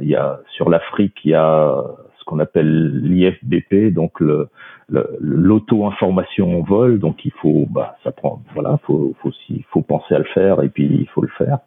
[0.00, 1.82] il y a sur l'Afrique, il y a
[2.18, 4.48] ce qu'on appelle l'IFBP, donc le,
[4.88, 6.98] l'auto-information en vol.
[6.98, 10.62] Donc il faut, bah, ça prend, voilà, faut, faut aussi, faut penser à le faire
[10.62, 11.58] et puis il faut le faire.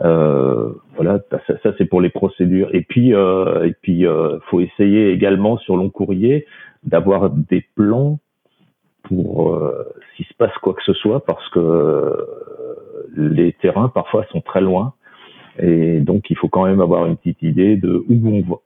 [0.00, 2.74] Euh, voilà, ça, ça c'est pour les procédures.
[2.74, 6.46] Et puis, euh, et puis, euh, faut essayer également sur long courrier
[6.84, 8.18] d'avoir des plans
[9.02, 9.84] pour euh,
[10.14, 12.16] s'il se passe quoi que ce soit parce que euh,
[13.16, 14.94] les terrains parfois sont très loin
[15.58, 18.56] et donc il faut quand même avoir une petite idée de où on va.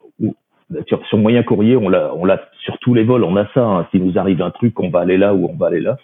[0.87, 3.63] Sur, moyen courrier, on l'a, on l'a sur tous les vols, on a ça.
[3.63, 3.87] Hein.
[3.91, 5.99] S'il nous arrive un truc, on va aller là ou on va aller là.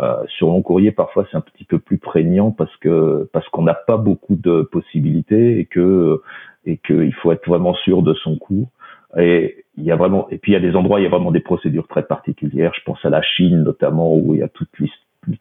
[0.00, 3.62] Euh, sur long courrier, parfois c'est un petit peu plus prégnant parce que parce qu'on
[3.62, 6.20] n'a pas beaucoup de possibilités et que
[6.66, 8.68] et qu'il faut être vraiment sûr de son coup.
[9.16, 11.10] Et il y a vraiment, et puis il y a des endroits, il y a
[11.10, 12.72] vraiment des procédures très particulières.
[12.74, 14.66] Je pense à la Chine notamment, où il y a tout,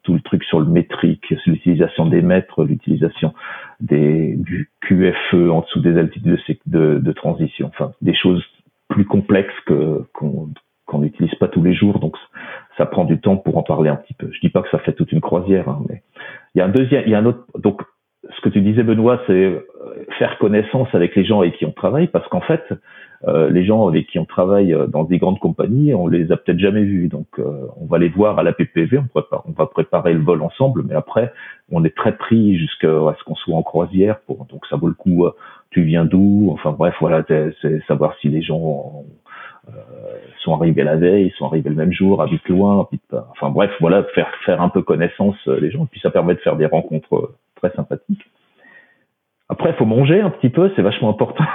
[0.04, 3.34] tout le truc sur le métrique, l'utilisation des mètres, l'utilisation
[3.80, 7.68] du QFE en dessous des altitudes de, de, transition.
[7.68, 8.44] Enfin, des choses
[8.90, 10.50] plus complexes que qu'on
[10.86, 12.00] qu'on n'utilise pas tous les jours.
[12.00, 12.16] Donc,
[12.78, 14.30] ça prend du temps pour en parler un petit peu.
[14.32, 16.04] Je dis pas que ça fait toute une croisière, hein, mais
[16.54, 17.46] il y a un deuxième, il y a un autre.
[17.58, 17.82] Donc,
[18.36, 19.66] ce que tu disais, Benoît, c'est euh,
[20.18, 22.64] faire connaissance avec les gens avec qui on travaille, parce qu'en fait,
[23.28, 26.38] euh, les gens avec qui on travaille euh, dans des grandes compagnies, on les a
[26.38, 27.08] peut-être jamais vus.
[27.08, 30.42] Donc, on va les voir à la PPV, on, prépare, on va préparer le vol
[30.42, 31.34] ensemble, mais après,
[31.72, 34.20] on est très pris jusqu'à ce qu'on soit en croisière.
[34.22, 35.28] Pour, donc, ça vaut le coup.
[35.72, 36.50] tu viens d'où?
[36.52, 39.04] Enfin bref, voilà, c'est savoir si les gens
[40.44, 44.04] sont arrivés la veille, sont arrivés le même jour, habitent loin, habitent Enfin bref, voilà,
[44.16, 45.86] faire faire un peu connaissance les gens.
[45.86, 48.26] Puis ça permet de faire des rencontres très sympathiques.
[49.50, 51.46] Après, il faut manger un petit peu, c'est vachement important.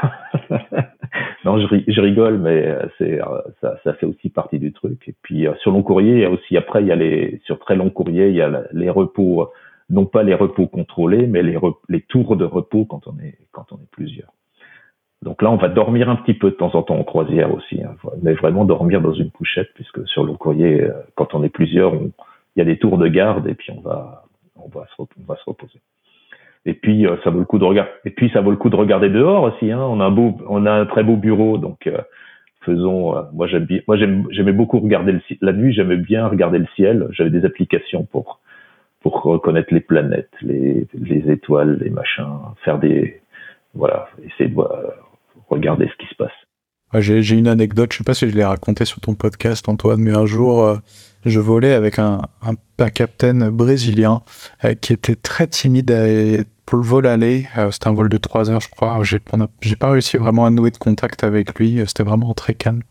[1.44, 3.20] non, je, rigole, mais c'est
[3.60, 5.08] ça, ça, fait aussi partie du truc.
[5.08, 7.58] Et puis sur long courrier, il y a aussi après, il y a les sur
[7.58, 9.48] très long courrier, il y a les repos
[9.90, 11.56] non pas les repos contrôlés, mais les,
[11.88, 14.32] les tours de repos quand on est quand on est plusieurs.
[15.22, 17.82] Donc là, on va dormir un petit peu de temps en temps en croisière aussi,
[17.82, 17.96] hein.
[18.22, 21.94] mais vraiment dormir dans une couchette, puisque sur le courrier, euh, quand on est plusieurs,
[21.94, 22.12] il
[22.56, 24.24] y a des tours de garde et puis on va
[24.56, 25.80] on va se, on va se reposer.
[26.68, 27.90] Et puis euh, ça vaut le coup de regarder.
[28.04, 29.72] Et puis ça vaut le coup de regarder dehors aussi.
[29.72, 29.80] Hein.
[29.80, 31.96] On a un beau, on a un très beau bureau, donc euh,
[32.60, 33.14] faisons.
[33.32, 33.80] moi j'aime bien.
[33.88, 35.72] Moi j'aimais beaucoup regarder la nuit.
[35.72, 37.08] J'aimais bien regarder le ciel.
[37.12, 38.40] J'avais des applications pour
[39.00, 42.26] pour reconnaître les planètes, les, les étoiles, les machins,
[42.64, 42.80] faire
[43.74, 44.56] voilà, essayer de
[45.48, 46.32] regarder ce qui se passe.
[47.00, 50.14] J'ai une anecdote, je sais pas si je l'ai raconté sur ton podcast Antoine, mais
[50.14, 50.76] un jour euh,
[51.24, 54.22] je volais avec un, un, un capitaine brésilien
[54.64, 55.90] euh, qui était très timide
[56.68, 57.48] pour le vol aller.
[57.56, 59.02] Euh, c'était un vol de 3 heures je crois.
[59.02, 62.82] J'ai pas réussi vraiment à nouer de contact avec lui, c'était vraiment très calme.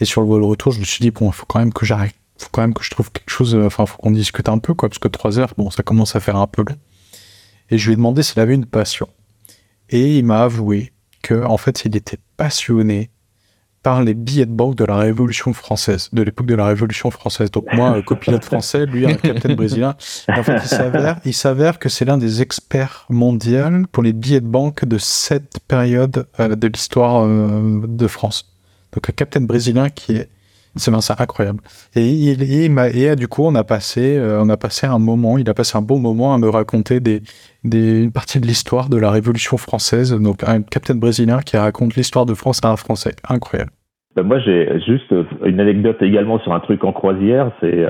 [0.00, 1.86] Et sur le vol retour, je me suis dit bon, il faut quand même que
[1.86, 4.58] j'arrête faut quand même que je trouve quelque chose, euh, enfin, faut qu'on discute un
[4.58, 6.76] peu, quoi, parce que trois heures, bon, ça commence à faire un peu long.
[7.70, 9.08] Et je lui ai demandé s'il avait une passion.
[9.90, 10.92] Et il m'a avoué
[11.22, 13.10] que, en fait, il était passionné
[13.82, 17.50] par les billets de banque de la Révolution française, de l'époque de la Révolution française.
[17.50, 19.96] Donc moi, euh, copilote français, lui, un capitaine brésilien.
[20.28, 20.60] en fait,
[21.24, 23.40] il s'avère, que c'est l'un des experts mondiaux
[23.90, 28.52] pour les billets de banque de cette période euh, de l'histoire de France.
[28.92, 30.28] Donc un capitaine brésilien qui est
[30.76, 31.60] c'est incroyable.
[31.96, 35.48] Et, il, et, du coup, on a passé, euh, on a passé un moment, il
[35.50, 37.22] a passé un bon moment à me raconter des,
[37.64, 40.14] des une partie de l'histoire de la Révolution française.
[40.14, 43.14] Donc, un capitaine brésilien qui raconte l'histoire de France à un Français.
[43.28, 43.72] Incroyable.
[44.14, 45.14] Ben, moi, j'ai juste
[45.44, 47.52] une anecdote également sur un truc en croisière.
[47.60, 47.86] C'est,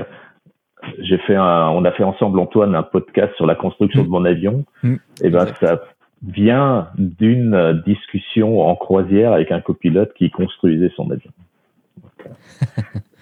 [0.99, 4.05] j'ai fait un, on a fait ensemble Antoine un podcast sur la construction mm.
[4.05, 4.65] de mon avion.
[4.83, 4.95] Mm.
[5.23, 5.81] Et ben, ça
[6.27, 11.31] vient d'une discussion en croisière avec un copilote qui construisait son avion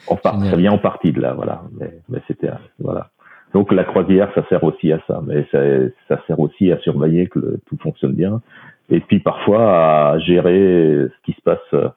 [0.07, 1.63] on part, ça vient en partie de là, voilà.
[1.79, 2.49] Mais, c'était
[2.79, 3.09] voilà.
[3.53, 7.59] Donc la croisière, ça sert aussi à ça, mais ça, sert aussi à surveiller que
[7.65, 8.41] tout fonctionne bien,
[8.89, 11.89] et puis parfois à gérer ce qui se passe euh,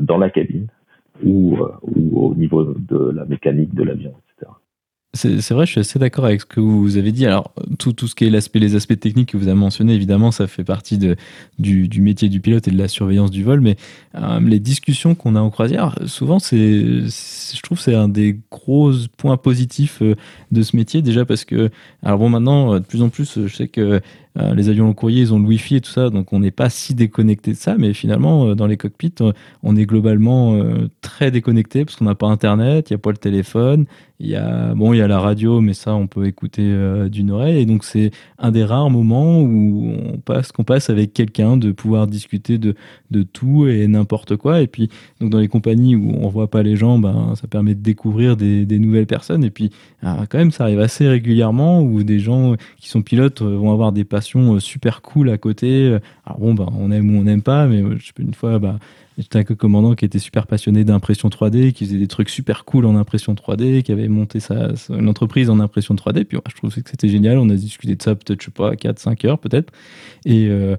[0.00, 0.66] dans la cabine
[1.24, 4.14] ou, euh, ou au niveau de la mécanique de l'avion.
[5.14, 7.26] C'est vrai, je suis assez d'accord avec ce que vous avez dit.
[7.26, 10.30] Alors, tout, tout ce qui est l'aspect, les aspects techniques que vous avez mentionnés, évidemment,
[10.30, 11.16] ça fait partie de,
[11.58, 13.60] du, du, métier du pilote et de la surveillance du vol.
[13.60, 13.76] Mais
[14.14, 18.90] euh, les discussions qu'on a en croisière, souvent, c'est, je trouve, c'est un des gros
[19.18, 20.14] points positifs euh,
[20.50, 21.02] de ce métier.
[21.02, 21.68] Déjà parce que,
[22.02, 24.00] alors bon, maintenant, de plus en plus, je sais que
[24.38, 26.50] euh, les avions long courrier, ils ont le Wi-Fi et tout ça, donc on n'est
[26.50, 27.76] pas si déconnecté de ça.
[27.78, 29.32] Mais finalement, euh, dans les cockpits, euh,
[29.62, 30.58] on est globalement
[31.00, 33.84] très déconnecté parce qu'on n'a pas Internet, il n'y a pas le téléphone,
[34.20, 36.62] il y a bon, y a la radio, mais ça, on peut écouter
[37.10, 37.58] d'une oreille.
[37.58, 41.72] Et donc c'est un des rares moments où on passe, qu'on passe avec quelqu'un, de
[41.72, 42.74] pouvoir discuter de
[43.10, 44.60] de tout et n'importe quoi.
[44.60, 44.88] Et puis
[45.20, 48.36] donc dans les compagnies où on voit pas les gens, ben ça permet de découvrir
[48.36, 49.44] des, nouvelles personnes.
[49.44, 49.70] Et puis
[50.02, 54.04] quand même, ça arrive assez régulièrement où des gens qui sont pilotes vont avoir des
[54.54, 55.98] euh, super cool à côté.
[56.24, 58.78] Alors bon, bah, on aime ou on n'aime pas, mais je une fois, bah,
[59.18, 62.86] J'étais un commandant qui était super passionné d'impression 3D, qui faisait des trucs super cool
[62.86, 66.24] en impression 3D, qui avait monté sa, une entreprise en impression 3D.
[66.24, 67.38] Puis je trouvais que c'était génial.
[67.38, 69.70] On a discuté de ça peut-être, je sais pas, 4-5 heures peut-être.
[70.24, 70.76] Et, euh,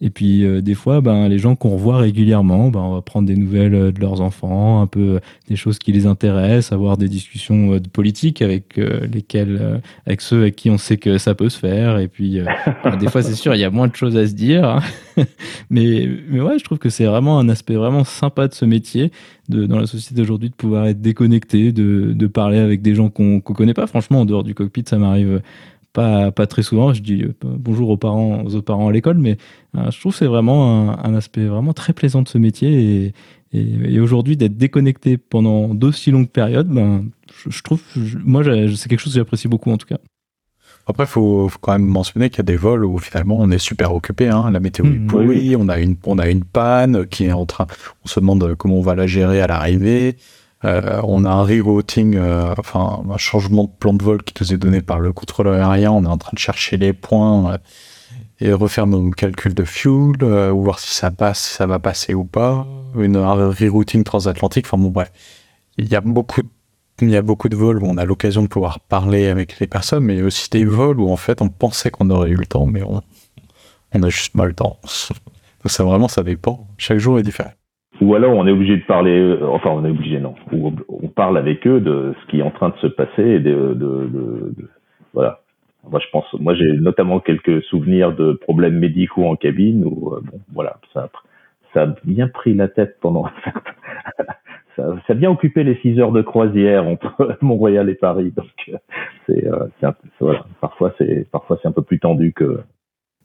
[0.00, 3.26] et puis euh, des fois, ben, les gens qu'on revoit régulièrement, ben, on va prendre
[3.26, 6.98] des nouvelles euh, de leurs enfants, un peu euh, des choses qui les intéressent, avoir
[6.98, 11.48] des discussions de politique avec lesquelles, avec ceux avec qui on sait que ça peut
[11.48, 11.98] se faire.
[11.98, 12.40] Et puis
[12.84, 14.68] ben, des fois, c'est sûr, il y a moins de choses à se dire.
[14.68, 14.82] Hein.
[15.70, 19.12] mais, mais ouais, je trouve que c'est vraiment un aspect vraiment sympa de ce métier,
[19.48, 23.10] de, dans la société d'aujourd'hui, de pouvoir être déconnecté, de, de parler avec des gens
[23.10, 23.86] qu'on ne connaît pas.
[23.86, 25.40] Franchement, en dehors du cockpit, ça m'arrive
[25.94, 26.92] pas, pas très souvent.
[26.92, 29.38] Je dis euh, bonjour aux parents, aux autres parents à l'école, mais
[29.76, 33.14] euh, je trouve que c'est vraiment un, aspect vraiment très plaisant de ce métier.
[33.52, 37.06] Et, et, aujourd'hui, d'être déconnecté pendant d'aussi longues périodes, ben,
[37.48, 37.80] je, trouve,
[38.24, 39.98] moi, c'est quelque chose que j'apprécie beaucoup en tout cas.
[40.86, 43.58] Après, il faut, quand même mentionner qu'il y a des vols où finalement on est
[43.58, 44.28] super occupé.
[44.28, 44.50] Hein.
[44.50, 47.46] La météo est mmh, pourrie, on a une, on a une panne qui est en
[47.46, 47.66] train.
[48.04, 50.16] On se demande comment on va la gérer à l'arrivée.
[50.64, 54.54] Euh, on a un rerouting, euh, enfin un changement de plan de vol qui nous
[54.54, 55.92] est donné par le contrôleur aérien.
[55.92, 57.58] On est en train de chercher les points euh,
[58.40, 62.14] et refaire nos calculs de fuel, ou voir si ça passe, si ça va passer
[62.14, 62.66] ou pas.
[62.96, 64.66] Une, un rerouting transatlantique.
[64.66, 65.12] Enfin bon bref,
[65.76, 66.42] il y a beaucoup
[67.00, 69.66] il y a beaucoup de vols où on a l'occasion de pouvoir parler avec les
[69.66, 72.66] personnes, mais aussi des vols où en fait on pensait qu'on aurait eu le temps,
[72.66, 73.00] mais on,
[73.94, 74.78] on a juste pas le temps.
[75.62, 76.66] Donc ça vraiment ça dépend.
[76.78, 77.52] Chaque jour est différent.
[78.00, 81.38] ou alors on est obligé de parler, euh, enfin on est obligé non, on parle
[81.38, 84.54] avec eux de ce qui est en train de se passer et de, de, de,
[85.12, 85.40] voilà.
[85.90, 90.20] Moi je pense, moi j'ai notamment quelques souvenirs de problèmes médicaux en cabine où euh,
[90.22, 91.10] bon voilà ça
[91.72, 93.26] ça a bien pris la tête pendant
[94.76, 98.80] ça, ça a bien occupé les six heures de croisière entre Mont-Royal et Paris donc
[99.30, 99.90] euh, c'est
[100.20, 100.46] voilà.
[100.60, 102.60] Parfois c'est parfois c'est un peu plus tendu que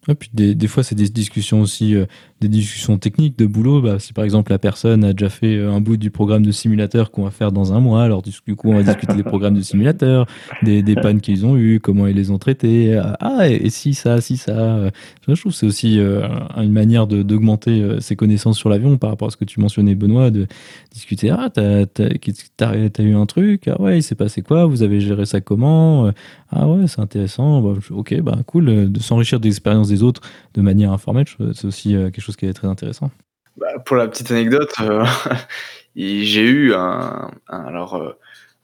[0.08, 2.06] et puis des, des fois, c'est des discussions aussi, euh,
[2.40, 3.82] des discussions techniques de boulot.
[3.82, 6.52] Bah, si par exemple la personne a déjà fait euh, un bout du programme de
[6.52, 9.56] simulateur qu'on va faire dans un mois, alors du coup, on va discuter des programmes
[9.56, 10.26] de simulateur,
[10.64, 13.00] des, des pannes qu'ils ont eues, comment ils les ont traitées.
[13.20, 14.90] Ah, et, si ça, si ça.
[15.28, 16.28] Je trouve que c'est aussi euh,
[16.58, 20.32] une manière d'augmenter ses connaissances sur l'avion par rapport à ce que tu mentionnais, Benoît,
[20.32, 20.48] de
[20.92, 21.30] discuter.
[21.30, 23.68] Ah, t'as as, eu un truc?
[23.68, 24.66] Ah ouais, il s'est passé quoi?
[24.66, 26.12] Vous avez géré ça comment?
[26.52, 27.62] Ah ouais, c'est intéressant.
[27.62, 30.22] Bah, ok, bah cool de s'enrichir des expériences des autres
[30.54, 33.12] de manière informelle, c'est aussi euh, quelque chose qui est très intéressant.
[33.58, 35.06] Bah, pour la petite anecdote, euh,
[35.96, 38.18] j'ai eu un, alors euh,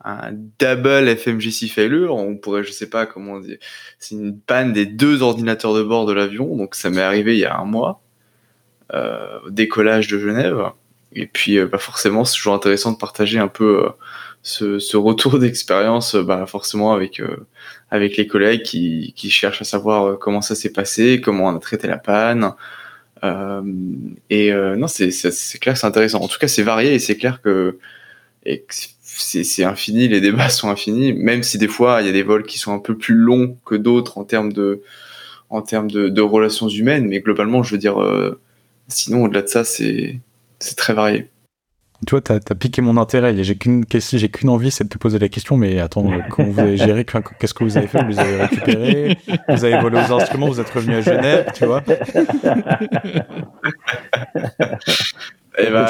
[0.03, 2.15] un double FMGC failure.
[2.15, 3.57] On pourrait, je sais pas comment dire,
[3.99, 6.55] c'est une panne des deux ordinateurs de bord de l'avion.
[6.55, 8.01] Donc ça m'est arrivé il y a un mois
[8.93, 10.71] au décollage de Genève.
[11.11, 13.89] Et puis, bah, forcément, c'est toujours intéressant de partager un peu
[14.45, 17.21] ce, retour d'expérience, bah, forcément avec
[17.91, 21.55] avec les collègues qui, qui cherchent à savoir euh, comment ça s'est passé, comment on
[21.55, 22.53] a traité la panne.
[23.23, 23.61] Euh,
[24.29, 25.09] et euh, non, c'est
[25.59, 26.21] clair, c'est intéressant.
[26.21, 27.77] En tout cas, c'est varié et c'est clair que,
[28.69, 32.43] c'est infini, les débats sont infinis, même si des fois il y a des vols
[32.43, 34.81] qui sont un peu plus longs que d'autres en termes de
[35.49, 38.39] en termes de, de, relations humaines, mais globalement, je veux dire, euh,
[38.87, 40.19] sinon au-delà de ça, c'est
[40.75, 41.29] très varié.
[42.05, 43.43] Tu vois, t'as as piqué mon intérêt.
[43.43, 45.57] J'ai qu'une j'ai qu'une envie, c'est de te poser la question.
[45.57, 48.03] Mais attends, comment vous avez géré Qu'est-ce que vous avez fait?
[48.03, 49.17] Vous les avez récupérés
[49.49, 50.47] Vous avez volé aux instruments?
[50.47, 51.83] Vous êtes revenu à Genève, tu vois?
[55.57, 55.87] Eh ben,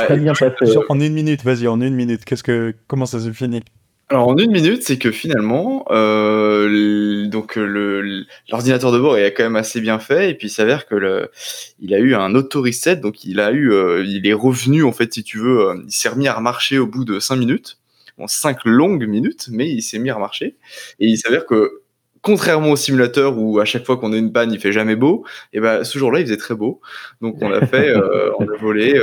[0.89, 2.23] En une minute, vas-y, en une minute.
[2.23, 3.63] Qu'est-ce que comment ça se finit
[4.09, 9.55] alors en une minute, c'est que finalement, euh, donc l'ordinateur de bord est quand même
[9.55, 11.31] assez bien fait, et puis il s'avère que le,
[11.79, 14.91] il a eu un auto reset, donc il a eu, euh, il est revenu en
[14.91, 17.79] fait, si tu veux, euh, il s'est remis à remarcher au bout de cinq minutes,
[18.19, 20.55] bon cinq longues minutes, mais il s'est mis à remarcher,
[20.99, 21.81] et il s'avère que
[22.21, 25.25] contrairement au simulateur où à chaque fois qu'on a une panne il fait jamais beau,
[25.51, 26.79] et ben ce jour-là il faisait très beau,
[27.21, 28.93] donc on a fait, euh, on a volé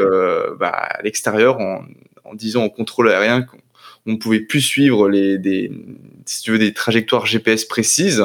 [0.61, 1.83] bah, à l'extérieur en,
[2.25, 3.45] en disant au contrôle aérien
[4.07, 5.71] on pouvait plus suivre les des
[6.27, 8.25] si tu veux des trajectoires GPS précises.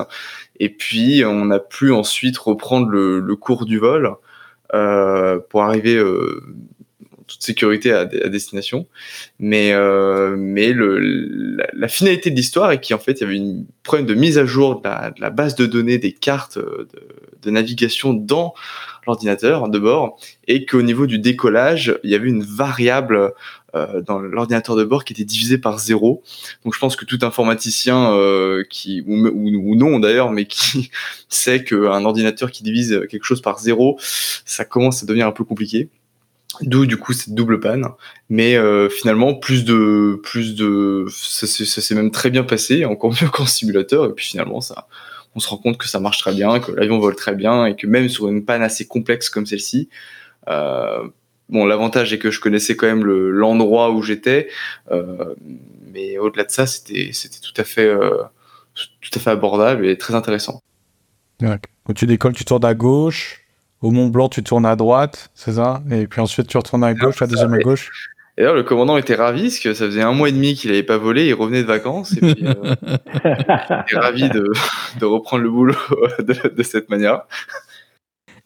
[0.59, 4.15] Et puis on a pu ensuite reprendre le, cours du vol
[4.73, 6.43] euh, pour arriver euh,
[7.13, 8.87] en toute sécurité à, destination.
[9.39, 14.07] Mais euh, mais la, finalité de l'histoire est qu'en fait il y avait une problème
[14.07, 14.89] de mise à jour de
[15.21, 16.87] la, base de données des cartes de,
[17.41, 18.53] de navigation dans
[19.07, 23.29] l'ordinateur de bord et qu'au niveau du décollage, il y avait une variable euh,
[23.73, 26.23] dans l'ordinateur de bord qui était divisée par zéro.
[26.63, 30.89] Donc je pense que tout informaticien euh, qui ou, ou, non d'ailleurs, mais qui
[31.29, 35.43] sait qu'un ordinateur qui divise quelque chose par zéro, ça commence à devenir un peu
[35.43, 35.89] compliqué.
[36.61, 37.85] D'où du coup cette double panne,
[38.29, 43.11] mais euh, finalement plus de plus de ça, ça s'est même très bien passé, encore
[43.11, 44.05] mieux qu'en simulateur.
[44.05, 44.87] Et puis finalement ça,
[45.35, 47.75] on se rend compte que ça marche très bien, que l'avion vole très bien et
[47.75, 49.89] que même sur une panne assez complexe comme celle-ci,
[50.47, 51.07] euh,
[51.49, 54.49] bon, l'avantage est que je connaissais quand même l'endroit où j'étais,
[54.91, 55.35] euh,
[55.93, 58.23] mais au-delà de ça, c'était c'était tout à fait euh,
[59.01, 60.61] tout à fait abordable et très intéressant.
[61.39, 63.41] Quand tu décolles, tu tournes à gauche.
[63.81, 65.83] Au Mont Blanc, tu tournes à droite, c'est ça?
[65.91, 67.91] Et puis ensuite, tu retournes à gauche, la deuxième à gauche?
[68.37, 70.83] D'ailleurs, le commandant était ravi parce que ça faisait un mois et demi qu'il n'avait
[70.83, 72.75] pas volé, il revenait de vacances et puis euh,
[73.25, 74.51] il était ravi de,
[74.99, 75.75] de, reprendre le boulot
[76.19, 77.23] de, de, cette manière.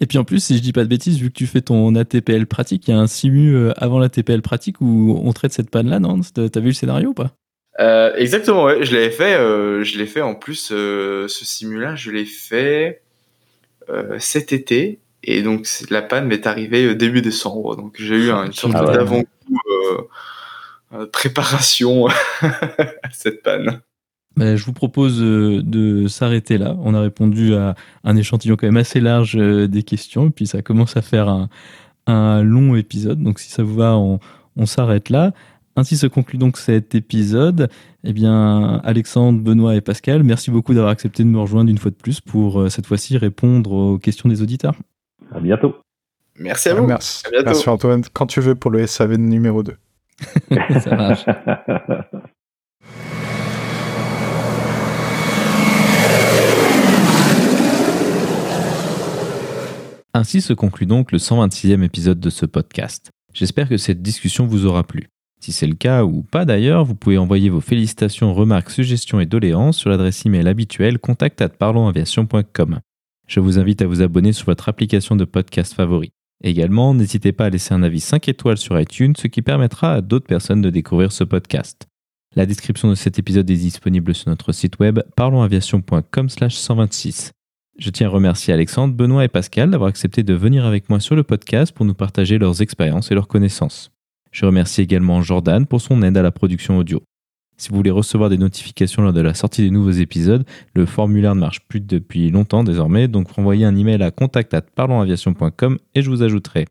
[0.02, 1.96] Et puis en plus, si je dis pas de bêtises, vu que tu fais ton
[1.96, 5.70] ATPL pratique, il y a un simu euh, avant l'ATPL pratique où on traite cette
[5.70, 6.20] panne-là, non?
[6.22, 7.32] T'as vu le scénario ou pas?
[7.80, 8.84] Euh, Exactement, ouais.
[8.84, 9.36] Je l'avais fait.
[9.36, 10.68] Euh, je l'ai fait en plus.
[10.68, 13.02] ce simu-là, je l'ai fait
[14.20, 17.76] cet été et donc la panne m'est arrivée début décembre.
[17.76, 19.28] Donc j'ai eu une sorte ah d'avant-coup
[20.94, 22.08] euh, préparation
[22.42, 23.82] à cette panne.
[24.38, 26.76] Ben, je vous propose de s'arrêter là.
[26.82, 30.62] On a répondu à un échantillon quand même assez large des questions, et puis ça
[30.62, 31.50] commence à faire un,
[32.08, 33.22] un long épisode.
[33.22, 34.20] Donc si ça vous va, on,
[34.56, 35.34] on s'arrête là.
[35.76, 37.70] Ainsi se conclut donc cet épisode.
[38.04, 41.92] Eh bien, Alexandre, Benoît et Pascal, merci beaucoup d'avoir accepté de me rejoindre une fois
[41.92, 44.76] de plus pour cette fois-ci répondre aux questions des auditeurs.
[45.34, 45.76] À bientôt.
[46.38, 46.86] Merci à vous.
[46.88, 47.24] Merci.
[47.46, 48.04] Merci Antoine.
[48.14, 49.76] Quand tu veux pour le SAV numéro 2.
[50.80, 51.26] Ça marche.
[60.14, 63.12] Ainsi se conclut donc le 126e épisode de ce podcast.
[63.34, 65.08] J'espère que cette discussion vous aura plu.
[65.40, 69.26] Si c'est le cas ou pas d'ailleurs, vous pouvez envoyer vos félicitations, remarques, suggestions et
[69.26, 72.82] doléances sur l'adresse email habituelle contact@parlonsaviation.com.
[73.28, 76.12] Je vous invite à vous abonner sur votre application de podcast favori.
[76.44, 80.02] Également, n'hésitez pas à laisser un avis 5 étoiles sur iTunes, ce qui permettra à
[80.02, 81.88] d'autres personnes de découvrir ce podcast.
[82.36, 87.32] La description de cet épisode est disponible sur notre site web parlonsaviation.com/126.
[87.82, 91.16] Je tiens à remercier Alexandre, Benoît et Pascal d'avoir accepté de venir avec moi sur
[91.16, 93.92] le podcast pour nous partager leurs expériences et leurs connaissances.
[94.32, 97.02] Je remercie également Jordan pour son aide à la production audio.
[97.58, 100.46] Si vous voulez recevoir des notifications lors de la sortie des nouveaux épisodes,
[100.76, 106.04] le formulaire ne marche plus depuis longtemps désormais, donc renvoyez un email à contact@parlonsaviation.com et
[106.04, 106.68] je vous ajouterai.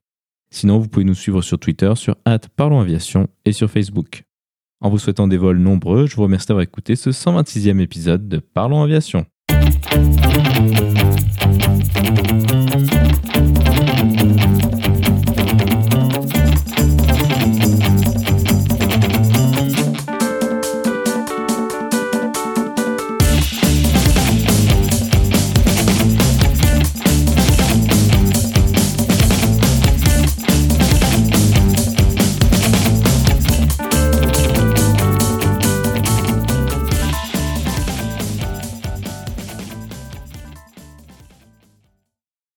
[0.54, 2.14] Sinon, vous pouvez nous suivre sur Twitter, sur
[2.54, 4.22] @parlonsaviation et sur Facebook.
[4.80, 8.38] En vous souhaitant des vols nombreux, je vous remercie d'avoir écouté ce 126e épisode de
[8.38, 9.26] Parlons Aviation.
[12.00, 12.49] Musik